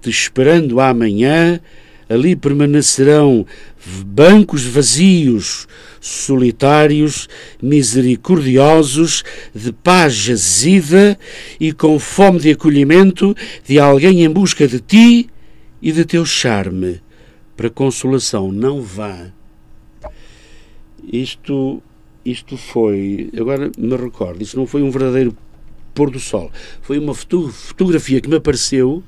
te 0.00 0.10
esperando 0.10 0.80
amanhã, 0.80 1.60
ali 2.08 2.36
permanecerão 2.36 3.46
bancos 4.04 4.64
vazios, 4.64 5.66
solitários, 6.02 7.28
misericordiosos, 7.62 9.22
de 9.54 9.72
paz 9.72 10.12
jazida 10.12 11.16
e 11.60 11.72
com 11.72 11.96
fome 12.00 12.40
de 12.40 12.50
acolhimento 12.50 13.36
de 13.64 13.78
alguém 13.78 14.24
em 14.24 14.28
busca 14.28 14.66
de 14.66 14.80
ti 14.80 15.30
e 15.80 15.92
de 15.92 16.04
teu 16.04 16.26
charme, 16.26 17.00
para 17.56 17.70
consolação 17.70 18.50
não 18.50 18.82
vá. 18.82 19.30
Isto, 21.04 21.80
isto 22.24 22.56
foi, 22.56 23.30
agora 23.38 23.70
me 23.78 23.96
recordo, 23.96 24.42
isto 24.42 24.56
não 24.56 24.66
foi 24.66 24.82
um 24.82 24.90
verdadeiro 24.90 25.36
pôr 25.94 26.10
do 26.10 26.18
sol, 26.18 26.50
foi 26.80 26.98
uma 26.98 27.14
fotografia 27.14 28.20
que 28.20 28.28
me 28.28 28.36
apareceu 28.36 29.04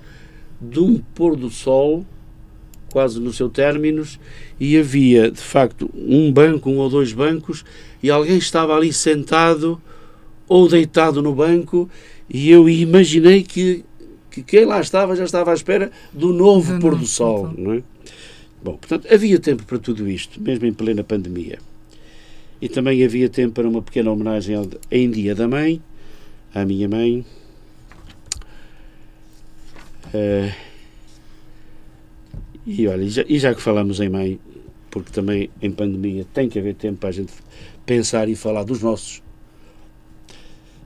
de 0.60 0.78
um 0.78 0.98
pôr 0.98 1.34
do 1.34 1.50
sol 1.50 2.06
quase 2.94 3.18
no 3.18 3.32
seu 3.32 3.50
términos, 3.50 4.20
e 4.60 4.78
havia 4.78 5.28
de 5.28 5.40
facto 5.40 5.90
um 5.92 6.32
banco, 6.32 6.70
um 6.70 6.76
ou 6.76 6.88
dois 6.88 7.12
bancos, 7.12 7.64
e 8.00 8.08
alguém 8.08 8.38
estava 8.38 8.72
ali 8.72 8.92
sentado 8.92 9.82
ou 10.46 10.68
deitado 10.68 11.20
no 11.20 11.34
banco, 11.34 11.90
e 12.30 12.48
eu 12.48 12.68
imaginei 12.68 13.42
que, 13.42 13.84
que 14.30 14.44
quem 14.44 14.64
lá 14.64 14.80
estava 14.80 15.16
já 15.16 15.24
estava 15.24 15.50
à 15.50 15.54
espera 15.54 15.90
do 16.12 16.32
novo 16.32 16.78
pôr 16.78 16.94
do 16.94 17.04
sol, 17.04 17.52
não 17.58 17.72
é? 17.72 17.82
Bom, 18.62 18.76
portanto, 18.76 19.12
havia 19.12 19.40
tempo 19.40 19.64
para 19.64 19.78
tudo 19.80 20.08
isto, 20.08 20.40
mesmo 20.40 20.64
em 20.64 20.72
plena 20.72 21.02
pandemia. 21.02 21.58
E 22.62 22.68
também 22.68 23.04
havia 23.04 23.28
tempo 23.28 23.54
para 23.54 23.68
uma 23.68 23.82
pequena 23.82 24.12
homenagem 24.12 24.54
ao, 24.54 24.68
em 24.88 25.10
Dia 25.10 25.34
da 25.34 25.48
Mãe, 25.48 25.82
à 26.54 26.64
minha 26.64 26.88
mãe. 26.88 27.26
Uh, 30.14 30.73
e 32.66 32.86
olha, 32.88 33.02
e 33.02 33.08
já, 33.08 33.24
e 33.28 33.38
já 33.38 33.54
que 33.54 33.60
falamos 33.60 34.00
em 34.00 34.08
mãe, 34.08 34.40
porque 34.90 35.10
também 35.10 35.50
em 35.60 35.70
pandemia 35.70 36.26
tem 36.32 36.48
que 36.48 36.58
haver 36.58 36.74
tempo 36.74 36.98
para 36.98 37.10
a 37.10 37.12
gente 37.12 37.32
pensar 37.84 38.28
e 38.28 38.36
falar 38.36 38.64
dos 38.64 38.80
nossos. 38.80 39.22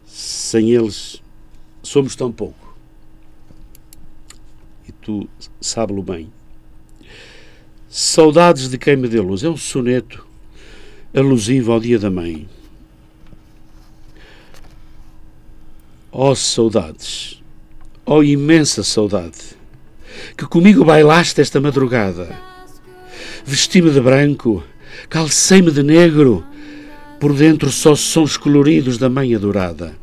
Sem 0.07 0.72
eles 0.72 1.22
somos 1.83 2.16
tão 2.16 2.33
pouco. 2.33 2.76
E 4.89 4.93
tu 4.93 5.29
sabes-lo 5.61 6.03
bem. 6.03 6.33
Saudades 7.89 8.68
de 8.68 8.79
quem 8.79 8.97
me 8.97 9.09
deu 9.09 9.22
luz. 9.22 9.45
É 9.45 9.49
um 9.49 9.57
soneto 9.57 10.26
alusivo 11.14 11.72
ao 11.72 11.81
dia 11.81 11.99
da 11.99 12.11
mãe. 12.11 12.49
Ó 16.11 16.31
oh, 16.31 16.35
saudades, 16.35 17.43
ó 18.05 18.16
oh, 18.16 18.24
imensa 18.24 18.83
saudade, 18.83 19.57
que 20.37 20.47
comigo 20.47 20.85
bailaste 20.85 21.41
esta 21.41 21.61
madrugada. 21.61 22.29
Vesti-me 23.45 23.91
de 23.91 24.01
branco, 24.01 24.62
calcei-me 25.09 25.71
de 25.71 25.83
negro, 25.83 26.45
por 27.19 27.33
dentro 27.33 27.71
só 27.71 27.95
sons 27.95 28.37
coloridos 28.37 28.99
da 28.99 29.09
mãe 29.09 29.35
adorada. 29.35 29.95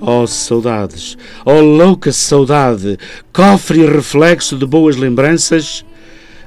Ó 0.00 0.22
oh, 0.22 0.26
saudades, 0.26 1.16
oh, 1.44 1.60
louca 1.60 2.10
saudade, 2.12 2.98
cofre 3.32 3.80
e 3.80 3.86
reflexo 3.86 4.56
de 4.56 4.64
boas 4.64 4.96
lembranças, 4.96 5.84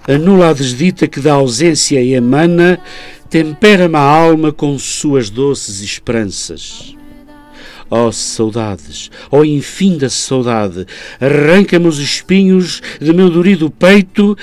anula 0.08 0.50
a 0.50 0.54
desdita 0.54 1.08
que 1.08 1.20
da 1.20 1.34
ausência 1.34 2.04
emana, 2.04 2.80
tempera-me 3.30 3.96
a 3.96 4.00
alma 4.00 4.52
com 4.52 4.78
suas 4.80 5.30
doces 5.30 5.82
esperanças. 5.82 6.96
Ó 7.96 8.08
oh, 8.08 8.12
saudades, 8.12 9.12
ó 9.30 9.42
oh, 9.42 9.46
enfim 9.46 10.00
da 10.00 10.10
saudade, 10.10 10.88
arranca-me 11.22 11.86
os 11.86 12.00
espinhos 12.00 12.82
de 13.00 13.14
meu 13.14 13.30
dorido 13.30 13.70
peito 13.70 14.36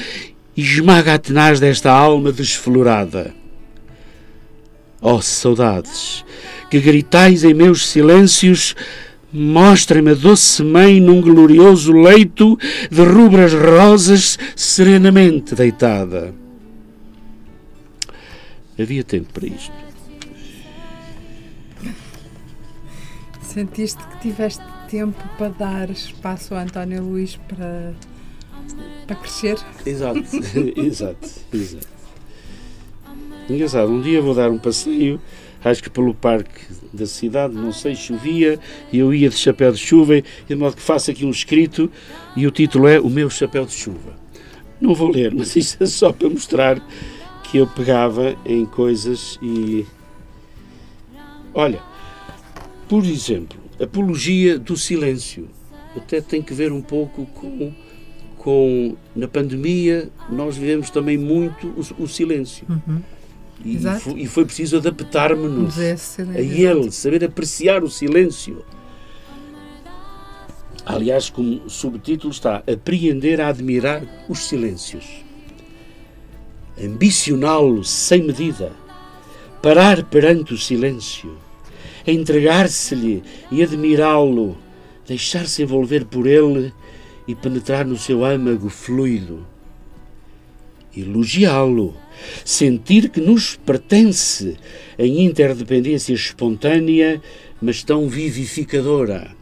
e 0.57 0.61
esmaga 0.61 1.15
a 1.15 1.19
tenaz 1.19 1.59
desta 1.59 1.91
alma 1.91 2.31
desflorada. 2.31 3.35
Ó 5.03 5.17
oh, 5.17 5.21
saudades, 5.21 6.25
que 6.71 6.79
gritais 6.79 7.43
em 7.43 7.53
meus 7.53 7.89
silêncios, 7.89 8.77
mostrem-me 9.33 10.13
a 10.13 10.15
doce 10.15 10.63
mãe 10.63 11.01
num 11.01 11.21
glorioso 11.21 11.93
leito 11.93 12.57
de 12.89 13.03
rubras 13.03 13.53
rosas 13.53 14.39
serenamente 14.55 15.57
deitada. 15.57 16.33
Havia 18.79 19.03
tempo 19.03 19.33
para 19.33 19.49
isto. 19.49 19.90
Sentiste 23.51 23.99
que 24.07 24.21
tiveste 24.21 24.63
tempo 24.89 25.21
para 25.37 25.49
dar 25.49 25.91
espaço 25.91 26.55
ao 26.55 26.61
António 26.61 27.03
Luís 27.03 27.35
para, 27.49 27.93
para 29.09 29.17
crescer? 29.17 29.59
Exato, 29.85 30.21
exato, 30.79 31.29
exato. 31.53 31.89
Engraçado, 33.49 33.91
um 33.91 34.01
dia 34.01 34.23
vou 34.23 34.37
dar 34.37 34.53
um 34.53 34.59
passeio, 34.59 35.21
acho 35.65 35.83
que 35.83 35.91
pelo 35.91 36.15
parque 36.15 36.61
da 36.93 37.07
cidade, 37.07 37.53
não 37.53 37.73
sei, 37.73 37.97
chovia, 37.97 38.57
e 38.93 39.01
eu 39.01 39.13
ia 39.13 39.29
de 39.29 39.37
chapéu 39.37 39.73
de 39.73 39.79
chuva, 39.79 40.19
e 40.19 40.25
de 40.47 40.55
modo 40.55 40.77
que 40.77 40.83
faço 40.83 41.11
aqui 41.11 41.27
um 41.27 41.31
escrito, 41.31 41.91
e 42.37 42.47
o 42.47 42.53
título 42.53 42.87
é 42.87 43.01
O 43.01 43.11
Meu 43.11 43.29
Chapéu 43.29 43.67
de 43.67 43.73
Chuva. 43.73 44.17
Não 44.81 44.95
vou 44.95 45.11
ler, 45.11 45.35
mas 45.35 45.57
isto 45.57 45.83
é 45.83 45.87
só 45.87 46.13
para 46.13 46.31
mostrar 46.31 46.81
que 47.43 47.59
eu 47.59 47.67
pegava 47.67 48.37
em 48.47 48.65
coisas 48.65 49.41
e. 49.43 49.85
Olha, 51.53 51.90
por 52.91 53.05
exemplo, 53.05 53.57
apologia 53.81 54.59
do 54.59 54.77
silêncio. 54.77 55.49
Até 55.97 56.21
tem 56.21 56.43
que 56.43 56.53
ver 56.53 56.73
um 56.73 56.83
pouco 56.83 57.25
com. 57.27 57.73
com 58.37 58.97
na 59.15 59.29
pandemia, 59.29 60.11
nós 60.29 60.57
vivemos 60.57 60.91
também 60.91 61.17
muito 61.17 61.69
o, 61.69 62.03
o 62.03 62.09
silêncio. 62.09 62.67
Uhum. 62.69 63.01
E, 63.65 63.79
foi, 63.79 64.21
e, 64.21 64.27
foi, 64.27 64.45
preciso 64.45 64.79
adaptar-me-nos 64.79 65.79
a 65.79 66.41
ele, 66.41 66.91
saber 66.91 67.23
apreciar 67.23 67.85
o 67.85 67.89
silêncio. 67.89 68.65
Aliás, 70.85 71.31
como 71.31 71.71
subtítulo 71.71 72.33
está 72.33 72.57
Apreender 72.67 73.41
a 73.41 73.49
admirar 73.49 74.03
os 74.29 74.49
silêncios. 74.49 75.23
Ambicioná-lo 76.83 77.85
sem 77.85 78.25
medida. 78.25 78.73
Parar 79.63 80.03
perante 80.05 80.55
o 80.55 80.59
silêncio. 80.59 81.39
Entregar-se-lhe 82.07 83.23
e 83.51 83.63
admirá-lo. 83.63 84.57
Deixar-se 85.07 85.63
envolver 85.63 86.05
por 86.05 86.27
ele 86.27 86.73
e 87.27 87.35
penetrar 87.35 87.85
no 87.85 87.97
seu 87.97 88.25
âmago 88.25 88.69
fluido. 88.69 89.47
Elogiá-lo 90.97 91.95
sentir 92.45 93.09
que 93.09 93.21
nos 93.21 93.57
pertence 93.57 94.57
em 94.99 95.25
interdependência 95.25 96.13
espontânea, 96.13 97.21
mas 97.61 97.83
tão 97.83 98.09
vivificadora. 98.09 99.35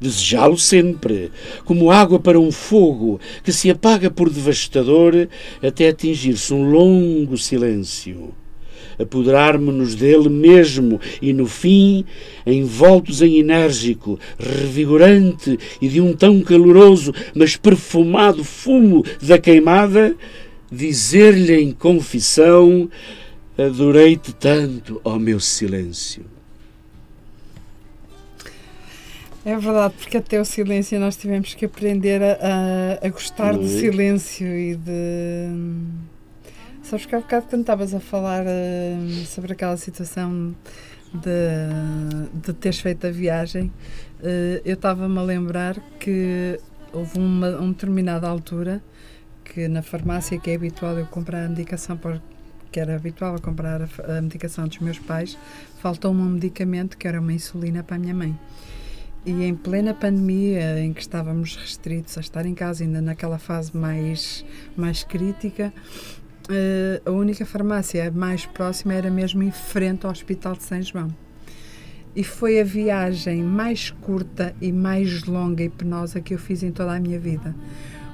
Desejá-lo 0.00 0.56
sempre, 0.56 1.30
como 1.64 1.90
água 1.90 2.18
para 2.18 2.40
um 2.40 2.50
fogo 2.50 3.20
que 3.44 3.52
se 3.52 3.68
apaga 3.68 4.10
por 4.10 4.30
devastador 4.30 5.28
até 5.62 5.88
atingir-se 5.88 6.54
um 6.54 6.70
longo 6.70 7.36
silêncio. 7.36 8.34
Apoderar-me-nos 9.00 9.94
dele 9.94 10.28
mesmo 10.28 11.00
e, 11.22 11.32
no 11.32 11.46
fim, 11.46 12.04
envoltos 12.46 13.22
em 13.22 13.38
enérgico, 13.38 14.18
revigorante 14.38 15.58
e 15.80 15.88
de 15.88 16.00
um 16.00 16.12
tão 16.12 16.40
caloroso, 16.42 17.12
mas 17.34 17.56
perfumado 17.56 18.44
fumo 18.44 19.04
da 19.22 19.38
queimada, 19.38 20.14
dizer-lhe 20.70 21.54
em 21.54 21.72
confissão: 21.72 22.88
Adorei-te 23.56 24.32
tanto, 24.34 25.00
ó 25.04 25.18
meu 25.18 25.40
silêncio. 25.40 26.24
É 29.44 29.56
verdade, 29.56 29.94
porque 29.98 30.18
até 30.18 30.40
o 30.40 30.44
silêncio 30.44 31.00
nós 31.00 31.16
tivemos 31.16 31.54
que 31.54 31.64
aprender 31.64 32.22
a, 32.22 32.38
a, 33.02 33.06
a 33.06 33.08
gostar 33.08 33.56
do 33.56 33.64
é? 33.64 33.68
silêncio 33.68 34.46
e 34.46 34.76
de. 34.76 35.48
Sabes 36.90 37.06
que 37.06 37.14
há 37.14 37.20
bocado 37.20 37.46
quando 37.48 37.60
estavas 37.60 37.94
a 37.94 38.00
falar 38.00 38.44
uh, 38.44 39.24
sobre 39.24 39.52
aquela 39.52 39.76
situação 39.76 40.56
de, 41.14 42.42
de 42.42 42.52
teres 42.52 42.80
feito 42.80 43.06
a 43.06 43.12
viagem, 43.12 43.66
uh, 44.18 44.60
eu 44.64 44.74
estava-me 44.74 45.16
a 45.16 45.22
lembrar 45.22 45.78
que 46.00 46.58
houve 46.92 47.16
uma, 47.16 47.58
uma 47.58 47.68
determinada 47.68 48.26
altura 48.26 48.82
que 49.44 49.68
na 49.68 49.82
farmácia 49.82 50.36
que 50.40 50.50
é 50.50 50.56
habitual 50.56 50.98
eu 50.98 51.06
comprar 51.06 51.44
a 51.44 51.48
medicação 51.48 51.96
para 51.96 52.20
que 52.72 52.80
era 52.80 52.96
habitual 52.96 53.40
comprar 53.40 53.82
a, 53.82 54.18
a 54.18 54.20
medicação 54.20 54.66
dos 54.66 54.80
meus 54.80 54.98
pais, 54.98 55.38
faltou-me 55.78 56.20
um 56.20 56.30
medicamento 56.30 56.98
que 56.98 57.06
era 57.06 57.20
uma 57.20 57.32
insulina 57.32 57.84
para 57.84 57.94
a 57.94 57.98
minha 58.00 58.14
mãe. 58.14 58.36
E 59.24 59.44
em 59.44 59.54
plena 59.54 59.92
pandemia, 59.92 60.80
em 60.80 60.94
que 60.94 61.02
estávamos 61.02 61.54
restritos 61.54 62.16
a 62.16 62.20
estar 62.20 62.46
em 62.46 62.54
casa, 62.54 62.82
ainda 62.82 63.02
naquela 63.02 63.38
fase 63.38 63.76
mais, 63.76 64.44
mais 64.74 65.04
crítica, 65.04 65.72
uh, 66.50 67.08
a 67.08 67.12
única 67.12 67.46
farmácia 67.46 68.10
mais 68.10 68.44
próxima 68.44 68.94
era 68.94 69.10
mesmo 69.10 69.42
em 69.42 69.50
frente 69.50 70.04
ao 70.04 70.12
Hospital 70.12 70.54
de 70.54 70.64
São 70.64 70.82
João. 70.82 71.08
E 72.14 72.24
foi 72.24 72.60
a 72.60 72.64
viagem 72.64 73.42
mais 73.42 73.90
curta 73.90 74.54
e 74.60 74.72
mais 74.72 75.24
longa 75.24 75.62
e 75.62 75.68
penosa 75.68 76.20
que 76.20 76.34
eu 76.34 76.38
fiz 76.38 76.62
em 76.62 76.72
toda 76.72 76.92
a 76.92 77.00
minha 77.00 77.18
vida 77.18 77.54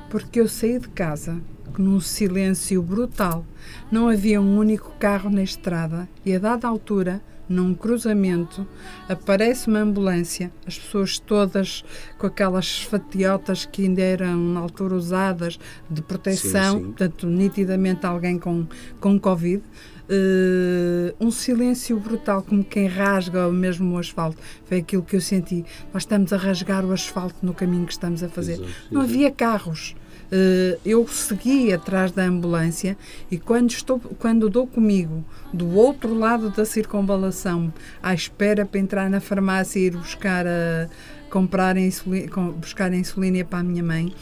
porque 0.08 0.40
eu 0.40 0.48
saí 0.48 0.78
de 0.78 0.88
casa 0.88 1.40
num 1.78 2.00
silêncio 2.00 2.80
brutal. 2.82 3.44
Não 3.90 4.08
havia 4.08 4.40
um 4.40 4.56
único 4.56 4.94
carro 4.98 5.28
na 5.28 5.42
estrada 5.42 6.08
e 6.24 6.34
a 6.34 6.38
dada 6.38 6.66
altura, 6.66 7.20
num 7.48 7.74
cruzamento, 7.74 8.66
aparece 9.08 9.68
uma 9.68 9.80
ambulância, 9.80 10.50
as 10.66 10.78
pessoas 10.78 11.18
todas 11.18 11.84
com 12.18 12.26
aquelas 12.26 12.82
fatiotas 12.82 13.64
que 13.64 13.82
ainda 13.82 14.02
eram 14.02 14.36
na 14.36 14.60
altura 14.60 14.94
usadas 14.94 15.58
de 15.88 16.02
proteção, 16.02 16.74
sim, 16.74 16.78
sim. 16.78 16.86
portanto, 16.86 17.26
nitidamente 17.26 18.06
alguém 18.06 18.38
com, 18.38 18.66
com 19.00 19.18
Covid. 19.18 19.62
Uh, 20.08 21.12
um 21.18 21.32
silêncio 21.32 21.98
brutal, 21.98 22.40
como 22.40 22.62
quem 22.62 22.86
rasga 22.86 23.50
mesmo 23.50 23.96
o 23.96 23.98
asfalto. 23.98 24.38
Foi 24.64 24.78
aquilo 24.78 25.02
que 25.02 25.16
eu 25.16 25.20
senti. 25.20 25.64
Nós 25.92 26.04
estamos 26.04 26.32
a 26.32 26.36
rasgar 26.36 26.84
o 26.84 26.92
asfalto 26.92 27.34
no 27.42 27.52
caminho 27.52 27.86
que 27.86 27.92
estamos 27.92 28.22
a 28.22 28.28
fazer. 28.28 28.52
Exato, 28.52 28.70
Não 28.88 29.00
havia 29.00 29.32
carros. 29.32 29.96
Uh, 30.26 30.76
eu 30.84 31.06
segui 31.06 31.72
atrás 31.72 32.10
da 32.10 32.24
ambulância 32.24 32.96
e 33.30 33.38
quando, 33.38 33.70
estou, 33.70 34.00
quando 34.18 34.50
dou 34.50 34.66
comigo 34.66 35.24
do 35.52 35.76
outro 35.76 36.12
lado 36.14 36.50
da 36.50 36.64
circunvalação 36.64 37.72
à 38.02 38.12
espera 38.12 38.66
para 38.66 38.80
entrar 38.80 39.08
na 39.08 39.20
farmácia 39.20 39.78
e 39.78 39.84
ir 39.84 39.96
buscar 39.96 40.44
a, 40.44 40.88
comprar 41.30 41.76
a 41.76 41.80
insulina, 41.80 42.28
buscar 42.52 42.90
a 42.90 42.96
insulina 42.96 43.44
para 43.44 43.60
a 43.60 43.62
minha 43.62 43.84
mãe, 43.84 44.12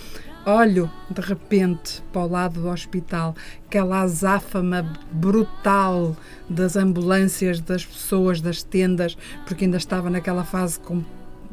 olho 0.45 0.91
de 1.11 1.21
repente 1.23 2.03
para 2.13 2.23
o 2.23 2.29
lado 2.29 2.61
do 2.61 2.69
hospital, 2.69 3.35
aquela 3.67 4.03
azáfama 4.03 4.83
brutal 5.11 6.17
das 6.49 6.77
ambulâncias, 6.77 7.61
das 7.61 7.85
pessoas, 7.85 8.41
das 8.41 8.63
tendas, 8.63 9.17
porque 9.47 9.65
ainda 9.65 9.79
estava 9.79 10.11
naquela 10.11 10.45
fase 10.45 10.79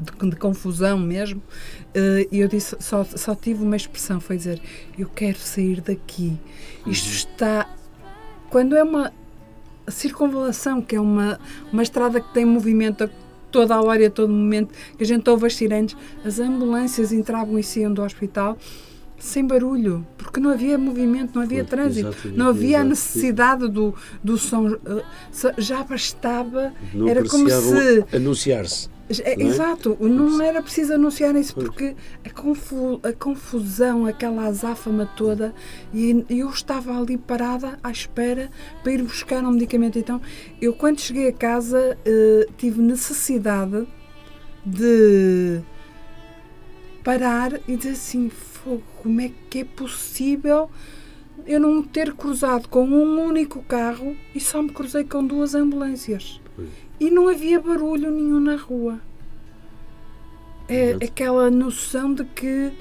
de, 0.02 0.30
de, 0.30 0.36
confusão 0.36 0.98
mesmo. 0.98 1.42
Eh, 1.94 2.28
e 2.32 2.40
eu 2.40 2.48
disse, 2.48 2.76
só, 2.80 3.04
só 3.04 3.36
tive 3.36 3.64
uma 3.64 3.76
expressão, 3.76 4.20
foi 4.20 4.38
dizer, 4.38 4.62
eu 4.98 5.08
quero 5.08 5.38
sair 5.38 5.82
daqui. 5.82 6.40
Isto 6.86 7.08
uhum. 7.08 7.14
está... 7.14 7.70
Quando 8.50 8.76
é 8.76 8.84
uma 8.84 9.14
circunvalação, 9.88 10.82
que 10.82 10.96
é 10.96 11.00
uma, 11.00 11.40
uma 11.72 11.84
estrada 11.84 12.20
que 12.20 12.34
tem 12.34 12.46
movimento 12.46 13.04
a 13.04 13.10
toda 13.52 13.76
a 13.76 13.82
hora 13.82 14.02
e 14.02 14.06
a 14.06 14.10
todo 14.10 14.32
momento, 14.32 14.74
que 14.98 15.04
a 15.04 15.08
gente 15.08 15.30
ouve 15.30 15.46
as 15.46 15.56
sirenes, 15.56 15.96
as 16.26 16.40
ambulâncias 16.40 17.12
entravam 17.12 17.60
e 17.60 17.64
saíam 17.64 17.94
do 17.94 18.02
hospital 18.02 18.58
sem 19.22 19.46
barulho, 19.46 20.06
porque 20.18 20.40
não 20.40 20.50
havia 20.50 20.78
movimento, 20.78 21.36
não 21.36 21.44
havia 21.44 21.64
trânsito, 21.64 22.12
não 22.34 22.48
havia 22.48 22.82
a 22.82 22.84
necessidade 22.84 23.68
do, 23.68 23.94
do 24.24 24.36
som. 24.36 24.74
Eh, 24.74 25.04
já 25.60 25.84
bastava, 25.84 26.74
não 26.92 27.08
era 27.08 27.24
como 27.24 27.48
se. 27.48 28.04
Anunciar-se. 28.16 28.90
É, 29.10 29.34
é? 29.34 29.44
Exato, 29.44 29.98
não 30.00 30.42
era 30.42 30.62
preciso 30.62 30.94
anunciar 30.94 31.36
isso 31.36 31.56
porque 31.56 31.96
a, 32.24 32.30
confu 32.30 33.00
a 33.04 33.12
confusão, 33.12 34.06
aquela 34.06 34.46
azáfama 34.46 35.06
toda, 35.18 35.54
e 35.94 36.26
eu 36.30 36.50
estava 36.50 36.98
ali 36.98 37.18
parada 37.18 37.78
à 37.84 37.92
espera 37.92 38.50
para 38.84 38.94
ir 38.94 39.04
buscar 39.04 39.44
um 39.44 39.52
medicamento. 39.52 40.00
Então, 40.00 40.22
eu 40.62 40.74
quando 40.74 41.00
cheguei 41.02 41.28
a 41.28 41.34
casa 41.34 41.98
uh, 41.98 42.52
tive 42.58 42.82
necessidade 42.82 43.88
de 44.66 45.62
parar 47.04 47.60
e 47.68 47.76
dizer 47.76 47.92
assim: 47.92 48.30
fogo, 48.30 48.84
como 49.02 49.22
é 49.22 49.32
que 49.50 49.60
é 49.60 49.66
possível 49.66 50.70
eu 51.46 51.60
não 51.60 51.82
ter 51.82 52.14
cruzado 52.14 52.70
com 52.70 52.86
um 52.86 53.20
único 53.26 53.64
carro 53.64 54.16
e 54.34 54.40
só 54.40 54.62
me 54.62 54.70
cruzei 54.70 55.04
com 55.04 55.26
duas 55.26 55.56
ambulâncias? 55.56 56.40
E 57.02 57.10
não 57.10 57.28
havia 57.28 57.60
barulho 57.60 58.12
nenhum 58.12 58.40
na 58.40 58.56
rua. 58.56 59.00
É 60.70 60.92
aquela 61.04 61.50
noção 61.50 62.14
de 62.14 62.24
que, 62.24 62.72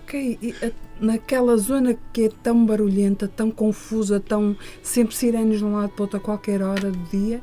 ok, 0.00 0.54
naquela 1.00 1.56
zona 1.56 1.98
que 2.12 2.26
é 2.26 2.28
tão 2.28 2.64
barulhenta, 2.64 3.26
tão 3.26 3.50
confusa, 3.50 4.20
tão 4.20 4.56
sempre 4.80 5.16
sirenes 5.16 5.58
de 5.58 5.64
um 5.64 5.74
lado 5.74 5.90
para 5.90 6.02
o 6.02 6.02
outro 6.04 6.18
a 6.18 6.20
qualquer 6.20 6.62
hora 6.62 6.92
do 6.92 6.98
dia, 7.10 7.42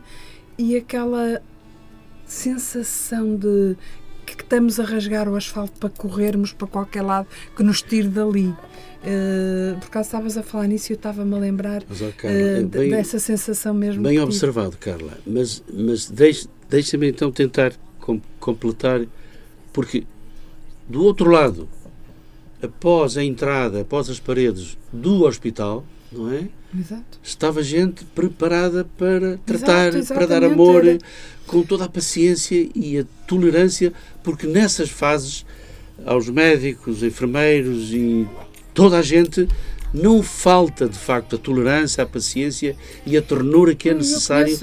e 0.58 0.78
aquela 0.78 1.42
sensação 2.26 3.36
de 3.36 3.76
que 4.26 4.42
estamos 4.42 4.80
a 4.80 4.86
rasgar 4.86 5.28
o 5.28 5.36
asfalto 5.36 5.78
para 5.78 5.90
corrermos 5.90 6.54
para 6.54 6.66
qualquer 6.66 7.02
lado 7.02 7.28
que 7.58 7.62
nos 7.62 7.82
tire 7.82 8.08
dali. 8.08 8.56
Uh, 9.06 9.80
por 9.80 9.88
acaso 9.88 10.08
estavas 10.08 10.38
a 10.38 10.44
falar 10.44 10.68
nisso 10.68 10.92
e 10.92 10.94
eu 10.94 10.96
estava-me 10.96 11.36
a 11.36 11.38
lembrar 11.38 11.84
mas, 11.88 12.02
oh, 12.02 12.12
Carla, 12.18 12.38
uh, 12.64 12.68
bem, 12.68 12.90
dessa 12.90 13.20
sensação 13.20 13.74
mesmo. 13.74 14.02
Bem 14.02 14.20
observado, 14.20 14.76
Carla. 14.78 15.18
Mas, 15.26 15.64
mas 15.72 16.12
deixa-me 16.68 17.10
então 17.10 17.32
tentar 17.32 17.74
com, 18.00 18.20
completar, 18.40 19.06
porque 19.72 20.06
do 20.88 21.04
outro 21.04 21.30
lado, 21.30 21.70
após 22.62 23.18
a 23.18 23.24
entrada, 23.24 23.82
após 23.82 24.10
as 24.10 24.20
paredes 24.20 24.78
do 24.92 25.24
hospital, 25.24 25.86
não 26.12 26.32
é? 26.32 26.48
Exato. 26.78 27.20
Estava 27.24 27.64
gente 27.64 28.04
preparada 28.06 28.86
para 28.98 29.38
tratar, 29.46 29.96
Exato, 29.96 30.14
para 30.14 30.28
dar 30.28 30.44
amor, 30.44 30.86
era. 30.86 30.98
com 31.48 31.64
toda 31.64 31.86
a 31.86 31.90
paciência 31.90 32.70
e 32.76 33.00
a 33.00 33.06
tolerância, 33.26 33.94
porque 34.24 34.46
nessas 34.46 34.90
fases, 34.90 35.46
aos 36.06 36.30
médicos, 36.30 37.02
enfermeiros 37.02 37.92
e 37.94 38.28
toda 38.76 39.00
a 39.00 39.02
gente 39.02 39.48
não 39.92 40.22
falta 40.22 40.88
de 40.88 41.00
facto 41.00 41.38
a 41.38 41.40
tolerância, 41.40 42.04
a 42.04 42.06
paciência 42.06 42.76
e 43.06 43.16
a 43.16 43.22
ternura 43.22 43.74
que 43.74 43.90
é 43.90 43.94
necessário 43.94 44.56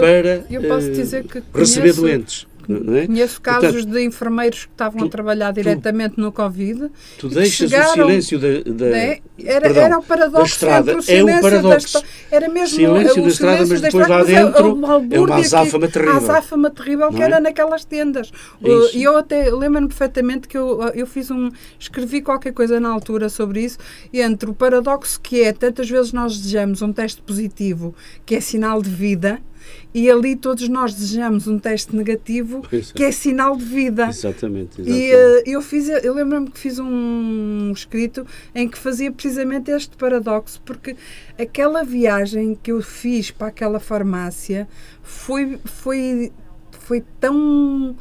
para 0.00 0.44
eu 0.50 0.60
uh, 0.60 1.42
receber 1.54 1.94
doentes. 1.94 2.46
É? 2.70 3.06
Conheço 3.06 3.40
casos 3.40 3.72
Portanto, 3.72 3.92
de 3.92 4.04
enfermeiros 4.04 4.64
que 4.64 4.70
estavam 4.70 5.00
tu, 5.00 5.06
a 5.06 5.08
trabalhar 5.08 5.52
diretamente 5.52 6.14
tu, 6.14 6.20
no 6.20 6.30
Covid. 6.30 6.90
Tu 7.18 7.28
deixas 7.28 7.70
chegaram, 7.70 7.90
o 7.90 7.94
silêncio 7.94 8.38
da, 8.38 8.48
da 8.70 8.86
né? 8.86 9.18
era, 9.44 9.60
perdão, 9.60 9.82
era 9.82 9.98
o 9.98 10.02
paradoxo 10.02 10.38
da 10.38 10.44
estrada. 10.44 10.96
O 10.96 11.00
é 11.08 11.22
o 11.22 11.40
paradoxo. 11.40 12.00
Da, 12.00 12.06
era 12.30 12.48
mesmo 12.48 12.76
silêncio 12.76 13.20
o, 13.20 13.22
da 13.22 13.28
estrada, 13.28 13.66
mas 13.66 13.80
depois 13.80 14.08
lá 14.08 14.22
dentro 14.22 14.78
é 15.10 15.20
uma 15.20 15.36
azáfama 15.36 15.88
terrível. 15.88 16.14
A 16.14 16.16
azáfama 16.16 16.70
terrível 16.70 17.08
que 17.10 17.22
é? 17.22 17.24
era 17.24 17.40
naquelas 17.40 17.84
tendas. 17.84 18.30
É 18.62 18.96
e 18.96 19.02
eu 19.02 19.16
até 19.16 19.50
lembro-me 19.50 19.88
perfeitamente 19.88 20.46
que 20.46 20.56
eu, 20.56 20.82
eu 20.94 21.06
fiz 21.06 21.30
um. 21.30 21.50
escrevi 21.78 22.22
qualquer 22.22 22.52
coisa 22.52 22.78
na 22.78 22.90
altura 22.90 23.28
sobre 23.28 23.64
isso, 23.64 23.78
entre 24.12 24.48
o 24.48 24.54
paradoxo 24.54 25.20
que 25.20 25.42
é 25.42 25.52
tantas 25.52 25.88
vezes 25.88 26.12
nós 26.12 26.36
desejamos 26.36 26.82
um 26.82 26.92
teste 26.92 27.20
positivo, 27.22 27.94
que 28.24 28.34
é 28.34 28.40
sinal 28.40 28.82
de 28.82 28.90
vida, 28.90 29.40
e 29.94 30.10
ali 30.10 30.36
todos 30.36 30.68
nós 30.68 30.94
desejamos 30.94 31.46
um 31.46 31.58
teste 31.58 31.94
negativo 31.94 32.62
é. 32.72 32.80
que 32.94 33.04
é 33.04 33.12
sinal 33.12 33.56
de 33.56 33.64
vida. 33.64 34.08
Exatamente. 34.08 34.80
exatamente. 34.80 34.90
E 34.90 35.14
uh, 35.14 35.42
eu 35.46 35.62
fiz, 35.62 35.88
eu 35.88 36.14
lembro-me 36.14 36.50
que 36.50 36.58
fiz 36.58 36.78
um 36.78 37.72
escrito 37.72 38.26
em 38.54 38.68
que 38.68 38.78
fazia 38.78 39.10
precisamente 39.10 39.70
este 39.70 39.96
paradoxo, 39.96 40.60
porque 40.64 40.96
aquela 41.38 41.82
viagem 41.82 42.58
que 42.60 42.72
eu 42.72 42.80
fiz 42.82 43.30
para 43.30 43.48
aquela 43.48 43.80
farmácia 43.80 44.68
foi, 45.02 45.58
foi, 45.64 46.32
foi 46.70 47.04
tão. 47.18 47.96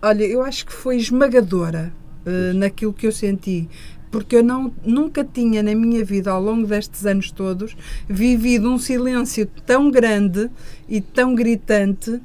Olha, 0.00 0.24
eu 0.24 0.42
acho 0.42 0.66
que 0.66 0.72
foi 0.72 0.96
esmagadora 0.96 1.92
uh, 2.24 2.54
naquilo 2.54 2.92
que 2.92 3.06
eu 3.06 3.12
senti 3.12 3.68
porque 4.10 4.36
eu 4.36 4.44
não, 4.44 4.72
nunca 4.84 5.24
tinha 5.24 5.62
na 5.62 5.74
minha 5.74 6.04
vida, 6.04 6.30
ao 6.30 6.42
longo 6.42 6.66
destes 6.66 7.04
anos 7.06 7.30
todos, 7.30 7.76
vivido 8.08 8.70
um 8.70 8.78
silêncio 8.78 9.46
tão 9.66 9.90
grande 9.90 10.50
e 10.88 11.00
tão 11.00 11.34
gritante 11.34 12.20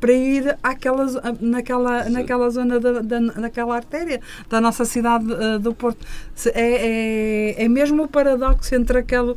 para 0.00 0.12
ir 0.12 0.56
àquela, 0.62 1.06
naquela, 1.40 2.08
naquela 2.08 2.48
zona, 2.48 2.80
da, 2.80 3.00
da, 3.00 3.20
naquela 3.20 3.76
artéria 3.76 4.20
da 4.48 4.60
nossa 4.60 4.84
cidade 4.84 5.26
uh, 5.30 5.58
do 5.58 5.74
Porto. 5.74 6.04
É, 6.54 7.56
é, 7.58 7.64
é 7.64 7.68
mesmo 7.68 8.04
o 8.04 8.08
paradoxo 8.08 8.74
entre 8.74 8.98
aquele 8.98 9.32
uh, 9.32 9.36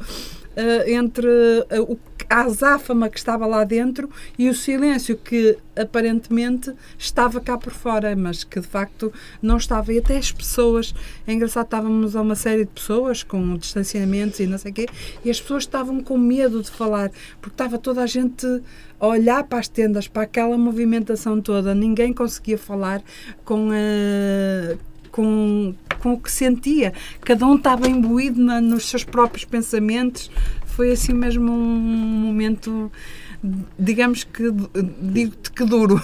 entre 0.88 1.28
uh, 1.28 1.91
o, 1.91 2.00
a 2.30 2.41
azáfama 2.41 3.09
que 3.09 3.17
estava 3.17 3.45
lá 3.45 3.63
dentro 3.63 4.09
e 4.38 4.49
o 4.49 4.53
silêncio 4.55 5.17
que 5.17 5.57
aparentemente 5.76 6.71
estava 6.97 7.39
cá 7.41 7.57
por 7.57 7.74
fora, 7.74 8.15
mas 8.15 8.43
que 8.43 8.59
de 8.59 8.67
facto 8.67 9.11
não 9.41 9.57
estava. 9.57 9.91
E 9.93 9.97
até 9.97 10.17
as 10.17 10.32
pessoas, 10.32 10.93
é 11.28 11.34
engraçado, 11.34 11.65
estávamos 11.65 12.15
a 12.15 12.21
uma 12.21 12.36
série 12.36 12.65
de 12.65 12.71
pessoas 12.71 13.24
com 13.24 13.57
distanciamentos 13.57 14.39
e 14.39 14.47
não 14.47 14.57
sei 14.57 14.71
o 14.71 14.74
quê, 14.74 14.86
e 15.24 15.30
as 15.30 15.41
pessoas 15.41 15.63
estavam 15.63 16.01
com 16.01 16.17
medo 16.17 16.61
de 16.61 16.71
falar, 16.71 17.11
porque 17.41 17.53
estava 17.53 17.78
toda 17.78 18.01
a 18.01 18.07
gente 18.07 18.45
a 18.99 19.07
olhar 19.07 19.43
para 19.43 19.59
as 19.59 19.67
tendas, 19.67 20.07
para 20.07 20.24
aquela 20.24 20.57
movimentação 20.57 21.41
toda, 21.41 21.74
ninguém 21.76 22.13
conseguia 22.13 22.57
falar 22.57 23.01
com 23.43 23.69
a 23.71 24.93
com, 25.13 25.76
com 25.99 26.13
o 26.13 26.19
que 26.19 26.30
sentia. 26.30 26.91
Cada 27.21 27.45
um 27.45 27.55
estava 27.55 27.88
imbuído 27.88 28.41
na, 28.41 28.59
nos 28.59 28.89
seus 28.89 29.05
próprios 29.05 29.45
pensamentos. 29.45 30.30
Foi 30.76 30.91
assim 30.91 31.13
mesmo 31.13 31.51
um 31.51 31.55
momento, 31.55 32.91
digamos 33.78 34.24
que, 34.24 34.43
digo-te 35.01 35.51
que 35.51 35.65
duro. 35.65 36.01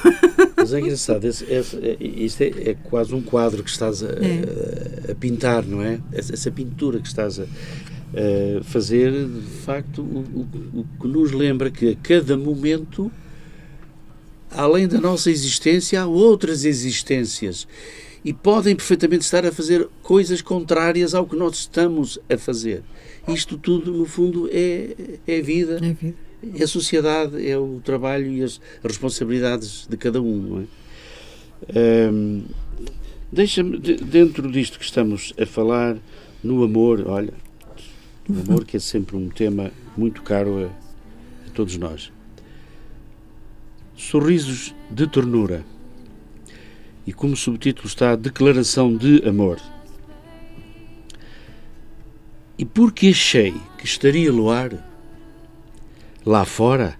Mas 0.55 0.73
é 0.73 0.79
engraçado, 0.79 1.25
esse, 1.25 1.43
esse, 1.45 1.75
é, 1.77 1.97
isto 1.99 2.41
é, 2.41 2.47
é, 2.47 2.73
quase 2.83 3.13
um 3.15 3.21
quadro 3.21 3.63
que 3.63 3.69
estás 3.69 4.03
a, 4.03 4.07
é. 4.09 5.09
a, 5.09 5.11
a 5.11 5.15
pintar, 5.15 5.65
não 5.65 5.81
é? 5.81 5.99
Essa, 6.11 6.33
essa, 6.33 6.51
pintura 6.51 6.99
que 6.99 7.07
estás 7.07 7.39
a, 7.39 7.43
a 7.43 8.63
fazer, 8.63 9.11
de 9.11 9.57
facto, 9.65 10.01
o, 10.01 10.19
o, 10.19 10.79
o 10.81 10.85
que 11.01 11.07
nos 11.07 11.31
lembra 11.31 11.71
que 11.71 11.89
a 11.89 11.95
cada 11.95 12.37
momento 12.37 13.11
além 14.51 14.87
da 14.87 14.99
nossa 14.99 15.29
existência, 15.29 16.01
há 16.01 16.07
outras 16.07 16.65
existências 16.65 17.67
e 18.23 18.33
podem 18.33 18.75
perfeitamente 18.75 19.23
estar 19.23 19.45
a 19.45 19.51
fazer 19.51 19.87
coisas 20.01 20.41
contrárias 20.41 21.13
ao 21.13 21.25
que 21.25 21.35
nós 21.35 21.55
estamos 21.57 22.19
a 22.29 22.37
fazer. 22.37 22.83
Isto 23.27 23.57
tudo, 23.57 23.91
no 23.91 24.05
fundo, 24.05 24.49
é, 24.51 25.19
é 25.27 25.41
vida. 25.41 25.79
É 25.83 25.93
vida. 25.93 26.15
É 26.57 26.63
a 26.63 26.67
sociedade, 26.67 27.47
é 27.47 27.57
o 27.57 27.81
trabalho 27.83 28.31
e 28.31 28.41
as 28.41 28.61
responsabilidades 28.81 29.85
de 29.89 29.97
cada 29.97 30.21
um, 30.21 30.61
é? 30.61 32.09
Um, 32.09 32.43
Deixa-me, 33.31 33.77
dentro 33.77 34.51
disto 34.51 34.79
que 34.79 34.85
estamos 34.85 35.33
a 35.39 35.45
falar, 35.45 35.97
no 36.43 36.63
amor, 36.63 37.07
olha, 37.07 37.33
o 38.27 38.33
amor 38.39 38.65
que 38.65 38.75
é 38.75 38.79
sempre 38.79 39.15
um 39.15 39.29
tema 39.29 39.71
muito 39.95 40.23
caro 40.23 40.65
a, 40.65 41.47
a 41.47 41.51
todos 41.53 41.77
nós. 41.77 42.11
Sorrisos 43.95 44.73
de 44.89 45.05
ternura 45.05 45.63
e 47.05 47.13
como 47.13 47.35
subtítulo 47.35 47.87
está 47.87 48.15
Declaração 48.15 48.95
de 48.95 49.21
Amor. 49.27 49.59
E 52.59 52.65
porque 52.65 53.07
achei 53.07 53.53
que 53.77 53.85
estaria 53.85 54.29
luar, 54.29 54.73
lá 56.25 56.43
fora, 56.43 56.99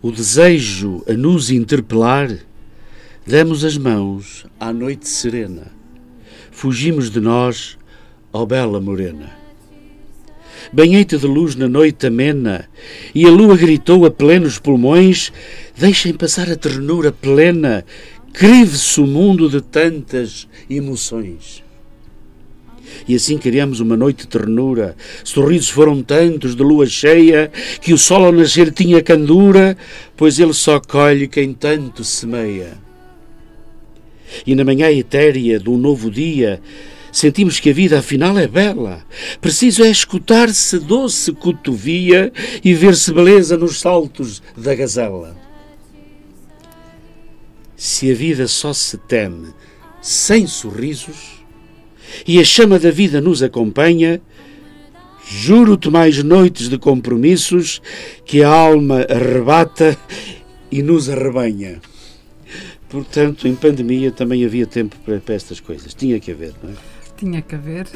o 0.00 0.12
desejo 0.12 1.02
a 1.08 1.14
nos 1.14 1.50
interpelar, 1.50 2.30
demos 3.26 3.64
as 3.64 3.76
mãos 3.76 4.46
à 4.60 4.72
noite 4.72 5.08
serena. 5.08 5.72
Fugimos 6.52 7.10
de 7.10 7.18
nós 7.18 7.76
ó 8.32 8.46
bela 8.46 8.80
morena. 8.80 9.32
Banhei-te 10.72 11.18
de 11.18 11.26
luz 11.26 11.56
na 11.56 11.68
noite 11.68 12.06
amena, 12.06 12.68
e 13.12 13.26
a 13.26 13.30
lua 13.30 13.56
gritou 13.56 14.06
a 14.06 14.12
plenos 14.12 14.60
pulmões: 14.60 15.32
Deixem 15.76 16.14
passar 16.14 16.48
a 16.48 16.54
ternura 16.54 17.10
plena, 17.10 17.84
crive-se 18.32 19.00
o 19.00 19.08
mundo 19.08 19.50
de 19.50 19.60
tantas 19.60 20.46
emoções. 20.70 21.64
E 23.06 23.14
assim 23.14 23.38
criamos 23.38 23.80
uma 23.80 23.96
noite 23.96 24.20
de 24.20 24.28
ternura. 24.28 24.96
Sorrisos 25.24 25.68
foram 25.68 26.02
tantos 26.02 26.54
de 26.54 26.62
lua 26.62 26.86
cheia 26.86 27.50
que 27.80 27.92
o 27.92 27.98
sol 27.98 28.24
ao 28.24 28.32
nascer 28.32 28.72
tinha 28.72 29.02
candura, 29.02 29.76
pois 30.16 30.38
ele 30.38 30.54
só 30.54 30.80
colhe 30.80 31.28
quem 31.28 31.52
tanto 31.52 32.04
semeia. 32.04 32.78
E 34.46 34.54
na 34.54 34.64
manhã 34.64 34.90
etérea 34.90 35.58
de 35.58 35.68
um 35.68 35.76
novo 35.76 36.10
dia, 36.10 36.60
sentimos 37.12 37.60
que 37.60 37.70
a 37.70 37.72
vida 37.72 37.98
afinal 37.98 38.38
é 38.38 38.48
bela. 38.48 39.04
Preciso 39.40 39.84
é 39.84 39.90
escutar-se 39.90 40.78
doce 40.78 41.32
cotovia 41.32 42.32
e 42.64 42.72
ver-se 42.72 43.12
beleza 43.12 43.56
nos 43.56 43.78
saltos 43.78 44.42
da 44.56 44.74
gazela. 44.74 45.36
Se 47.76 48.10
a 48.10 48.14
vida 48.14 48.46
só 48.46 48.72
se 48.72 48.96
teme 48.96 49.48
sem 50.00 50.48
sorrisos 50.48 51.31
e 52.26 52.38
a 52.38 52.44
chama 52.44 52.78
da 52.78 52.90
vida 52.90 53.20
nos 53.20 53.42
acompanha, 53.42 54.20
juro-te 55.26 55.90
mais 55.90 56.22
noites 56.22 56.68
de 56.68 56.78
compromissos 56.78 57.80
que 58.24 58.42
a 58.42 58.48
alma 58.48 59.06
arrebata 59.08 59.96
e 60.70 60.82
nos 60.82 61.08
arrebanha. 61.08 61.80
Portanto, 62.88 63.48
em 63.48 63.54
pandemia 63.54 64.10
também 64.10 64.44
havia 64.44 64.66
tempo 64.66 64.96
para, 65.04 65.18
para 65.18 65.34
estas 65.34 65.60
coisas. 65.60 65.94
Tinha 65.94 66.20
que 66.20 66.30
haver, 66.30 66.52
não 66.62 66.70
é? 66.70 66.74
Tinha 67.16 67.40
que 67.40 67.54
haver. 67.54 67.86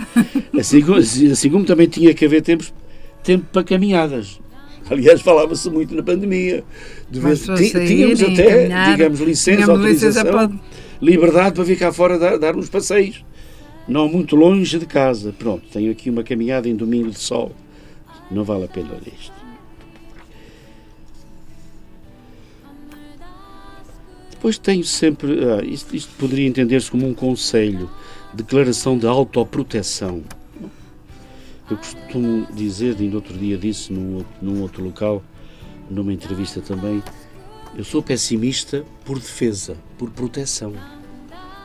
Assim, 0.58 0.82
assim 1.30 1.50
como 1.50 1.64
também 1.64 1.86
tinha 1.86 2.14
que 2.14 2.24
haver 2.24 2.42
tempos, 2.42 2.72
tempo 3.22 3.44
para 3.52 3.64
caminhadas. 3.64 4.40
Aliás, 4.88 5.20
falava-se 5.20 5.68
muito 5.68 5.94
na 5.94 6.02
pandemia. 6.02 6.64
De 7.10 7.20
vez, 7.20 7.44
tínhamos 7.86 8.22
até, 8.22 8.90
digamos, 8.92 9.20
licença, 9.20 9.50
tínhamos 9.50 9.68
autorização, 9.68 10.22
licença 10.22 10.60
liberdade 11.02 11.54
para 11.54 11.64
vir 11.64 11.76
cá 11.76 11.92
fora 11.92 12.18
dar, 12.18 12.38
dar 12.38 12.56
uns 12.56 12.68
passeios. 12.68 13.24
Não 13.88 14.08
muito 14.08 14.34
longe 14.34 14.78
de 14.78 14.86
casa. 14.86 15.32
Pronto, 15.32 15.64
tenho 15.72 15.90
aqui 15.92 16.10
uma 16.10 16.22
caminhada 16.22 16.68
em 16.68 16.74
domingo 16.74 17.10
de 17.10 17.18
sol. 17.18 17.52
Não 18.30 18.42
vale 18.42 18.64
a 18.64 18.68
pena 18.68 18.90
isto. 19.06 19.32
Depois 24.30 24.58
tenho 24.58 24.84
sempre. 24.84 25.44
Ah, 25.44 25.64
isto, 25.64 25.94
isto 25.94 26.12
poderia 26.18 26.46
entender-se 26.46 26.90
como 26.90 27.06
um 27.06 27.14
conselho, 27.14 27.90
declaração 28.34 28.98
de 28.98 29.06
autoproteção. 29.06 30.22
Eu 31.68 31.76
costumo 31.76 32.46
dizer, 32.54 32.96
no 33.00 33.16
outro 33.16 33.36
dia 33.36 33.56
disse 33.56 33.92
num, 33.92 34.24
num 34.40 34.62
outro 34.62 34.84
local, 34.84 35.22
numa 35.90 36.12
entrevista 36.12 36.60
também, 36.60 37.02
eu 37.76 37.82
sou 37.82 38.00
pessimista 38.02 38.84
por 39.04 39.18
defesa, 39.18 39.76
por 39.98 40.10
proteção. 40.10 40.74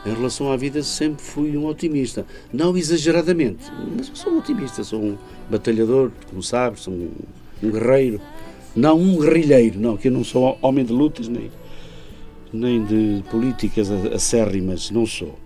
Em 0.04 0.12
relação 0.12 0.50
à 0.50 0.56
vida 0.56 0.82
sempre 0.82 1.22
fui 1.22 1.56
um 1.56 1.66
otimista. 1.66 2.26
Não 2.52 2.76
exageradamente, 2.76 3.64
mas 3.96 4.10
sou 4.14 4.32
um 4.32 4.38
otimista, 4.38 4.82
sou 4.82 5.00
um 5.00 5.18
batalhador, 5.48 6.10
como 6.28 6.42
sabes, 6.42 6.82
sou 6.82 6.92
um, 6.92 7.10
um 7.62 7.70
guerreiro. 7.70 8.20
Não 8.74 8.98
um 8.98 9.18
guerrilheiro, 9.18 9.78
não, 9.78 9.96
que 9.96 10.08
eu 10.08 10.12
não 10.12 10.24
sou 10.24 10.58
homem 10.60 10.84
de 10.84 10.92
lutas 10.92 11.28
nem, 11.28 11.50
nem 12.52 12.84
de 12.84 13.22
políticas 13.30 13.90
acérrimas, 13.90 14.90
não 14.90 15.06
sou. 15.06 15.38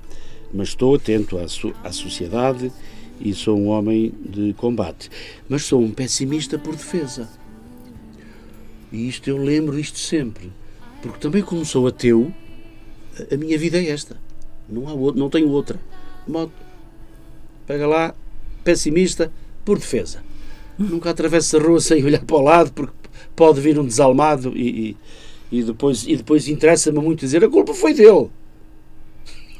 Mas 0.54 0.68
estou 0.68 0.94
atento 0.94 1.36
à, 1.38 1.44
à 1.86 1.92
sociedade 1.92 2.72
e 3.20 3.34
sou 3.34 3.58
um 3.58 3.68
homem 3.68 4.12
de 4.20 4.54
combate. 4.54 5.10
Mas 5.48 5.64
sou 5.64 5.82
um 5.82 5.90
pessimista 5.90 6.58
por 6.58 6.74
defesa. 6.74 7.28
E 8.90 9.08
isto 9.08 9.28
eu 9.28 9.36
lembro 9.36 9.78
isto 9.78 9.98
sempre. 9.98 10.50
Porque 11.02 11.18
também 11.18 11.42
como 11.42 11.64
sou 11.64 11.86
ateu, 11.86 12.32
a 13.30 13.36
minha 13.36 13.58
vida 13.58 13.78
é 13.78 13.90
esta. 13.90 14.16
Não, 14.68 14.88
há 14.88 14.92
outro, 14.92 15.18
não 15.18 15.30
tenho 15.30 15.48
outra. 15.48 15.78
Modo, 16.26 16.52
pega 17.66 17.86
lá, 17.86 18.14
pessimista 18.64 19.30
por 19.64 19.78
defesa. 19.78 20.22
Nunca 20.78 21.10
atravesso 21.10 21.56
a 21.56 21.60
rua 21.60 21.80
sem 21.80 22.04
olhar 22.04 22.24
para 22.24 22.36
o 22.36 22.42
lado, 22.42 22.72
porque 22.72 22.92
pode 23.34 23.60
vir 23.60 23.78
um 23.78 23.84
desalmado 23.84 24.52
e, 24.56 24.96
e, 25.50 25.58
e 25.58 25.62
depois, 25.62 26.06
e 26.06 26.16
depois 26.16 26.48
interessa-me 26.48 26.98
muito 26.98 27.20
dizer 27.20 27.44
a 27.44 27.48
culpa 27.48 27.74
foi 27.74 27.94
dele. 27.94 28.28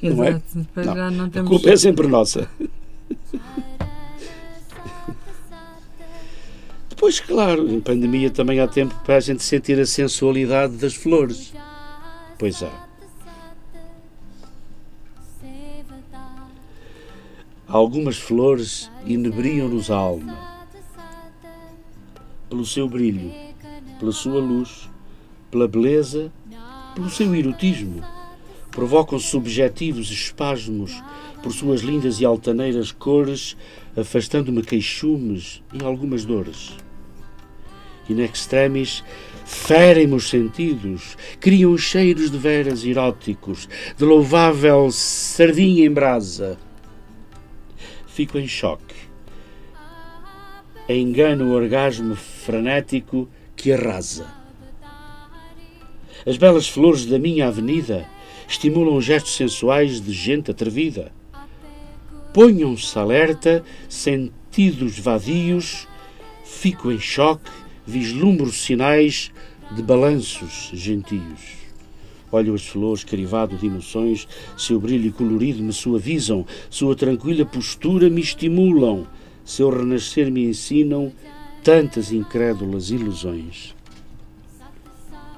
Não 0.02 0.24
é? 0.24 0.42
Não. 0.74 1.10
Não 1.10 1.30
temos... 1.30 1.48
A 1.48 1.50
culpa 1.50 1.70
é 1.70 1.76
sempre 1.76 2.06
nossa. 2.06 2.48
Depois, 6.96 7.20
claro, 7.20 7.68
em 7.68 7.78
pandemia 7.78 8.30
também 8.30 8.58
há 8.58 8.66
tempo 8.66 8.94
para 9.04 9.16
a 9.16 9.20
gente 9.20 9.42
sentir 9.42 9.78
a 9.78 9.84
sensualidade 9.84 10.76
das 10.76 10.94
flores. 10.94 11.52
Pois 12.38 12.62
há. 12.62 12.85
Algumas 17.68 18.16
flores 18.16 18.88
inebriam-nos 19.04 19.90
a 19.90 19.96
alma 19.96 20.56
pelo 22.48 22.64
seu 22.64 22.88
brilho, 22.88 23.32
pela 23.98 24.12
sua 24.12 24.40
luz, 24.40 24.88
pela 25.50 25.66
beleza, 25.66 26.32
pelo 26.94 27.10
seu 27.10 27.34
erotismo. 27.34 28.04
Provocam 28.70 29.18
subjetivos 29.18 30.12
espasmos 30.12 31.02
por 31.42 31.52
suas 31.52 31.80
lindas 31.80 32.20
e 32.20 32.24
altaneiras 32.24 32.92
cores, 32.92 33.56
afastando-me 33.96 34.62
queixumes 34.62 35.60
e 35.72 35.84
algumas 35.84 36.24
dores. 36.24 36.76
In 38.08 38.20
extremis, 38.20 39.02
ferem-me 39.44 40.14
os 40.14 40.28
sentidos, 40.28 41.16
criam 41.40 41.76
cheiros 41.76 42.30
de 42.30 42.38
veras 42.38 42.84
eróticos, 42.84 43.68
de 43.96 44.04
louvável 44.04 44.88
sardinha 44.92 45.84
em 45.84 45.90
brasa, 45.90 46.56
fico 48.16 48.38
em 48.38 48.48
choque. 48.48 48.94
Engano 50.88 51.50
o 51.50 51.52
orgasmo 51.52 52.16
frenético 52.16 53.28
que 53.54 53.70
arrasa. 53.70 54.26
As 56.26 56.38
belas 56.38 56.66
flores 56.66 57.04
da 57.04 57.18
minha 57.18 57.46
avenida 57.46 58.08
estimulam 58.48 59.02
gestos 59.02 59.36
sensuais 59.36 60.00
de 60.00 60.12
gente 60.14 60.50
atrevida. 60.50 61.12
Ponham-se 62.32 62.98
alerta, 62.98 63.62
sentidos 63.86 64.98
vadios, 64.98 65.86
fico 66.42 66.90
em 66.90 66.98
choque, 66.98 67.50
vislumbro 67.86 68.50
sinais 68.50 69.30
de 69.72 69.82
balanços 69.82 70.70
gentios. 70.72 71.65
Olho 72.30 72.54
as 72.54 72.66
flores, 72.66 73.04
crivado 73.04 73.56
de 73.56 73.66
emoções, 73.66 74.26
seu 74.56 74.80
brilho 74.80 75.12
colorido 75.12 75.62
me 75.62 75.72
suavizam, 75.72 76.44
sua 76.68 76.96
tranquila 76.96 77.44
postura 77.44 78.10
me 78.10 78.20
estimulam, 78.20 79.06
seu 79.44 79.70
renascer 79.70 80.30
me 80.30 80.44
ensinam 80.44 81.12
tantas 81.62 82.12
incrédulas 82.12 82.90
ilusões. 82.90 83.74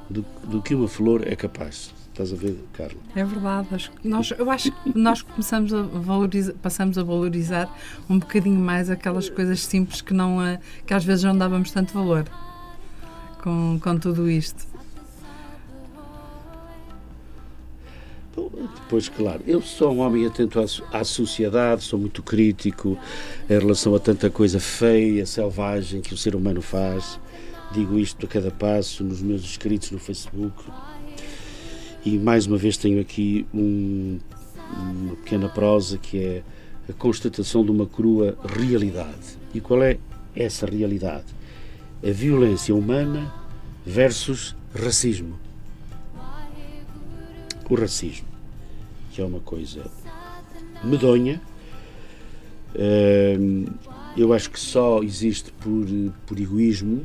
Do, 0.08 0.24
do 0.44 0.62
que 0.62 0.74
uma 0.74 0.88
flor 0.88 1.22
é 1.26 1.36
capaz. 1.36 1.92
Estás 2.18 2.32
a 2.32 2.36
ver, 2.36 2.58
Carla? 2.72 2.98
É 3.14 3.24
verdade. 3.24 3.90
Nós, 4.02 4.32
eu 4.36 4.50
acho 4.50 4.72
que 4.72 4.98
nós 4.98 5.22
começamos 5.22 5.72
a 5.72 5.82
valorizar, 5.82 6.52
passamos 6.54 6.98
a 6.98 7.02
valorizar 7.04 7.72
um 8.10 8.18
bocadinho 8.18 8.58
mais 8.58 8.90
aquelas 8.90 9.30
coisas 9.30 9.60
simples 9.60 10.00
que, 10.00 10.12
não, 10.12 10.38
que 10.84 10.92
às 10.92 11.04
vezes 11.04 11.22
não 11.22 11.38
dávamos 11.38 11.70
tanto 11.70 11.94
valor 11.94 12.24
com, 13.40 13.78
com 13.80 13.98
tudo 13.98 14.28
isto. 14.28 14.66
Pois, 18.88 19.08
claro, 19.08 19.42
eu 19.46 19.60
sou 19.60 19.92
um 19.92 19.98
homem 19.98 20.26
atento 20.26 20.58
à, 20.60 20.64
à, 20.98 21.04
sociedade, 21.04 21.82
sou 21.82 21.98
muito 21.98 22.22
crítico 22.22 22.98
em 23.48 23.58
relação 23.58 23.94
a 23.94 23.98
tanta 23.98 24.30
coisa 24.30 24.58
feia, 24.58 25.26
selvagem 25.26 26.00
que 26.00 26.14
o 26.14 26.16
ser 26.16 26.34
humano 26.34 26.62
faz. 26.62 27.20
Digo 27.72 27.98
isto 27.98 28.24
a 28.24 28.28
cada 28.28 28.50
passo 28.50 29.04
nos 29.04 29.20
meus 29.20 29.42
escritos 29.42 29.90
no 29.90 29.98
Facebook. 29.98 30.54
E 32.04 32.16
mais 32.16 32.46
uma 32.46 32.56
vez 32.56 32.76
tenho 32.78 33.00
aqui 33.00 33.46
um, 33.52 34.18
uma 34.72 35.16
pequena 35.16 35.48
prosa 35.48 35.98
que 35.98 36.18
é 36.18 36.42
a 36.88 36.92
constatação 36.94 37.62
de 37.64 37.70
uma 37.70 37.86
crua 37.86 38.38
realidade. 38.56 39.38
E 39.52 39.60
qual 39.60 39.82
é 39.82 39.98
essa 40.34 40.64
realidade? 40.64 41.26
A 42.02 42.10
violência 42.10 42.74
humana 42.74 43.32
versus 43.84 44.56
racismo. 44.74 45.38
O 47.68 47.74
racismo 47.74 48.27
que 49.18 49.22
é 49.22 49.24
uma 49.24 49.40
coisa 49.40 49.82
medonha. 50.84 51.40
Eu 54.16 54.32
acho 54.32 54.48
que 54.48 54.60
só 54.60 55.02
existe 55.02 55.50
por, 55.54 55.84
por 56.24 56.38
egoísmo, 56.38 57.02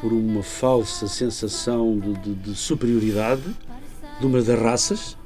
por 0.00 0.12
uma 0.12 0.42
falsa 0.42 1.06
sensação 1.06 1.96
de, 1.96 2.12
de, 2.14 2.34
de 2.34 2.54
superioridade 2.56 3.44
de 4.18 4.26
uma 4.26 4.42
das 4.42 4.58
raças, 4.58 5.16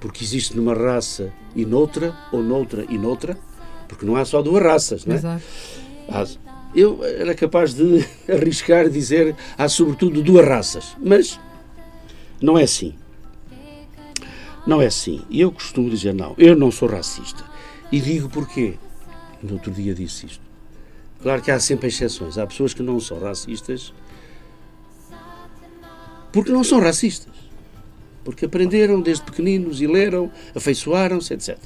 porque 0.00 0.24
existe 0.24 0.56
numa 0.56 0.74
raça 0.74 1.32
e 1.54 1.64
noutra, 1.64 2.12
ou 2.32 2.42
noutra 2.42 2.84
e 2.88 2.98
noutra, 2.98 3.38
Porque 3.86 4.04
não 4.04 4.16
há 4.16 4.24
só 4.24 4.42
duas 4.42 4.60
raças, 4.60 5.06
não 5.06 5.14
é? 5.14 5.18
Exato. 5.18 5.42
Há- 6.08 6.26
eu 6.74 7.04
era 7.04 7.32
capaz 7.36 7.74
de 7.74 8.04
arriscar 8.28 8.88
dizer 8.90 9.36
há 9.56 9.68
sobretudo 9.68 10.20
duas 10.20 10.44
raças, 10.48 10.96
mas 11.00 11.38
não 12.42 12.58
é 12.58 12.64
assim. 12.64 12.92
Não 14.66 14.80
é 14.80 14.86
assim. 14.86 15.22
E 15.28 15.40
eu 15.40 15.52
costumo 15.52 15.90
dizer 15.90 16.14
não, 16.14 16.34
eu 16.38 16.56
não 16.56 16.70
sou 16.70 16.88
racista. 16.88 17.44
E 17.92 18.00
digo 18.00 18.28
porquê. 18.28 18.74
No 19.42 19.54
outro 19.54 19.70
dia 19.70 19.94
disse 19.94 20.26
isto. 20.26 20.42
Claro 21.22 21.42
que 21.42 21.50
há 21.50 21.60
sempre 21.60 21.88
exceções. 21.88 22.38
Há 22.38 22.46
pessoas 22.46 22.74
que 22.74 22.82
não 22.82 22.98
são 22.98 23.18
racistas 23.18 23.92
porque 26.34 26.50
não 26.50 26.64
são 26.64 26.80
racistas. 26.80 27.32
Porque 28.24 28.44
aprenderam 28.46 29.00
desde 29.00 29.22
pequeninos 29.22 29.80
e 29.80 29.86
leram, 29.86 30.32
afeiçoaram-se, 30.52 31.32
etc. 31.32 31.56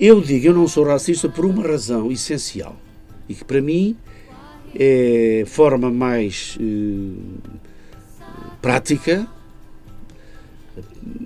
Eu 0.00 0.20
digo, 0.20 0.48
eu 0.48 0.52
não 0.52 0.66
sou 0.66 0.84
racista 0.84 1.28
por 1.28 1.44
uma 1.44 1.62
razão 1.62 2.10
essencial. 2.10 2.74
E 3.28 3.34
que 3.36 3.44
para 3.44 3.60
mim 3.62 3.96
é 4.74 5.44
forma 5.46 5.92
mais 5.92 6.58
eh, 6.60 7.54
prática, 8.60 9.28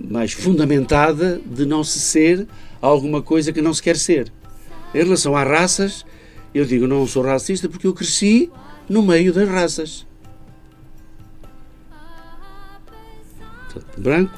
mais 0.09 0.33
fundamentada 0.33 1.41
de 1.45 1.65
não 1.65 1.83
se 1.83 1.99
ser 1.99 2.47
alguma 2.81 3.21
coisa 3.21 3.51
que 3.51 3.61
não 3.61 3.73
se 3.73 3.81
quer 3.81 3.97
ser. 3.97 4.31
Em 4.93 5.03
relação 5.03 5.35
às 5.35 5.47
raças, 5.47 6.05
eu 6.53 6.65
digo 6.65 6.87
não 6.87 7.05
sou 7.05 7.23
racista 7.23 7.69
porque 7.69 7.87
eu 7.87 7.93
cresci 7.93 8.49
no 8.87 9.03
meio 9.03 9.33
das 9.33 9.47
raças. 9.47 10.07
Branco, 13.97 14.37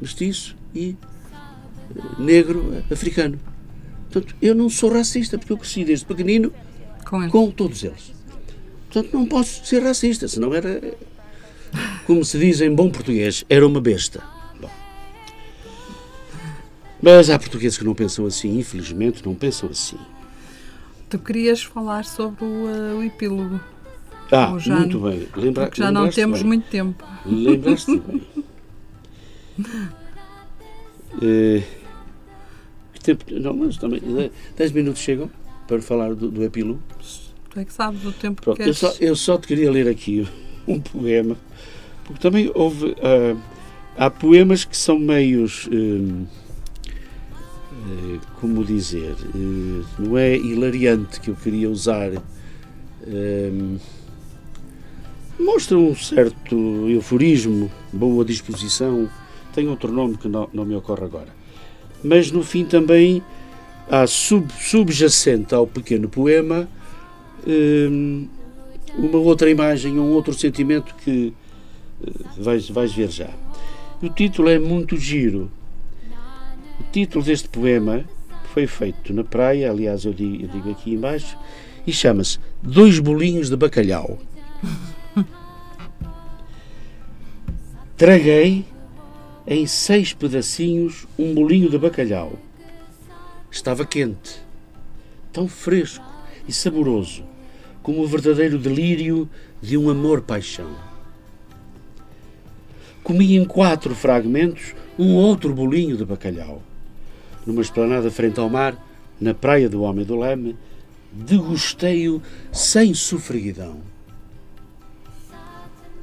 mestiço 0.00 0.56
e 0.74 0.96
eh, 1.96 2.02
negro, 2.18 2.74
eh, 2.74 2.92
africano. 2.92 3.38
Portanto, 4.10 4.34
eu 4.42 4.54
não 4.54 4.68
sou 4.68 4.92
racista 4.92 5.38
porque 5.38 5.52
eu 5.52 5.58
cresci 5.58 5.84
desde 5.84 6.04
pequenino 6.04 6.52
Com 7.08 7.28
com 7.30 7.50
todos 7.50 7.84
eles. 7.84 8.12
Portanto, 8.90 9.12
não 9.12 9.26
posso 9.26 9.64
ser 9.64 9.82
racista, 9.82 10.26
senão 10.28 10.54
era, 10.54 10.96
como 12.06 12.24
se 12.24 12.38
diz 12.38 12.60
em 12.60 12.74
bom 12.74 12.90
português, 12.90 13.44
era 13.48 13.66
uma 13.66 13.80
besta. 13.80 14.22
Mas 17.02 17.30
há 17.30 17.38
portugueses 17.38 17.78
que 17.78 17.84
não 17.84 17.94
pensam 17.94 18.26
assim, 18.26 18.58
infelizmente 18.58 19.24
não 19.24 19.34
pensam 19.34 19.68
assim. 19.70 19.96
Tu 21.08 21.18
querias 21.18 21.62
falar 21.62 22.04
sobre 22.04 22.44
o, 22.44 22.68
eh, 22.68 22.94
o 22.94 23.02
epílogo, 23.02 23.60
Ah, 24.30 24.54
já 24.58 24.76
muito 24.76 24.98
bem. 25.00 25.26
Lembra, 25.36 25.66
porque 25.66 25.80
já 25.80 25.90
não 25.90 26.10
temos 26.10 26.40
bem. 26.40 26.48
muito 26.48 26.68
tempo. 26.68 27.04
Lembraste 27.24 27.96
bem. 28.00 28.22
Eh, 31.22 31.62
que 32.92 33.00
tempo, 33.00 33.24
não, 33.30 33.54
mas 33.54 33.76
também 33.76 34.00
10 34.56 34.72
minutos 34.72 35.00
chegam 35.00 35.30
para 35.66 35.80
falar 35.80 36.14
do, 36.14 36.30
do 36.30 36.44
epílogo. 36.44 36.80
Tu 37.50 37.60
é 37.60 37.64
que 37.64 37.72
sabes 37.72 38.04
o 38.04 38.12
tempo 38.12 38.40
que 38.40 38.44
Pronto, 38.44 38.60
eu 38.60 38.64
queres. 38.64 38.78
só, 38.78 38.92
eu 39.00 39.16
só 39.16 39.38
te 39.38 39.46
queria 39.46 39.70
ler 39.70 39.88
aqui 39.88 40.28
um 40.66 40.78
poema, 40.80 41.36
porque 42.04 42.20
também 42.20 42.50
houve. 42.54 42.94
ah, 43.02 43.36
há 43.96 44.10
poemas 44.10 44.64
que 44.64 44.76
são 44.76 44.98
meios. 44.98 45.68
eh, 45.72 46.26
como 48.40 48.64
dizer? 48.64 49.16
eh, 49.34 49.84
não 49.98 50.16
é 50.16 50.36
hilariante 50.36 51.20
que 51.20 51.30
eu 51.30 51.34
queria 51.36 51.70
usar. 51.70 52.10
hum, 53.06 53.78
mostram 55.38 55.88
um 55.88 55.94
certo 55.94 56.56
euforismo, 56.88 57.70
boa 57.92 58.24
disposição. 58.24 59.08
Tem 59.54 59.68
outro 59.68 59.92
nome 59.92 60.16
que 60.16 60.28
não, 60.28 60.48
não 60.52 60.64
me 60.64 60.74
ocorre 60.74 61.04
agora. 61.04 61.28
Mas 62.02 62.30
no 62.30 62.42
fim 62.42 62.64
também 62.64 63.22
há 63.90 64.06
sub- 64.06 64.52
subjacente 64.52 65.54
ao 65.54 65.66
pequeno 65.66 66.08
poema 66.08 66.68
hum, 67.46 68.26
uma 68.96 69.18
outra 69.18 69.50
imagem, 69.50 69.98
um 69.98 70.10
outro 70.10 70.34
sentimento 70.34 70.94
que 71.04 71.32
eh, 72.06 72.10
vais, 72.38 72.68
vais 72.68 72.92
ver 72.92 73.10
já. 73.10 73.30
O 74.02 74.08
título 74.08 74.48
é 74.48 74.58
muito 74.58 74.96
giro. 74.96 75.50
Título 76.90 77.24
deste 77.24 77.48
poema 77.48 78.04
foi 78.54 78.66
feito 78.66 79.12
na 79.12 79.22
praia, 79.22 79.70
aliás, 79.70 80.04
eu 80.04 80.12
digo, 80.12 80.42
eu 80.42 80.48
digo 80.48 80.70
aqui 80.70 80.94
embaixo, 80.94 81.38
e 81.86 81.92
chama-se 81.92 82.38
Dois 82.62 82.98
Bolinhos 82.98 83.50
de 83.50 83.56
Bacalhau. 83.56 84.18
Traguei 87.96 88.64
em 89.46 89.66
seis 89.66 90.12
pedacinhos 90.12 91.06
um 91.18 91.34
bolinho 91.34 91.70
de 91.70 91.78
bacalhau. 91.78 92.38
Estava 93.50 93.84
quente, 93.84 94.40
tão 95.32 95.48
fresco 95.48 96.04
e 96.46 96.52
saboroso 96.52 97.24
como 97.82 98.02
o 98.02 98.06
verdadeiro 98.06 98.58
delírio 98.58 99.28
de 99.62 99.76
um 99.76 99.88
amor-paixão. 99.88 100.70
Comi 103.02 103.36
em 103.36 103.44
quatro 103.44 103.94
fragmentos 103.94 104.74
um 104.98 105.14
outro 105.14 105.54
bolinho 105.54 105.96
de 105.96 106.04
bacalhau. 106.04 106.62
Numa 107.48 107.62
esplanada 107.62 108.10
frente 108.10 108.38
ao 108.38 108.50
mar, 108.50 108.76
na 109.18 109.32
praia 109.32 109.70
do 109.70 109.80
Homem 109.80 110.04
do 110.04 110.18
Leme, 110.18 110.54
degustei-o 111.10 112.20
sem 112.52 112.92
sofreguidão. 112.92 113.80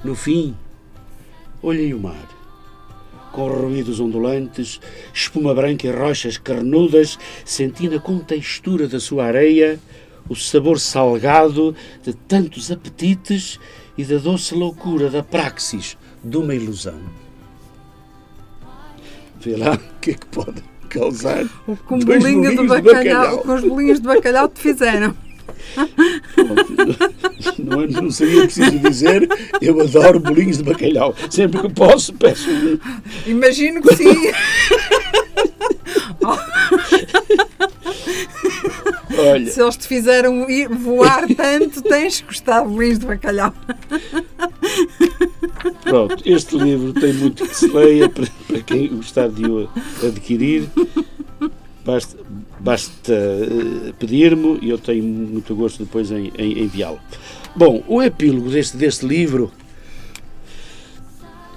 No 0.04 0.16
fim, 0.16 0.56
olhei 1.62 1.94
o 1.94 2.00
mar, 2.00 2.28
com 3.32 3.48
ruídos 3.48 4.00
ondulantes, 4.00 4.82
espuma 5.14 5.54
branca 5.54 5.86
e 5.86 5.92
rochas 5.92 6.40
carnudas, 6.40 7.20
senti 7.46 7.88
na 7.88 8.00
contextura 8.00 8.88
da 8.88 9.00
sua 9.00 9.26
areia 9.26 9.80
o 10.28 10.36
sabor 10.36 10.80
salgado 10.80 11.76
de 12.02 12.12
tantos 12.12 12.72
apetites 12.72 13.60
e 13.96 14.04
da 14.04 14.18
doce 14.18 14.56
loucura 14.56 15.12
da 15.12 15.22
praxis 15.22 15.96
de 16.24 16.38
uma 16.38 16.56
ilusão. 16.56 17.00
Vê 19.40 19.56
lá 19.56 19.76
o 19.76 20.00
que 20.02 20.10
é 20.10 20.14
que 20.16 20.26
pode 20.26 20.75
causar. 21.00 21.46
O 21.68 21.76
que 21.76 21.94
um 21.94 22.00
dois 22.00 22.24
bolinho 22.24 22.50
de 22.50 22.56
bolinhos 22.56 22.76
de 22.76 22.82
bacalhau, 22.82 23.04
bacalhau. 23.04 23.42
que 23.42 23.52
os 23.52 23.62
bolinhos 23.62 24.00
de 24.00 24.08
bacalhau 24.08 24.48
te 24.48 24.60
fizeram. 24.62 25.16
Não, 27.58 27.88
não 27.88 28.12
seria 28.12 28.44
preciso 28.44 28.80
dizer, 28.80 29.28
eu 29.62 29.80
adoro 29.82 30.20
bolinhos 30.20 30.58
de 30.58 30.64
bacalhau. 30.64 31.16
Sempre 31.30 31.62
que 31.62 31.70
posso, 31.70 32.14
peço. 32.14 32.50
Imagino 33.26 33.82
que 33.82 33.96
sim. 33.96 34.16
Olha, 39.18 39.52
Se 39.52 39.62
eles 39.62 39.78
te 39.78 39.88
fizeram 39.88 40.50
ir 40.50 40.68
voar 40.70 41.26
tanto, 41.36 41.82
tens 41.82 42.22
que 42.22 42.28
gostar 42.28 42.66
de 43.00 43.06
bacalhau. 43.06 43.54
pronto, 45.84 46.18
este 46.26 46.58
livro 46.58 46.94
tem 46.94 47.14
muito 47.14 47.48
que 47.48 47.56
se 47.56 47.68
leia 47.68 48.10
para, 48.10 48.28
para 48.48 48.62
quem 48.62 48.88
gostar 48.90 49.30
de 49.30 49.46
o 49.46 49.70
adquirir. 50.04 50.70
Basta, 51.86 52.18
basta 52.60 53.14
eh, 53.14 53.94
pedir-me 54.00 54.58
e 54.62 54.70
eu 54.72 54.78
tenho 54.78 55.04
muito 55.04 55.56
gosto 55.56 55.84
depois 55.84 56.12
em, 56.12 56.32
em 56.38 56.64
enviá-lo. 56.64 57.00
Bom, 57.56 57.84
o 57.88 58.02
epílogo 58.02 58.50
deste, 58.50 58.76
deste 58.76 59.06
livro, 59.06 59.52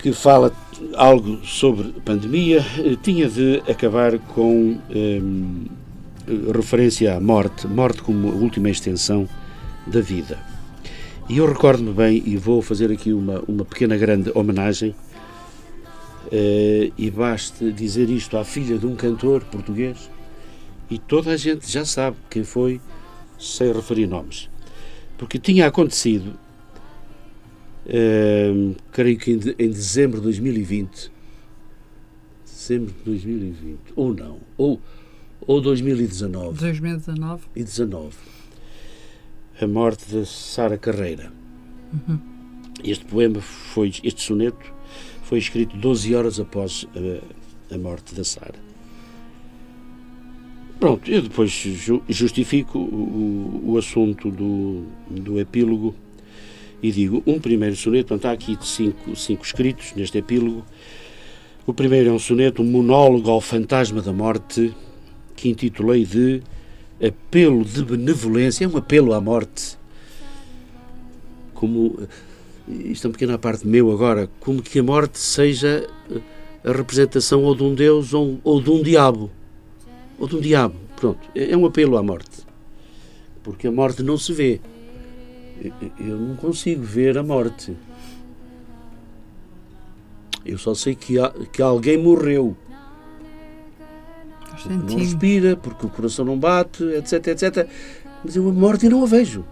que 0.03 0.13
fala 0.13 0.53
algo 0.95 1.45
sobre 1.45 1.89
pandemia, 2.05 2.65
eh, 2.79 2.97
tinha 3.03 3.29
de 3.29 3.63
acabar 3.69 4.19
com 4.19 4.79
em, 4.91 5.65
eh, 5.67 5.88
referência 6.55 7.15
à 7.17 7.21
morte, 7.21 7.67
morte 7.67 8.03
como 8.03 8.29
última 8.29 8.71
extensão 8.71 9.29
da 9.87 10.01
vida. 10.01 10.39
E 11.29 11.39
eu 11.39 11.47
recordo-me 11.47 11.93
bem, 11.93 12.23
e 12.25 12.37
vou 12.37 12.63
fazer 12.63 12.91
aqui 12.91 13.13
uma, 13.13 13.43
uma 13.47 13.65
pequena 13.65 13.97
grande 13.97 14.31
homenagem, 14.35 14.95
eh, 16.33 16.91
e 16.97 17.11
basta 17.11 17.71
dizer 17.73 18.09
isto 18.11 18.37
à 18.37 18.45
filha 18.45 18.79
de 18.79 18.87
um 18.87 18.95
cantor 18.95 19.45
português, 19.45 20.11
e 20.91 20.99
toda 20.99 21.33
a 21.33 21.37
gente 21.37 21.71
já 21.71 21.85
sabe 21.85 22.17
quem 22.31 22.45
foi, 22.45 22.81
sem 23.39 23.73
referir 23.73 24.07
nomes. 24.07 24.49
Porque 25.19 25.39
tinha 25.39 25.67
acontecido, 25.67 26.33
eh, 27.87 28.73
creio 28.93 29.19
que 29.19 29.33
em, 29.33 29.39
de- 29.39 29.55
em 29.59 29.69
dezembro 29.69 30.19
de 30.19 30.25
2020, 30.25 31.11
dezembro 32.45 32.93
de 32.93 33.03
2020, 33.05 33.79
ou 33.97 34.15
não, 34.15 34.39
ou, 34.57 34.81
ou 35.49 35.61
2019, 35.61 36.59
2019. 36.61 37.43
e 37.57 37.65
19. 37.65 38.15
A 39.61 39.67
morte 39.67 40.05
de 40.09 40.25
Sara 40.27 40.77
Carreira. 40.79 41.33
Este 42.85 43.05
poema 43.07 43.41
foi, 43.41 43.93
este 44.05 44.23
soneto 44.23 44.73
foi 45.23 45.39
escrito 45.39 45.77
12 45.77 46.15
horas 46.15 46.39
após 46.39 46.87
a, 46.95 47.75
a 47.75 47.79
morte 47.79 48.15
da 48.15 48.23
Sara. 48.25 48.55
Pronto, 50.79 51.11
eu 51.11 51.23
depois 51.23 51.51
ju- 51.51 52.03
justifico 52.09 52.79
o, 52.79 53.63
o, 53.65 53.71
o 53.73 53.79
assunto 53.79 54.31
do, 54.31 54.85
do 55.11 55.41
epílogo 55.41 55.95
e 56.81 56.93
digo 56.93 57.21
um 57.27 57.41
primeiro 57.41 57.75
soneto, 57.75 58.09
portanto, 58.09 58.27
há 58.27 58.33
aqui 58.33 58.57
cinco, 58.65 59.17
cinco 59.17 59.45
escritos 59.45 59.93
neste 59.97 60.19
epílogo. 60.19 60.65
O 61.67 61.75
primeiro 61.75 62.11
é 62.11 62.13
um 62.13 62.19
soneto, 62.19 62.63
um 62.63 62.67
monólogo 62.67 63.29
ao 63.29 63.41
fantasma 63.41 64.01
da 64.01 64.13
morte, 64.13 64.73
que 65.39 65.49
intitulei 65.49 66.05
de 66.05 66.43
apelo 67.01 67.65
de 67.65 67.85
benevolência, 67.85 68.65
é 68.65 68.69
um 68.69 68.77
apelo 68.77 69.15
à 69.15 69.21
morte. 69.21 69.79
Como 71.55 71.97
isto 72.69 73.07
é 73.07 73.09
uma 73.09 73.13
pequena 73.13 73.39
parte 73.39 73.67
meu 73.67 73.93
agora, 73.93 74.29
como 74.41 74.61
que 74.61 74.81
a 74.81 74.83
morte 74.83 75.17
seja 75.19 75.89
a 76.65 76.73
representação 76.73 77.45
ou 77.45 77.55
de 77.55 77.63
um 77.63 77.73
Deus 77.73 78.13
ou, 78.13 78.41
ou 78.43 78.61
de 78.61 78.69
um 78.69 78.83
diabo. 78.83 79.31
Ou 80.19 80.27
de 80.27 80.35
um 80.35 80.41
diabo. 80.41 80.75
Pronto, 80.97 81.21
é, 81.37 81.53
é 81.53 81.57
um 81.57 81.65
apelo 81.65 81.97
à 81.97 82.03
morte. 82.03 82.45
Porque 83.45 83.69
a 83.69 83.73
morte 83.73 84.03
não 84.03 84.19
se 84.19 84.33
vê. 84.33 84.61
Eu 86.01 86.17
não 86.17 86.35
consigo 86.35 86.83
ver 86.83 87.17
a 87.17 87.23
morte. 87.23 87.77
Eu 90.45 90.59
só 90.59 90.75
sei 90.75 90.97
que, 90.97 91.17
há, 91.19 91.33
que 91.53 91.63
alguém 91.63 91.97
morreu. 91.97 92.57
Não 94.69 94.99
respira, 94.99 95.57
porque 95.57 95.87
o 95.87 95.89
coração 95.89 96.25
não 96.25 96.39
bate, 96.39 96.85
etc, 96.85 97.29
etc. 97.29 97.69
Mas 98.25 98.37
eu 98.37 98.49
a 98.49 98.53
morte 98.53 98.89
não 98.89 99.03
a 99.03 99.07
vejo. 99.07 99.45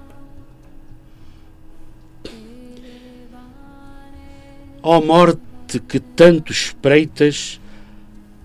Ó 4.82 4.98
oh 4.98 5.02
morte 5.04 5.40
que 5.88 5.98
tanto 5.98 6.52
espreitas 6.52 7.60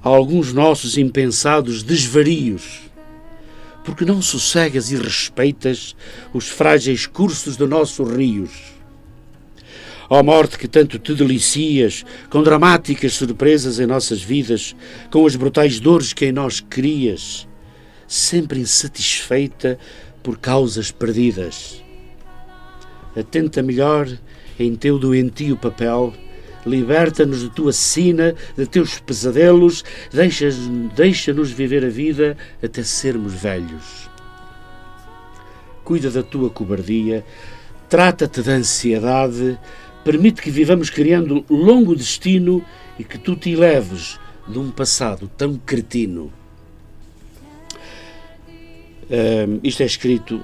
alguns 0.02 0.52
nossos 0.52 0.98
impensados 0.98 1.84
desvarios, 1.84 2.81
porque 3.84 4.06
não 4.06 4.22
sossegas 4.22 4.91
e 4.91 4.95
respeitas 4.95 5.95
os 6.34 6.48
frágeis 6.48 7.06
cursos 7.06 7.57
de 7.57 7.65
nossos 7.68 8.10
rios. 8.11 8.80
Ó 10.13 10.19
oh 10.19 10.23
morte 10.23 10.57
que 10.57 10.67
tanto 10.67 10.99
te 10.99 11.13
delicias 11.13 12.03
com 12.29 12.43
dramáticas 12.43 13.13
surpresas 13.13 13.79
em 13.79 13.85
nossas 13.85 14.21
vidas, 14.21 14.75
com 15.09 15.25
as 15.25 15.38
brutais 15.38 15.79
dores 15.79 16.11
que 16.11 16.25
em 16.25 16.33
nós 16.33 16.59
crias, 16.59 17.47
sempre 18.05 18.59
insatisfeita 18.59 19.79
por 20.21 20.38
causas 20.38 20.91
perdidas. 20.91 21.81
Atenta 23.15 23.63
melhor 23.63 24.05
em 24.59 24.75
teu 24.75 24.99
doentio 24.99 25.55
papel 25.55 26.13
liberta-nos 26.65 27.39
de 27.39 27.49
tua 27.49 27.71
sina, 27.71 28.35
de 28.57 28.67
teus 28.67 28.99
pesadelos, 28.99 29.81
deixa-nos 30.11 30.93
deixa 30.93 31.33
viver 31.33 31.85
a 31.85 31.89
vida 31.89 32.35
até 32.61 32.83
sermos 32.83 33.33
velhos. 33.33 34.09
Cuida 35.85 36.11
da 36.11 36.21
tua 36.21 36.49
cobardia, 36.49 37.25
trata-te 37.89 38.41
da 38.41 38.53
ansiedade, 38.53 39.57
permite 40.03 40.41
que 40.41 40.49
vivamos 40.49 40.89
criando 40.89 41.45
longo 41.49 41.95
destino 41.95 42.63
e 42.97 43.03
que 43.03 43.17
tu 43.17 43.35
te 43.35 43.55
leves 43.55 44.19
de 44.47 44.57
um 44.57 44.71
passado 44.71 45.29
tão 45.37 45.55
cretino. 45.57 46.31
Isto 49.63 49.83
é 49.83 49.85
escrito 49.85 50.41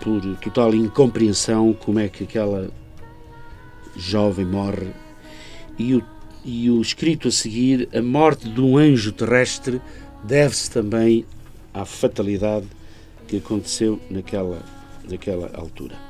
por 0.00 0.20
total 0.36 0.74
incompreensão 0.74 1.72
como 1.72 1.98
é 1.98 2.08
que 2.08 2.24
aquela 2.24 2.70
jovem 3.96 4.44
morre 4.44 4.88
e 5.78 5.94
o, 5.94 6.02
e 6.44 6.70
o 6.70 6.80
escrito 6.80 7.28
a 7.28 7.30
seguir, 7.30 7.88
a 7.94 8.02
morte 8.02 8.48
de 8.48 8.60
um 8.60 8.76
anjo 8.76 9.12
terrestre, 9.12 9.80
deve-se 10.24 10.70
também 10.70 11.24
à 11.72 11.84
fatalidade 11.84 12.66
que 13.26 13.36
aconteceu 13.36 14.00
naquela, 14.10 14.62
naquela 15.08 15.50
altura. 15.54 16.07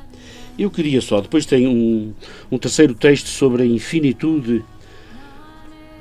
Eu 0.59 0.71
queria 0.71 1.01
só, 1.01 1.21
depois 1.21 1.47
tem 1.47 1.67
um, 1.69 2.13
um 2.51 2.59
terceiro 2.59 2.95
texto 2.95 3.29
sobre 3.29 3.63
a 3.63 3.67
infinitude 3.67 4.65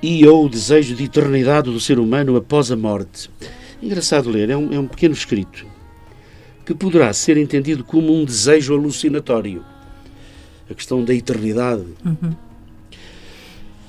e 0.01 0.25
ou 0.27 0.45
o 0.45 0.49
desejo 0.49 0.95
de 0.95 1.03
eternidade 1.03 1.71
do 1.71 1.79
ser 1.79 1.99
humano 1.99 2.35
após 2.35 2.71
a 2.71 2.75
morte. 2.75 3.29
Engraçado 3.81 4.29
ler, 4.29 4.49
é 4.49 4.57
um, 4.57 4.73
é 4.73 4.79
um 4.79 4.88
pequeno 4.88 5.13
escrito 5.13 5.65
que 6.65 6.73
poderá 6.73 7.13
ser 7.13 7.38
entendido 7.38 7.81
como 7.81 8.13
um 8.13 8.25
desejo 8.25 8.73
alucinatório. 8.73 9.63
A 10.69 10.73
questão 10.73 11.01
da 11.01 11.13
eternidade. 11.13 11.85
Uhum. 12.03 12.35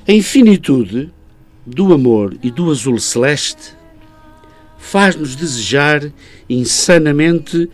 A 0.06 0.12
infinitude 0.12 1.10
do 1.66 1.92
amor 1.92 2.36
e 2.40 2.52
do 2.52 2.70
azul 2.70 2.98
celeste 3.00 3.74
faz-nos 4.78 5.34
desejar 5.34 6.12
insanamente 6.48 7.68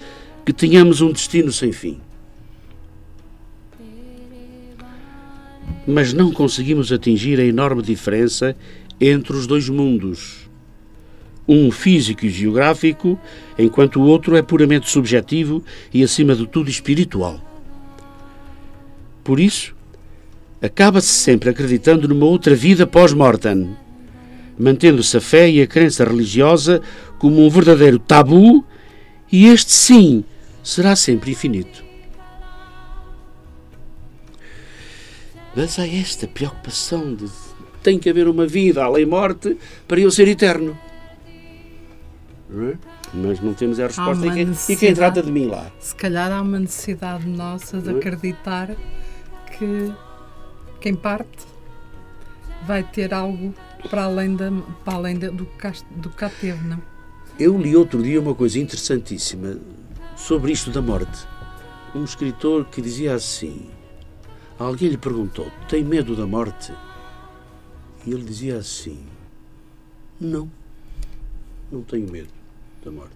que 0.44 0.54
tenhamos 0.54 1.02
um 1.02 1.12
destino 1.12 1.52
sem 1.52 1.70
fim. 1.70 2.00
Mas 5.86 6.12
não 6.12 6.32
conseguimos 6.32 6.92
atingir 6.92 7.38
a 7.38 7.44
enorme 7.44 7.82
diferença 7.82 8.56
entre 9.00 9.34
os 9.36 9.46
dois 9.46 9.68
mundos. 9.68 10.48
Um 11.46 11.70
físico 11.70 12.24
e 12.24 12.30
geográfico, 12.30 13.18
enquanto 13.58 14.00
o 14.00 14.06
outro 14.06 14.36
é 14.36 14.42
puramente 14.42 14.88
subjetivo 14.88 15.62
e, 15.92 16.02
acima 16.02 16.34
de 16.34 16.46
tudo, 16.46 16.70
espiritual. 16.70 17.38
Por 19.22 19.38
isso, 19.38 19.74
acaba-se 20.60 21.08
sempre 21.08 21.50
acreditando 21.50 22.08
numa 22.08 22.24
outra 22.24 22.54
vida 22.54 22.86
pós-mortem, 22.86 23.76
mantendo-se 24.58 25.16
a 25.16 25.20
fé 25.20 25.50
e 25.50 25.60
a 25.60 25.66
crença 25.66 26.04
religiosa 26.04 26.80
como 27.18 27.44
um 27.44 27.50
verdadeiro 27.50 27.98
tabu, 27.98 28.64
e 29.30 29.46
este 29.46 29.72
sim 29.72 30.24
será 30.62 30.96
sempre 30.96 31.32
infinito. 31.32 31.83
Mas 35.56 35.78
há 35.78 35.86
esta 35.86 36.26
preocupação 36.26 37.14
de 37.14 37.30
tem 37.82 37.98
que 37.98 38.08
haver 38.08 38.26
uma 38.26 38.46
vida 38.46 38.82
além-morte 38.82 39.56
para 39.86 40.00
eu 40.00 40.10
ser 40.10 40.26
eterno. 40.26 40.76
Mas 43.12 43.40
não 43.40 43.52
temos 43.52 43.78
a 43.78 43.86
resposta. 43.86 44.26
E 44.26 44.30
quem, 44.32 44.52
e 44.70 44.76
quem 44.76 44.94
trata 44.94 45.22
de 45.22 45.30
mim 45.30 45.46
lá? 45.46 45.70
Se 45.78 45.94
calhar 45.94 46.32
há 46.32 46.40
uma 46.40 46.58
necessidade 46.58 47.28
nossa 47.28 47.80
de 47.80 47.90
é? 47.90 47.92
acreditar 47.92 48.74
que 49.56 49.92
quem 50.80 50.94
parte 50.94 51.46
vai 52.66 52.82
ter 52.82 53.12
algo 53.12 53.54
para 53.90 54.04
além, 54.04 54.34
da, 54.34 54.50
para 54.84 54.94
além 54.94 55.18
da, 55.18 55.28
do, 55.28 55.44
que, 55.44 55.68
do 55.96 56.08
que 56.08 56.16
cá 56.16 56.30
teve, 56.30 56.66
não? 56.66 56.80
Eu 57.38 57.58
li 57.58 57.76
outro 57.76 58.02
dia 58.02 58.20
uma 58.20 58.34
coisa 58.34 58.58
interessantíssima 58.58 59.58
sobre 60.16 60.52
isto 60.52 60.70
da 60.70 60.80
morte. 60.80 61.26
Um 61.94 62.04
escritor 62.04 62.64
que 62.66 62.80
dizia 62.80 63.14
assim: 63.14 63.68
alguém 64.58 64.88
lhe 64.88 64.96
perguntou, 64.96 65.50
tem 65.68 65.84
medo 65.84 66.14
da 66.16 66.26
morte? 66.26 66.72
E 68.06 68.12
ele 68.12 68.24
dizia 68.24 68.58
assim: 68.58 69.06
não, 70.20 70.50
não 71.72 71.82
tenho 71.82 72.10
medo 72.10 72.32
da 72.84 72.90
morte. 72.90 73.14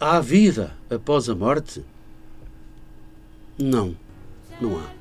Há 0.00 0.20
vida 0.20 0.76
após 0.90 1.28
a 1.28 1.34
morte? 1.34 1.82
Não 3.58 3.96
não 4.60 4.78
há. 4.78 4.92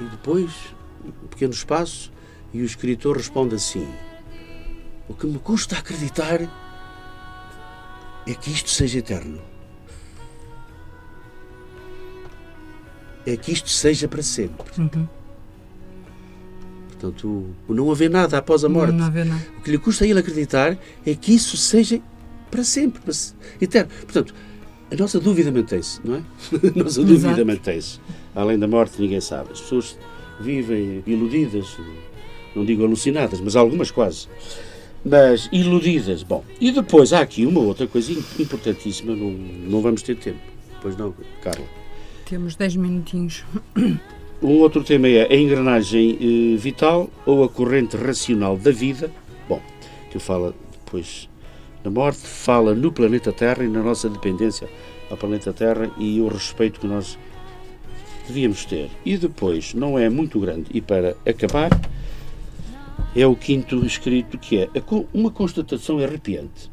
E 0.00 0.04
depois, 0.04 0.52
um 1.04 1.26
pequeno 1.28 1.52
espaço, 1.52 2.12
e 2.52 2.60
o 2.62 2.64
escritor 2.64 3.16
responde 3.16 3.54
assim: 3.54 3.86
O 5.08 5.14
que 5.14 5.26
me 5.26 5.38
custa 5.38 5.78
acreditar 5.78 6.40
é 8.26 8.34
que 8.34 8.50
isto 8.50 8.70
seja 8.70 8.98
eterno. 8.98 9.40
É 13.28 13.36
que 13.36 13.52
isto 13.52 13.68
seja 13.68 14.08
para 14.08 14.22
sempre. 14.22 14.66
Uhum. 14.78 15.06
Portanto, 16.88 17.46
o 17.68 17.74
não 17.74 17.90
haver 17.90 18.08
nada 18.08 18.38
após 18.38 18.64
a 18.64 18.70
morte. 18.70 18.94
Não, 18.94 19.10
não 19.10 19.24
nada. 19.24 19.46
O 19.58 19.62
que 19.62 19.70
lhe 19.70 19.76
custa 19.76 20.04
a 20.04 20.08
ele 20.08 20.18
acreditar 20.18 20.78
é 21.06 21.14
que 21.14 21.34
isso 21.34 21.54
seja 21.54 22.00
para 22.50 22.64
sempre, 22.64 23.02
para 23.02 23.12
eterno. 23.60 23.90
Portanto, 24.00 24.34
a 24.90 24.96
nossa 24.96 25.20
dúvida 25.20 25.52
mantém-se, 25.52 26.00
não 26.02 26.16
é? 26.16 26.22
A 26.74 26.82
nossa 26.82 27.04
dúvida 27.04 27.44
mantém-se. 27.44 28.00
Além 28.34 28.58
da 28.58 28.66
morte, 28.66 28.98
ninguém 28.98 29.20
sabe. 29.20 29.52
As 29.52 29.60
pessoas 29.60 29.98
vivem 30.40 31.04
iludidas, 31.06 31.76
não 32.56 32.64
digo 32.64 32.82
alucinadas, 32.82 33.40
mas 33.40 33.56
algumas 33.56 33.90
quase. 33.90 34.26
Mas 35.04 35.50
iludidas. 35.52 36.22
Bom, 36.22 36.42
e 36.58 36.72
depois 36.72 37.12
há 37.12 37.20
aqui 37.20 37.44
uma 37.44 37.60
outra 37.60 37.86
coisa 37.86 38.10
importantíssima, 38.38 39.14
não, 39.14 39.30
não 39.30 39.82
vamos 39.82 40.00
ter 40.00 40.16
tempo. 40.16 40.40
Pois 40.80 40.96
não, 40.96 41.14
Carla? 41.42 41.77
Temos 42.28 42.56
10 42.56 42.76
minutinhos. 42.76 43.42
Um 44.42 44.58
outro 44.58 44.84
tema 44.84 45.08
é 45.08 45.32
a 45.32 45.34
engrenagem 45.34 46.18
eh, 46.20 46.56
vital 46.58 47.08
ou 47.24 47.42
a 47.42 47.48
corrente 47.48 47.96
racional 47.96 48.56
da 48.56 48.70
vida. 48.70 49.10
Bom, 49.48 49.62
que 50.10 50.18
eu 50.18 50.20
falo 50.20 50.54
depois 50.70 51.26
da 51.82 51.90
morte, 51.90 52.18
fala 52.18 52.74
no 52.74 52.92
planeta 52.92 53.32
Terra 53.32 53.64
e 53.64 53.68
na 53.68 53.82
nossa 53.82 54.10
dependência 54.10 54.68
ao 55.10 55.16
planeta 55.16 55.54
Terra 55.54 55.90
e 55.96 56.20
o 56.20 56.28
respeito 56.28 56.80
que 56.80 56.86
nós 56.86 57.18
devíamos 58.26 58.66
ter. 58.66 58.90
E 59.06 59.16
depois, 59.16 59.72
não 59.72 59.98
é 59.98 60.10
muito 60.10 60.38
grande, 60.38 60.66
e 60.74 60.82
para 60.82 61.16
acabar, 61.26 61.70
é 63.16 63.26
o 63.26 63.34
quinto 63.34 63.84
escrito 63.86 64.36
que 64.36 64.58
é 64.58 64.68
uma 65.14 65.30
constatação 65.30 65.98
arrepiante. 65.98 66.70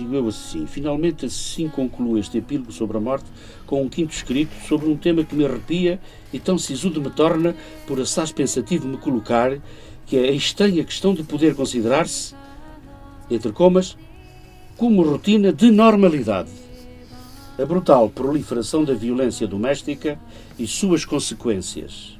Digo 0.00 0.14
eu 0.14 0.28
assim, 0.28 0.66
finalmente 0.66 1.26
assim 1.26 1.68
concluo 1.68 2.18
este 2.18 2.38
epílogo 2.38 2.72
sobre 2.72 2.96
a 2.96 3.00
morte 3.00 3.26
com 3.66 3.82
um 3.82 3.88
quinto 3.88 4.14
escrito 4.14 4.52
sobre 4.66 4.88
um 4.88 4.96
tema 4.96 5.24
que 5.24 5.34
me 5.34 5.44
arrepia 5.44 6.00
e 6.32 6.38
tão 6.38 6.56
sisudo 6.56 7.00
me 7.00 7.10
torna, 7.10 7.54
por 7.86 8.00
assaz 8.00 8.32
pensativo 8.32 8.88
me 8.88 8.96
colocar, 8.96 9.58
que 10.06 10.16
é 10.16 10.28
a 10.28 10.32
estranha 10.32 10.84
questão 10.84 11.14
de 11.14 11.22
poder 11.22 11.54
considerar-se, 11.54 12.34
entre 13.30 13.52
comas, 13.52 13.96
como 14.76 15.02
rotina 15.02 15.52
de 15.52 15.70
normalidade. 15.70 16.50
A 17.58 17.66
brutal 17.66 18.08
proliferação 18.08 18.84
da 18.84 18.94
violência 18.94 19.46
doméstica 19.46 20.18
e 20.58 20.66
suas 20.66 21.04
consequências 21.04 22.19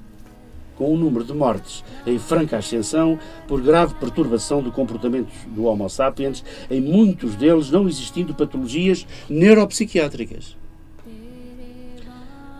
com 0.80 0.94
o 0.94 0.96
número 0.96 1.22
de 1.22 1.34
mortes 1.34 1.84
em 2.06 2.18
franca 2.18 2.56
ascensão 2.56 3.18
por 3.46 3.60
grave 3.60 3.94
perturbação 3.96 4.62
do 4.62 4.72
comportamento 4.72 5.30
do 5.48 5.64
Homo 5.64 5.90
sapiens, 5.90 6.42
em 6.70 6.80
muitos 6.80 7.36
deles 7.36 7.70
não 7.70 7.86
existindo 7.86 8.34
patologias 8.34 9.06
neuropsiquiátricas. 9.28 10.56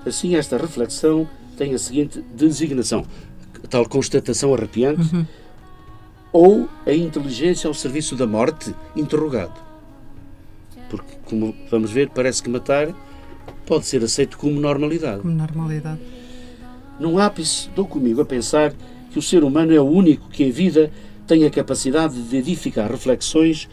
Assim, 0.05 0.37
esta 0.37 0.59
reflexão 0.59 1.27
tem 1.57 1.73
a 1.73 1.79
seguinte 1.79 2.23
designação, 2.35 3.07
tal 3.71 3.89
constatação 3.89 4.53
arrepiante, 4.53 5.15
uhum. 5.15 5.27
ou 6.31 6.69
a 6.85 6.93
inteligência 6.93 7.69
ao 7.69 7.75
serviço 7.75 8.17
da 8.17 8.27
morte, 8.27 8.75
interrogado. 8.95 9.59
Porque, 10.91 11.17
como 11.25 11.57
vamos 11.71 11.91
ver, 11.91 12.11
parece 12.11 12.43
que 12.43 12.51
matar 12.51 12.95
pode 13.65 13.87
ser 13.87 14.05
aceito 14.05 14.37
como 14.37 14.61
normalidade. 14.61 15.23
Como 15.23 15.35
normalidade. 15.35 16.20
Num 17.01 17.19
ápice, 17.19 17.71
dou 17.75 17.87
comigo 17.87 18.21
a 18.21 18.27
pensar 18.27 18.75
que 19.11 19.19
o 19.19 19.23
ser 19.23 19.43
humano 19.43 19.75
é 19.75 19.81
o 19.81 19.89
único 19.89 20.29
que 20.29 20.45
em 20.45 20.51
vida 20.51 20.93
tem 21.27 21.47
a 21.47 21.51
capacidade 21.51 22.21
de 22.21 22.37
edificar 22.37 22.91
reflexões 22.91 23.71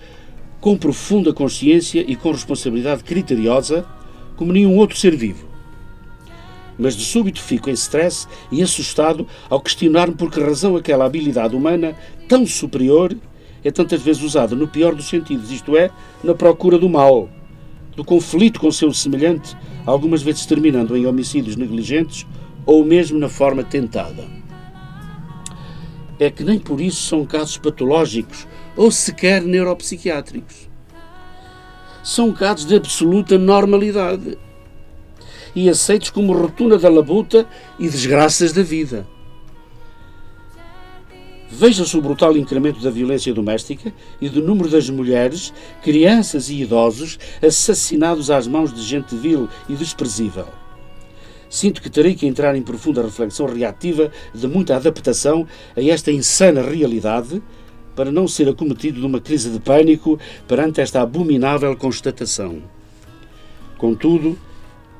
com 0.61 0.77
profunda 0.77 1.33
consciência 1.33 2.05
e 2.07 2.15
com 2.15 2.31
responsabilidade 2.31 3.03
criteriosa, 3.03 3.85
como 4.37 4.53
nenhum 4.53 4.77
outro 4.77 4.97
ser 4.97 5.13
vivo. 5.13 5.45
Mas 6.79 6.95
de 6.95 7.03
súbito 7.03 7.41
fico 7.41 7.69
em 7.69 7.73
stress 7.73 8.29
e 8.49 8.63
assustado 8.63 9.27
ao 9.49 9.59
questionar-me 9.59 10.15
por 10.15 10.31
que 10.31 10.39
razão 10.39 10.77
aquela 10.77 11.03
habilidade 11.03 11.53
humana 11.53 11.97
tão 12.29 12.47
superior 12.47 13.13
é 13.61 13.69
tantas 13.69 14.01
vezes 14.01 14.23
usada 14.23 14.55
no 14.55 14.69
pior 14.69 14.95
dos 14.95 15.09
sentidos, 15.09 15.51
isto 15.51 15.75
é, 15.75 15.91
na 16.23 16.33
procura 16.33 16.79
do 16.79 16.87
mal, 16.87 17.27
do 17.93 18.05
conflito 18.05 18.57
com 18.61 18.71
seu 18.71 18.93
semelhante, 18.93 19.53
algumas 19.85 20.21
vezes 20.21 20.45
terminando 20.45 20.95
em 20.95 21.05
homicídios 21.05 21.57
negligentes 21.57 22.25
ou 22.67 22.83
mesmo 22.83 23.17
na 23.17 23.29
forma 23.29 23.63
tentada. 23.63 24.27
É 26.19 26.29
que 26.29 26.43
nem 26.43 26.59
por 26.59 26.81
isso 26.81 27.01
são 27.01 27.25
casos 27.25 27.57
patológicos 27.57 28.45
ou 28.75 28.91
sequer 28.91 29.41
neuropsiquiátricos. 29.41 30.67
São 32.03 32.33
casos 32.33 32.65
de 32.65 32.75
absoluta 32.75 33.37
normalidade 33.37 34.37
e 35.55 35.69
aceitos 35.69 36.09
como 36.09 36.33
rotuna 36.33 36.77
da 36.77 36.89
labuta 36.89 37.47
e 37.79 37.87
desgraças 37.87 38.51
da 38.51 38.61
vida. 38.61 39.07
Veja-se 41.49 41.97
o 41.97 42.01
brutal 42.01 42.35
incremento 42.35 42.81
da 42.81 42.89
violência 42.89 43.33
doméstica 43.33 43.93
e 44.19 44.27
do 44.27 44.41
número 44.41 44.69
das 44.69 44.89
mulheres, 44.89 45.53
crianças 45.81 46.49
e 46.49 46.61
idosos 46.61 47.17
assassinados 47.41 48.29
às 48.29 48.45
mãos 48.47 48.73
de 48.73 48.81
gente 48.81 49.15
vil 49.15 49.47
e 49.69 49.73
desprezível 49.73 50.47
sinto 51.49 51.81
que 51.81 51.89
terei 51.89 52.15
que 52.15 52.27
entrar 52.27 52.55
em 52.55 52.61
profunda 52.61 53.01
reflexão 53.01 53.45
reativa 53.45 54.11
de 54.33 54.47
muita 54.47 54.75
adaptação 54.75 55.47
a 55.75 55.81
esta 55.81 56.11
insana 56.11 56.61
realidade 56.61 57.41
para 57.95 58.11
não 58.11 58.27
ser 58.27 58.47
acometido 58.47 58.99
de 58.99 59.05
uma 59.05 59.19
crise 59.19 59.49
de 59.49 59.59
pânico 59.59 60.19
perante 60.47 60.81
esta 60.81 61.01
abominável 61.01 61.75
constatação. 61.75 62.61
Contudo, 63.77 64.37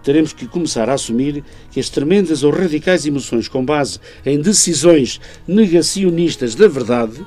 teremos 0.03 0.33
que 0.33 0.47
começar 0.47 0.89
a 0.89 0.93
assumir 0.93 1.43
que 1.69 1.79
as 1.79 1.89
tremendas 1.89 2.43
ou 2.43 2.51
radicais 2.51 3.05
emoções 3.05 3.47
com 3.47 3.63
base 3.63 3.99
em 4.25 4.39
decisões 4.41 5.21
negacionistas 5.47 6.55
da 6.55 6.67
verdade, 6.67 7.25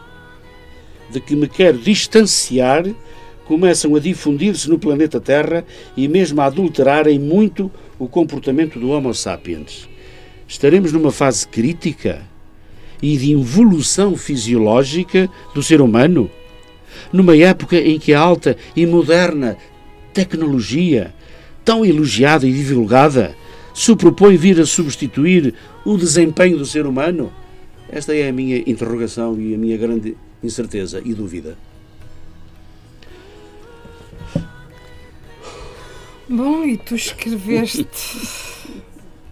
de 1.10 1.20
que 1.20 1.36
me 1.36 1.46
quero 1.46 1.78
distanciar, 1.78 2.84
começam 3.44 3.94
a 3.94 4.00
difundir-se 4.00 4.70
no 4.70 4.78
planeta 4.78 5.20
Terra 5.20 5.64
e 5.96 6.08
mesmo 6.08 6.40
a 6.40 6.46
adulterarem 6.46 7.18
muito 7.18 7.70
o 8.00 8.08
comportamento 8.08 8.80
do 8.80 8.88
Homo 8.88 9.14
sapiens. 9.14 9.86
Estaremos 10.48 10.90
numa 10.90 11.12
fase 11.12 11.46
crítica 11.46 12.22
e 13.00 13.16
de 13.16 13.30
involução 13.30 14.16
fisiológica 14.16 15.28
do 15.54 15.62
ser 15.62 15.82
humano, 15.82 16.30
numa 17.12 17.36
época 17.36 17.76
em 17.76 17.98
que 17.98 18.14
a 18.14 18.18
alta 18.18 18.56
e 18.74 18.86
moderna 18.86 19.56
tecnologia, 20.14 21.14
tão 21.62 21.84
elogiada 21.84 22.46
e 22.46 22.52
divulgada, 22.52 23.36
se 23.74 23.94
propõe 23.94 24.36
vir 24.36 24.58
a 24.58 24.66
substituir 24.66 25.54
o 25.84 25.96
desempenho 25.96 26.56
do 26.56 26.66
ser 26.66 26.86
humano? 26.86 27.30
Esta 27.88 28.16
é 28.16 28.28
a 28.28 28.32
minha 28.32 28.58
interrogação 28.66 29.38
e 29.38 29.54
a 29.54 29.58
minha 29.58 29.76
grande 29.76 30.16
incerteza 30.42 31.02
e 31.04 31.12
dúvida. 31.12 31.56
Bom, 36.30 36.64
e 36.64 36.76
tu 36.76 36.94
escreveste 36.94 37.88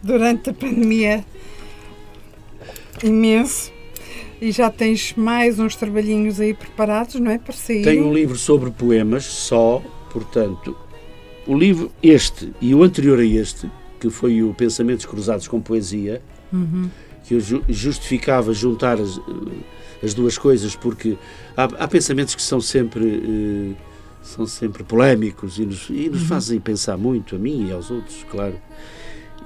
durante 0.03 0.51
a 0.51 0.53
pandemia 0.53 1.25
imenso 3.05 3.71
e 4.41 4.51
já 4.51 4.69
tens 4.69 5.15
mais 5.17 5.61
uns 5.61 5.77
trabalhinhos 5.77 6.41
aí 6.41 6.53
preparados, 6.53 7.15
não 7.15 7.31
é? 7.31 7.39
Para 7.39 7.53
sair. 7.53 7.85
Tenho 7.85 8.09
um 8.09 8.13
livro 8.13 8.37
sobre 8.37 8.73
poemas 8.73 9.25
só, 9.25 9.81
portanto, 10.13 10.77
o 11.47 11.57
livro 11.57 11.93
este 12.03 12.53
e 12.61 12.75
o 12.75 12.83
anterior 12.83 13.21
a 13.21 13.25
este, 13.25 13.71
que 14.01 14.11
foi 14.11 14.43
o 14.43 14.53
Pensamentos 14.53 15.07
Cruzados 15.07 15.47
com 15.47 15.61
Poesia, 15.61 16.21
uhum. 16.53 16.91
que 17.23 17.35
eu 17.35 17.41
justificava 17.69 18.53
juntar 18.53 19.01
as, 19.01 19.21
as 20.03 20.15
duas 20.15 20.37
coisas, 20.37 20.75
porque 20.75 21.17
há, 21.57 21.63
há 21.63 21.87
pensamentos 21.87 22.35
que 22.35 22.43
são 22.43 22.61
sempre. 22.61 23.77
Eh, 23.77 23.88
são 24.29 24.47
sempre 24.47 24.85
polémicos 24.85 25.59
e 25.59 25.65
nos, 25.65 25.89
e 25.89 26.09
nos 26.09 26.21
uhum. 26.21 26.29
fazem 26.29 26.61
pensar 26.61 26.99
muito, 26.99 27.35
a 27.35 27.39
mim 27.39 27.69
e 27.69 27.73
aos 27.73 27.91
outros, 27.91 28.25
claro. 28.31 28.55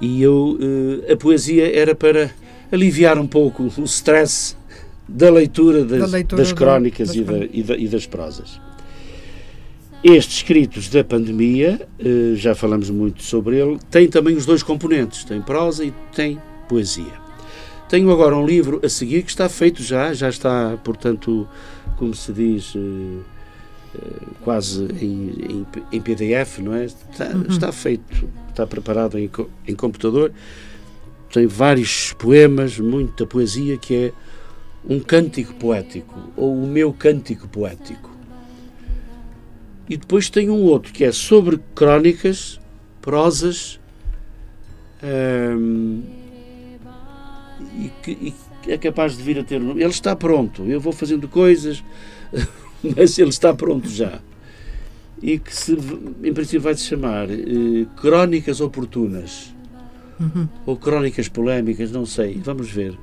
E 0.01 0.21
eu, 0.21 0.57
uh, 0.59 1.11
a 1.11 1.15
poesia 1.15 1.73
era 1.73 1.95
para 1.95 2.31
aliviar 2.71 3.17
um 3.17 3.27
pouco 3.27 3.63
o 3.63 3.83
stress 3.83 4.57
da 5.07 5.29
leitura 5.29 5.85
das, 5.85 5.99
da 5.99 6.07
leitura 6.07 6.41
das 6.41 6.51
crónicas 6.51 7.07
das, 7.09 7.17
e, 7.17 7.21
da, 7.21 7.45
e, 7.45 7.63
da, 7.63 7.91
das 7.91 8.05
prosas. 8.05 8.59
Estes 10.03 10.37
escritos 10.37 10.89
da 10.89 11.01
pandemia, 11.01 11.87
uh, 11.99 12.35
já 12.35 12.53
falamos 12.53 12.89
muito 12.89 13.23
sobre 13.23 13.57
ele, 13.57 13.79
tem 13.89 14.09
também 14.09 14.35
os 14.35 14.45
dois 14.45 14.61
componentes, 14.61 15.23
tem 15.23 15.41
prosa 15.41 15.85
e 15.85 15.93
tem 16.13 16.41
poesia. 16.67 17.23
Tenho 17.87 18.11
agora 18.11 18.35
um 18.35 18.45
livro 18.45 18.81
a 18.83 18.89
seguir 18.89 19.23
que 19.23 19.29
está 19.29 19.47
feito 19.47 19.81
já, 19.81 20.13
já 20.13 20.27
está, 20.27 20.77
portanto, 20.83 21.47
como 21.95 22.13
se 22.13 22.33
diz, 22.33 22.75
uh, 22.75 23.32
quase 24.41 24.83
em, 25.01 25.29
em, 25.49 25.67
em, 25.91 26.01
PDF, 26.01 26.59
não 26.59 26.73
é? 26.73 26.85
Está, 26.85 27.29
uhum. 27.29 27.45
está, 27.47 27.71
feito, 27.71 28.29
está 28.49 28.65
preparado 28.67 29.17
em, 29.17 29.29
em 29.67 29.75
computador. 29.75 30.31
Tem 31.31 31.47
vários 31.47 32.13
poemas, 32.13 32.77
muita 32.79 33.25
poesia, 33.25 33.77
que 33.77 33.95
é 33.95 34.13
um 34.87 34.99
cântico 34.99 35.53
poético, 35.55 36.31
ou 36.35 36.55
o 36.55 36.67
meu 36.67 36.93
cântico 36.93 37.47
poético. 37.47 38.11
E 39.89 39.97
depois 39.97 40.29
tem 40.29 40.49
um 40.49 40.63
outro 40.63 40.93
que 40.93 41.03
é 41.03 41.11
sobre 41.11 41.59
crónicas, 41.75 42.59
prosas, 43.01 43.79
hum, 45.03 46.03
e, 47.77 47.91
que, 48.01 48.11
e 48.11 48.71
é 48.71 48.77
capaz 48.77 49.17
de 49.17 49.23
vir 49.23 49.39
a 49.39 49.43
ter. 49.43 49.61
Ele 49.61 49.83
está 49.85 50.15
pronto, 50.15 50.63
eu 50.63 50.79
vou 50.79 50.93
fazendo 50.93 51.27
coisas. 51.27 51.83
mas 52.95 53.17
ele 53.17 53.29
está 53.29 53.53
pronto 53.53 53.87
já. 53.87 54.19
E 55.21 55.39
que, 55.39 55.55
se, 55.55 55.77
em 56.23 56.33
princípio, 56.33 56.61
vai 56.61 56.75
se 56.75 56.83
chamar 56.83 57.29
eh, 57.31 57.85
Crónicas 57.95 58.59
Oportunas. 58.59 59.53
Uhum. 60.19 60.47
Ou 60.65 60.75
Crónicas 60.75 61.29
Polémicas, 61.29 61.91
não 61.91 62.05
sei. 62.05 62.41
Vamos 62.43 62.69
ver. 62.69 62.97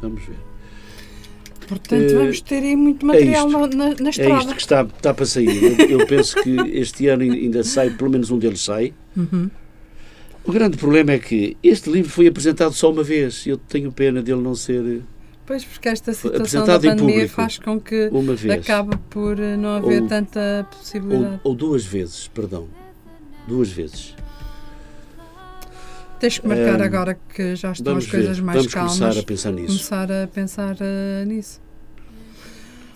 Vamos 0.00 0.22
ver. 0.24 0.36
Portanto, 1.68 2.10
uh, 2.10 2.18
vamos 2.18 2.40
ter 2.40 2.62
aí 2.62 2.74
muito 2.74 3.06
material 3.06 3.46
é 3.46 3.50
isto, 3.50 3.76
na, 3.76 3.94
na, 3.94 4.10
estrada. 4.10 4.34
É 4.34 4.38
isto 4.38 4.54
que 4.54 4.60
está, 4.60 4.82
está 4.82 5.14
para 5.14 5.24
sair. 5.24 5.80
Eu, 5.80 6.00
eu, 6.00 6.06
penso 6.06 6.36
que 6.42 6.50
este 6.72 7.06
ano 7.06 7.22
ainda 7.22 7.62
sai, 7.62 7.90
pelo 7.90 8.10
menos 8.10 8.30
um 8.30 8.38
deles 8.38 8.60
sai. 8.60 8.92
Uhum. 9.16 9.48
O 10.44 10.50
grande 10.50 10.76
problema 10.76 11.12
é 11.12 11.18
que 11.20 11.56
este 11.62 11.88
livro 11.88 12.10
foi 12.10 12.26
apresentado 12.26 12.72
só 12.74 12.90
uma 12.90 13.04
vez. 13.04 13.46
Eu 13.46 13.56
tenho 13.56 13.92
pena 13.92 14.20
dele 14.20 14.42
não 14.42 14.56
ser 14.56 15.02
Pois, 15.44 15.64
porque 15.64 15.88
esta 15.88 16.12
situação 16.12 16.64
da 16.64 16.78
pandemia 16.78 17.28
faz 17.28 17.58
com 17.58 17.80
que 17.80 18.10
acabe 18.52 18.96
por 19.10 19.38
eh, 19.38 19.56
não 19.56 19.76
haver 19.76 20.02
ou, 20.02 20.08
tanta 20.08 20.66
possibilidade. 20.70 21.40
Ou, 21.42 21.50
ou, 21.50 21.54
duas 21.54 21.84
vezes, 21.84 22.28
perdão. 22.28 22.68
Duas 23.46 23.68
vezes. 23.68 24.14
Tens 26.20 26.38
que 26.38 26.46
marcar 26.46 26.80
um, 26.80 26.84
agora 26.84 27.18
que 27.34 27.56
já 27.56 27.72
estão 27.72 27.96
as 27.96 28.06
coisas 28.06 28.38
ver. 28.38 28.44
mais 28.44 28.58
Vamos 28.58 28.72
calmas. 28.72 28.98
começar 28.98 29.20
a 29.20 29.22
pensar 29.24 29.52
nisso. 29.52 29.66
Começar 29.66 30.12
a 30.12 30.26
pensar 30.28 30.76
uh, 30.76 31.26
nisso. 31.26 31.60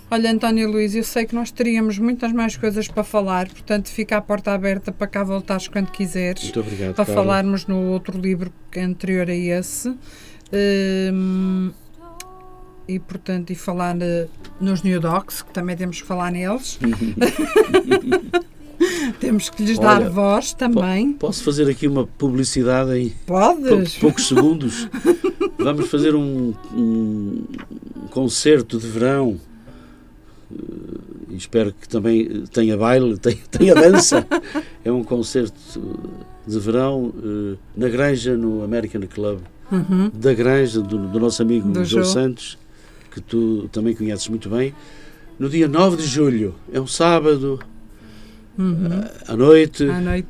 Olha, 0.08 0.30
António 0.30 0.70
Luís, 0.70 0.94
eu 0.94 1.02
sei 1.02 1.26
que 1.26 1.34
nós 1.34 1.50
teríamos 1.50 1.98
muitas 1.98 2.32
mais 2.32 2.56
coisas 2.56 2.86
para 2.86 3.02
falar, 3.02 3.48
portanto 3.48 3.88
fica 3.88 4.16
a 4.16 4.20
porta 4.20 4.52
aberta 4.52 4.92
para 4.92 5.08
cá 5.08 5.24
voltares 5.24 5.66
quando 5.66 5.90
quiseres. 5.90 6.44
Muito 6.44 6.60
obrigado. 6.60 6.94
Para 6.94 7.04
Carla. 7.04 7.22
falarmos 7.22 7.66
no 7.66 7.88
outro 7.88 8.16
livro 8.16 8.52
anterior 8.76 9.28
a 9.28 9.34
esse. 9.34 9.92
E 12.88 12.98
portanto, 12.98 13.50
e 13.50 13.54
falar 13.54 13.96
uh, 13.96 14.28
nos 14.60 14.82
New 14.82 15.00
Docs, 15.00 15.42
que 15.42 15.52
também 15.52 15.76
temos 15.76 16.00
que 16.00 16.06
falar 16.06 16.30
neles. 16.30 16.78
temos 19.20 19.48
que 19.48 19.64
lhes 19.64 19.78
Olha, 19.78 20.00
dar 20.00 20.10
voz 20.10 20.52
também. 20.52 21.12
Posso 21.14 21.42
fazer 21.42 21.68
aqui 21.68 21.86
uma 21.88 22.06
publicidade 22.06 22.96
em 22.98 23.08
Podes? 23.26 23.94
pou- 23.94 24.00
poucos 24.10 24.28
segundos? 24.28 24.88
Vamos 25.58 25.88
fazer 25.88 26.14
um, 26.14 26.54
um 26.74 27.44
concerto 28.10 28.78
de 28.78 28.86
verão. 28.86 29.38
eh, 30.52 30.56
e 31.30 31.36
espero 31.36 31.72
que 31.72 31.88
também 31.88 32.44
tenha 32.52 32.76
baile, 32.76 33.16
tenha, 33.18 33.38
tenha 33.50 33.74
dança. 33.74 34.24
É 34.84 34.92
um 34.92 35.02
concerto 35.02 35.58
de 36.46 36.58
verão 36.60 37.12
eh, 37.18 37.56
na 37.76 37.88
Granja, 37.88 38.36
no 38.36 38.62
American 38.62 39.02
Club 39.12 39.40
Uhum. 39.72 40.08
da 40.14 40.32
Granja, 40.32 40.80
do, 40.80 41.08
do 41.08 41.18
nosso 41.18 41.42
amigo 41.42 41.68
Do 41.68 41.84
João. 41.84 42.04
Santos, 42.04 42.56
que 43.16 43.20
tu 43.22 43.66
também 43.72 43.94
conheces 43.94 44.28
muito 44.28 44.50
bem, 44.50 44.74
no 45.38 45.48
dia 45.48 45.66
9 45.66 45.96
de 45.96 46.06
julho. 46.06 46.54
É 46.70 46.78
um 46.78 46.86
sábado, 46.86 47.58
Uhum. 48.58 48.88
à 49.26 49.34
noite, 49.36 49.84
À 49.88 50.00
noite. 50.00 50.28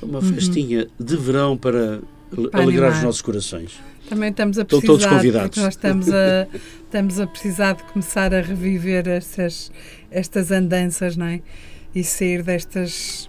uma 0.00 0.22
festinha 0.22 0.86
de 0.98 1.16
verão 1.16 1.56
para, 1.56 2.00
Para 2.30 2.62
alegrar 2.62 2.86
animar. 2.90 2.92
os 2.98 3.02
nossos 3.02 3.22
corações. 3.22 3.72
Também 4.08 4.30
estamos 4.30 4.58
a 4.58 4.62
Estão 4.62 4.80
precisar, 4.80 4.98
todos 5.08 5.16
convidados. 5.16 5.58
nós 5.58 5.74
estamos 5.74 6.08
a, 6.12 6.46
estamos 6.84 7.20
a 7.20 7.26
precisar 7.26 7.72
de 7.74 7.82
começar 7.84 8.32
a 8.34 8.40
reviver 8.40 9.08
estas, 9.08 9.70
estas 10.10 10.50
andanças, 10.52 11.16
não 11.16 11.26
é? 11.26 11.40
E 11.94 12.02
sair 12.04 12.42
destas 12.42 13.28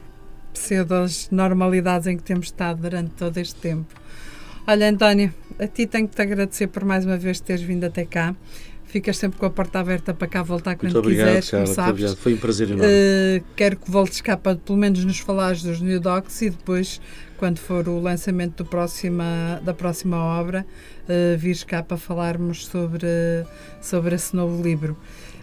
pseudos 0.54 1.28
normalidades 1.32 2.08
em 2.08 2.18
que 2.18 2.24
temos 2.24 2.48
estado 2.48 2.82
durante 2.82 3.12
todo 3.12 3.38
este 3.38 3.56
tempo. 3.56 3.94
Olha, 4.68 4.90
António, 4.90 5.34
a 5.60 5.68
ti 5.68 5.86
tenho 5.88 6.08
que 6.08 6.16
te 6.16 6.22
agradecer 6.22 6.68
por 6.68 6.84
mais 6.86 7.06
uma 7.06 7.18
vez 7.18 7.40
teres 7.40 7.62
vindo 7.62 7.84
até 7.84 8.06
cá. 8.06 8.36
Ficas 8.92 9.16
sempre 9.18 9.40
com 9.40 9.46
a 9.46 9.50
porta 9.50 9.80
aberta 9.80 10.14
para 10.14 10.28
cá 10.28 10.44
voltar 10.44 10.76
quando 10.76 10.92
Muito 10.92 11.00
obrigado, 11.00 11.28
quiseres, 11.28 11.50
Carla. 11.50 11.66
como 11.66 11.68
muito 11.68 11.76
sabes. 11.76 11.92
obrigado. 11.92 12.18
Foi 12.18 12.34
um 12.34 12.38
prazer 12.38 12.70
enorme. 12.72 12.92
Uh, 12.92 13.44
quero 13.56 13.78
que 13.78 13.90
voltes 13.90 14.20
cá 14.20 14.36
para 14.36 14.58
pelo 14.58 14.78
menos 14.78 15.06
nos 15.06 15.20
falares 15.20 15.64
dos 15.64 15.80
New 15.80 15.98
Docs 15.98 16.42
e 16.42 16.50
depois, 16.50 17.00
quando 17.38 17.58
for 17.60 17.88
o 17.88 18.02
lançamento 18.02 18.66
próxima, 18.66 19.62
da 19.64 19.74
próxima 19.74 20.18
obra, 20.18 20.66
uh, 21.08 21.38
vires 21.38 21.64
cá 21.64 21.82
para 21.82 21.96
falarmos 21.96 22.66
sobre, 22.68 23.08
sobre 23.82 24.16
esse 24.16 24.36
novo 24.36 24.62
livro. 24.62 24.98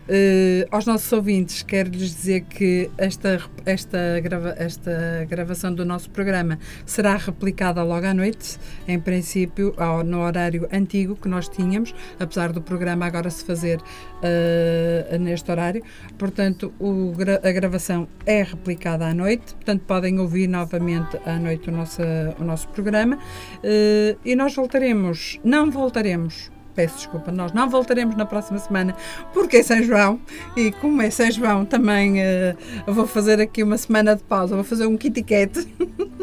Uh, 0.08 0.66
aos 0.70 0.86
nossos 0.86 1.12
ouvintes, 1.12 1.62
quero-lhes 1.62 2.14
dizer 2.14 2.40
que 2.40 2.90
esta, 2.96 3.42
esta, 3.66 4.18
grava, 4.22 4.54
esta 4.56 5.26
gravação 5.28 5.74
do 5.74 5.84
nosso 5.84 6.08
programa 6.08 6.58
será 6.86 7.14
replicada 7.16 7.82
logo 7.82 8.06
à 8.06 8.14
noite, 8.14 8.58
em 8.86 8.98
princípio, 8.98 9.74
ao, 9.76 10.02
no 10.02 10.20
horário 10.20 10.66
antigo 10.72 11.14
que 11.14 11.28
nós 11.28 11.46
tínhamos, 11.46 11.94
apesar 12.18 12.52
do 12.52 12.62
programa 12.62 13.04
agora 13.04 13.28
se 13.28 13.44
fazer 13.44 13.78
uh, 13.78 15.18
neste 15.18 15.50
horário. 15.50 15.82
Portanto, 16.16 16.72
o 16.80 17.12
a 17.42 17.52
gravação 17.52 18.08
é 18.24 18.42
replicada 18.42 19.06
à 19.06 19.12
noite, 19.12 19.54
portanto, 19.56 19.82
podem 19.82 20.18
ouvir 20.18 20.48
novamente 20.48 21.18
à 21.26 21.38
noite 21.38 21.68
o 21.68 21.72
nosso, 21.72 22.00
o 22.38 22.44
nosso 22.44 22.66
programa. 22.68 23.16
Uh, 23.16 24.18
e 24.24 24.34
nós 24.34 24.54
voltaremos, 24.54 25.38
não 25.44 25.70
voltaremos. 25.70 26.50
Peço 26.78 26.94
desculpa, 26.94 27.32
nós 27.32 27.52
não 27.52 27.68
voltaremos 27.68 28.14
na 28.14 28.24
próxima 28.24 28.56
semana 28.56 28.94
porque 29.34 29.56
é 29.56 29.62
São 29.64 29.82
João 29.82 30.20
e 30.56 30.70
como 30.70 31.02
é 31.02 31.10
São 31.10 31.28
João 31.28 31.64
também 31.64 32.20
uh, 32.20 32.56
vou 32.86 33.04
fazer 33.04 33.40
aqui 33.40 33.64
uma 33.64 33.76
semana 33.76 34.14
de 34.14 34.22
pausa, 34.22 34.54
vou 34.54 34.62
fazer 34.62 34.86
um 34.86 34.96
cat 34.96 35.66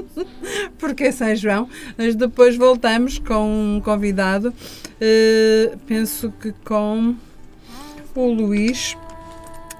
porque 0.79 1.03
é 1.03 1.11
São 1.11 1.35
João, 1.35 1.67
mas 1.97 2.15
depois 2.15 2.55
voltamos 2.55 3.19
com 3.19 3.75
um 3.75 3.81
convidado, 3.81 4.47
uh, 4.47 5.77
penso 5.85 6.31
que 6.39 6.53
com 6.63 7.17
o 8.15 8.31
Luís, 8.31 8.95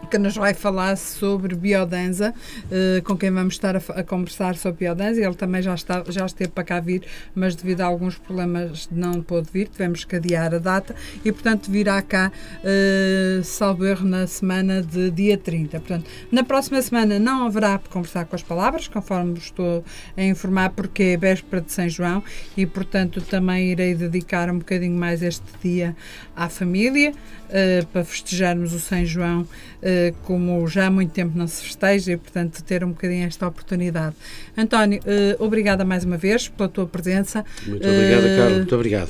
que 0.06 0.18
nos 0.18 0.36
vai 0.36 0.54
falar 0.54 0.98
sobre 0.98 1.56
biodança, 1.56 2.34
uh, 2.66 3.04
com 3.04 3.18
quem 3.18 3.32
vamos 3.32 3.56
estar 3.56 3.76
a, 3.76 4.04
conversar 4.04 4.56
sobre 4.56 4.86
biodança. 4.86 5.20
Ele 5.20 5.36
também 5.36 5.62
já, 5.62 5.74
está, 5.74 6.04
já 6.08 6.26
esteve 6.26 6.52
para 6.52 6.64
cá 6.64 6.80
vir, 6.80 7.04
mas 7.34 7.56
devido 7.56 7.82
a 7.82 7.86
alguns 7.86 8.18
problemas 8.18 8.88
não 8.92 9.22
pôde 9.22 9.50
vir, 9.52 9.68
tivemos 9.68 10.04
que 10.06 10.16
adiar 10.16 10.54
a 10.54 10.60
data 10.60 10.96
e, 11.24 11.32
portanto, 11.32 11.70
virá 11.70 12.02
cá, 12.02 12.32
uh, 12.60 13.44
salvo 13.44 13.86
erro, 13.86 14.06
na 14.06 14.28
semana 14.28 14.82
de 14.82 15.10
dia 15.12 15.38
30. 15.38 15.80
Portanto, 15.80 16.10
na 16.32 16.44
próxima 16.44 16.82
semana 16.82 17.20
não 17.20 17.46
haverá 17.46 17.80
para 17.80 17.92
conversar 17.92 18.26
com 18.26 18.36
as 18.36 18.44
palavras, 18.44 18.88
conforme 18.88 19.38
estou 19.38 19.84
a 20.16 20.24
informar, 20.24 20.70
porque 20.72 21.04
é 21.04 21.18
véspera 21.18 21.62
de 21.62 21.72
São 21.72 21.90
João 21.90 22.24
e, 22.56 22.66
portanto, 22.66 23.22
também 23.22 23.72
irei 23.72 23.96
dedicar 23.96 24.50
um 24.50 24.60
bocadinho 24.60 24.98
mais 24.98 25.22
este 25.22 25.44
dia 25.64 25.96
à 26.36 26.50
família, 26.50 27.14
uh, 27.56 27.86
para 27.88 28.04
festejarmos 28.04 28.74
o 28.74 28.80
São 28.80 29.06
João, 29.06 29.42
uh, 29.42 30.16
como 30.24 30.68
já 30.68 30.88
há 30.88 30.92
muito 30.92 31.12
tempo 31.12 31.38
não 31.38 31.48
se 31.48 31.64
festeja 31.64 32.12
e, 32.12 32.18
portanto, 32.18 32.62
ter 32.64 32.84
um 32.84 32.90
bocadinho 32.90 33.26
esta 33.26 33.48
oportunidade. 33.48 34.16
António, 34.58 35.00
uh, 35.00 35.44
obrigada 35.44 35.86
mais 35.86 36.04
uma 36.04 36.18
vez 36.18 36.50
pela 36.50 36.68
tua 36.68 36.86
presença. 36.86 37.46
Muito 37.66 37.88
obrigado, 37.88 38.24
uh, 38.24 38.38
Carla. 38.38 38.58
Muito 38.58 38.76
obrigado. 38.76 39.10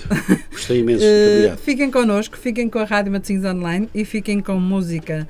Gostei 0.52 0.80
imenso. 0.80 1.04
Muito 1.04 1.32
obrigado. 1.32 1.58
fiquem 1.60 1.92
connosco, 1.92 2.38
fiquem 2.38 2.70
com 2.70 2.80
a 2.80 2.84
Rádio 2.84 3.12
Matosinhos 3.12 3.46
Online 3.46 3.90
e 3.94 4.06
fiquem 4.06 4.40
com 4.40 4.60
música. 4.60 5.28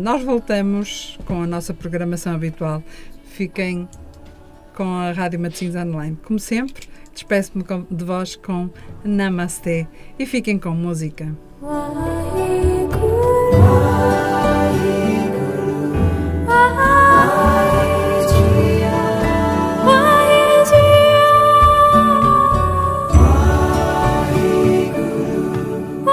Nós 0.00 0.22
voltamos 0.22 1.18
com 1.26 1.42
a 1.42 1.46
nossa 1.46 1.74
programação 1.74 2.34
habitual. 2.34 2.82
Fiquem 3.30 3.88
com 4.74 4.84
a 4.84 5.12
Rádio 5.12 5.40
Matosinhos 5.40 5.74
Online. 5.74 6.16
Como 6.22 6.38
sempre, 6.38 6.88
despeço-me 7.12 7.64
de 7.90 8.04
vós 8.04 8.36
com 8.36 8.70
Namastê 9.04 9.86
e 10.18 10.26
fiquem 10.26 10.58
com 10.58 10.70
música. 10.70 11.45
Wahai 11.66 12.86
Guru, 12.94 13.58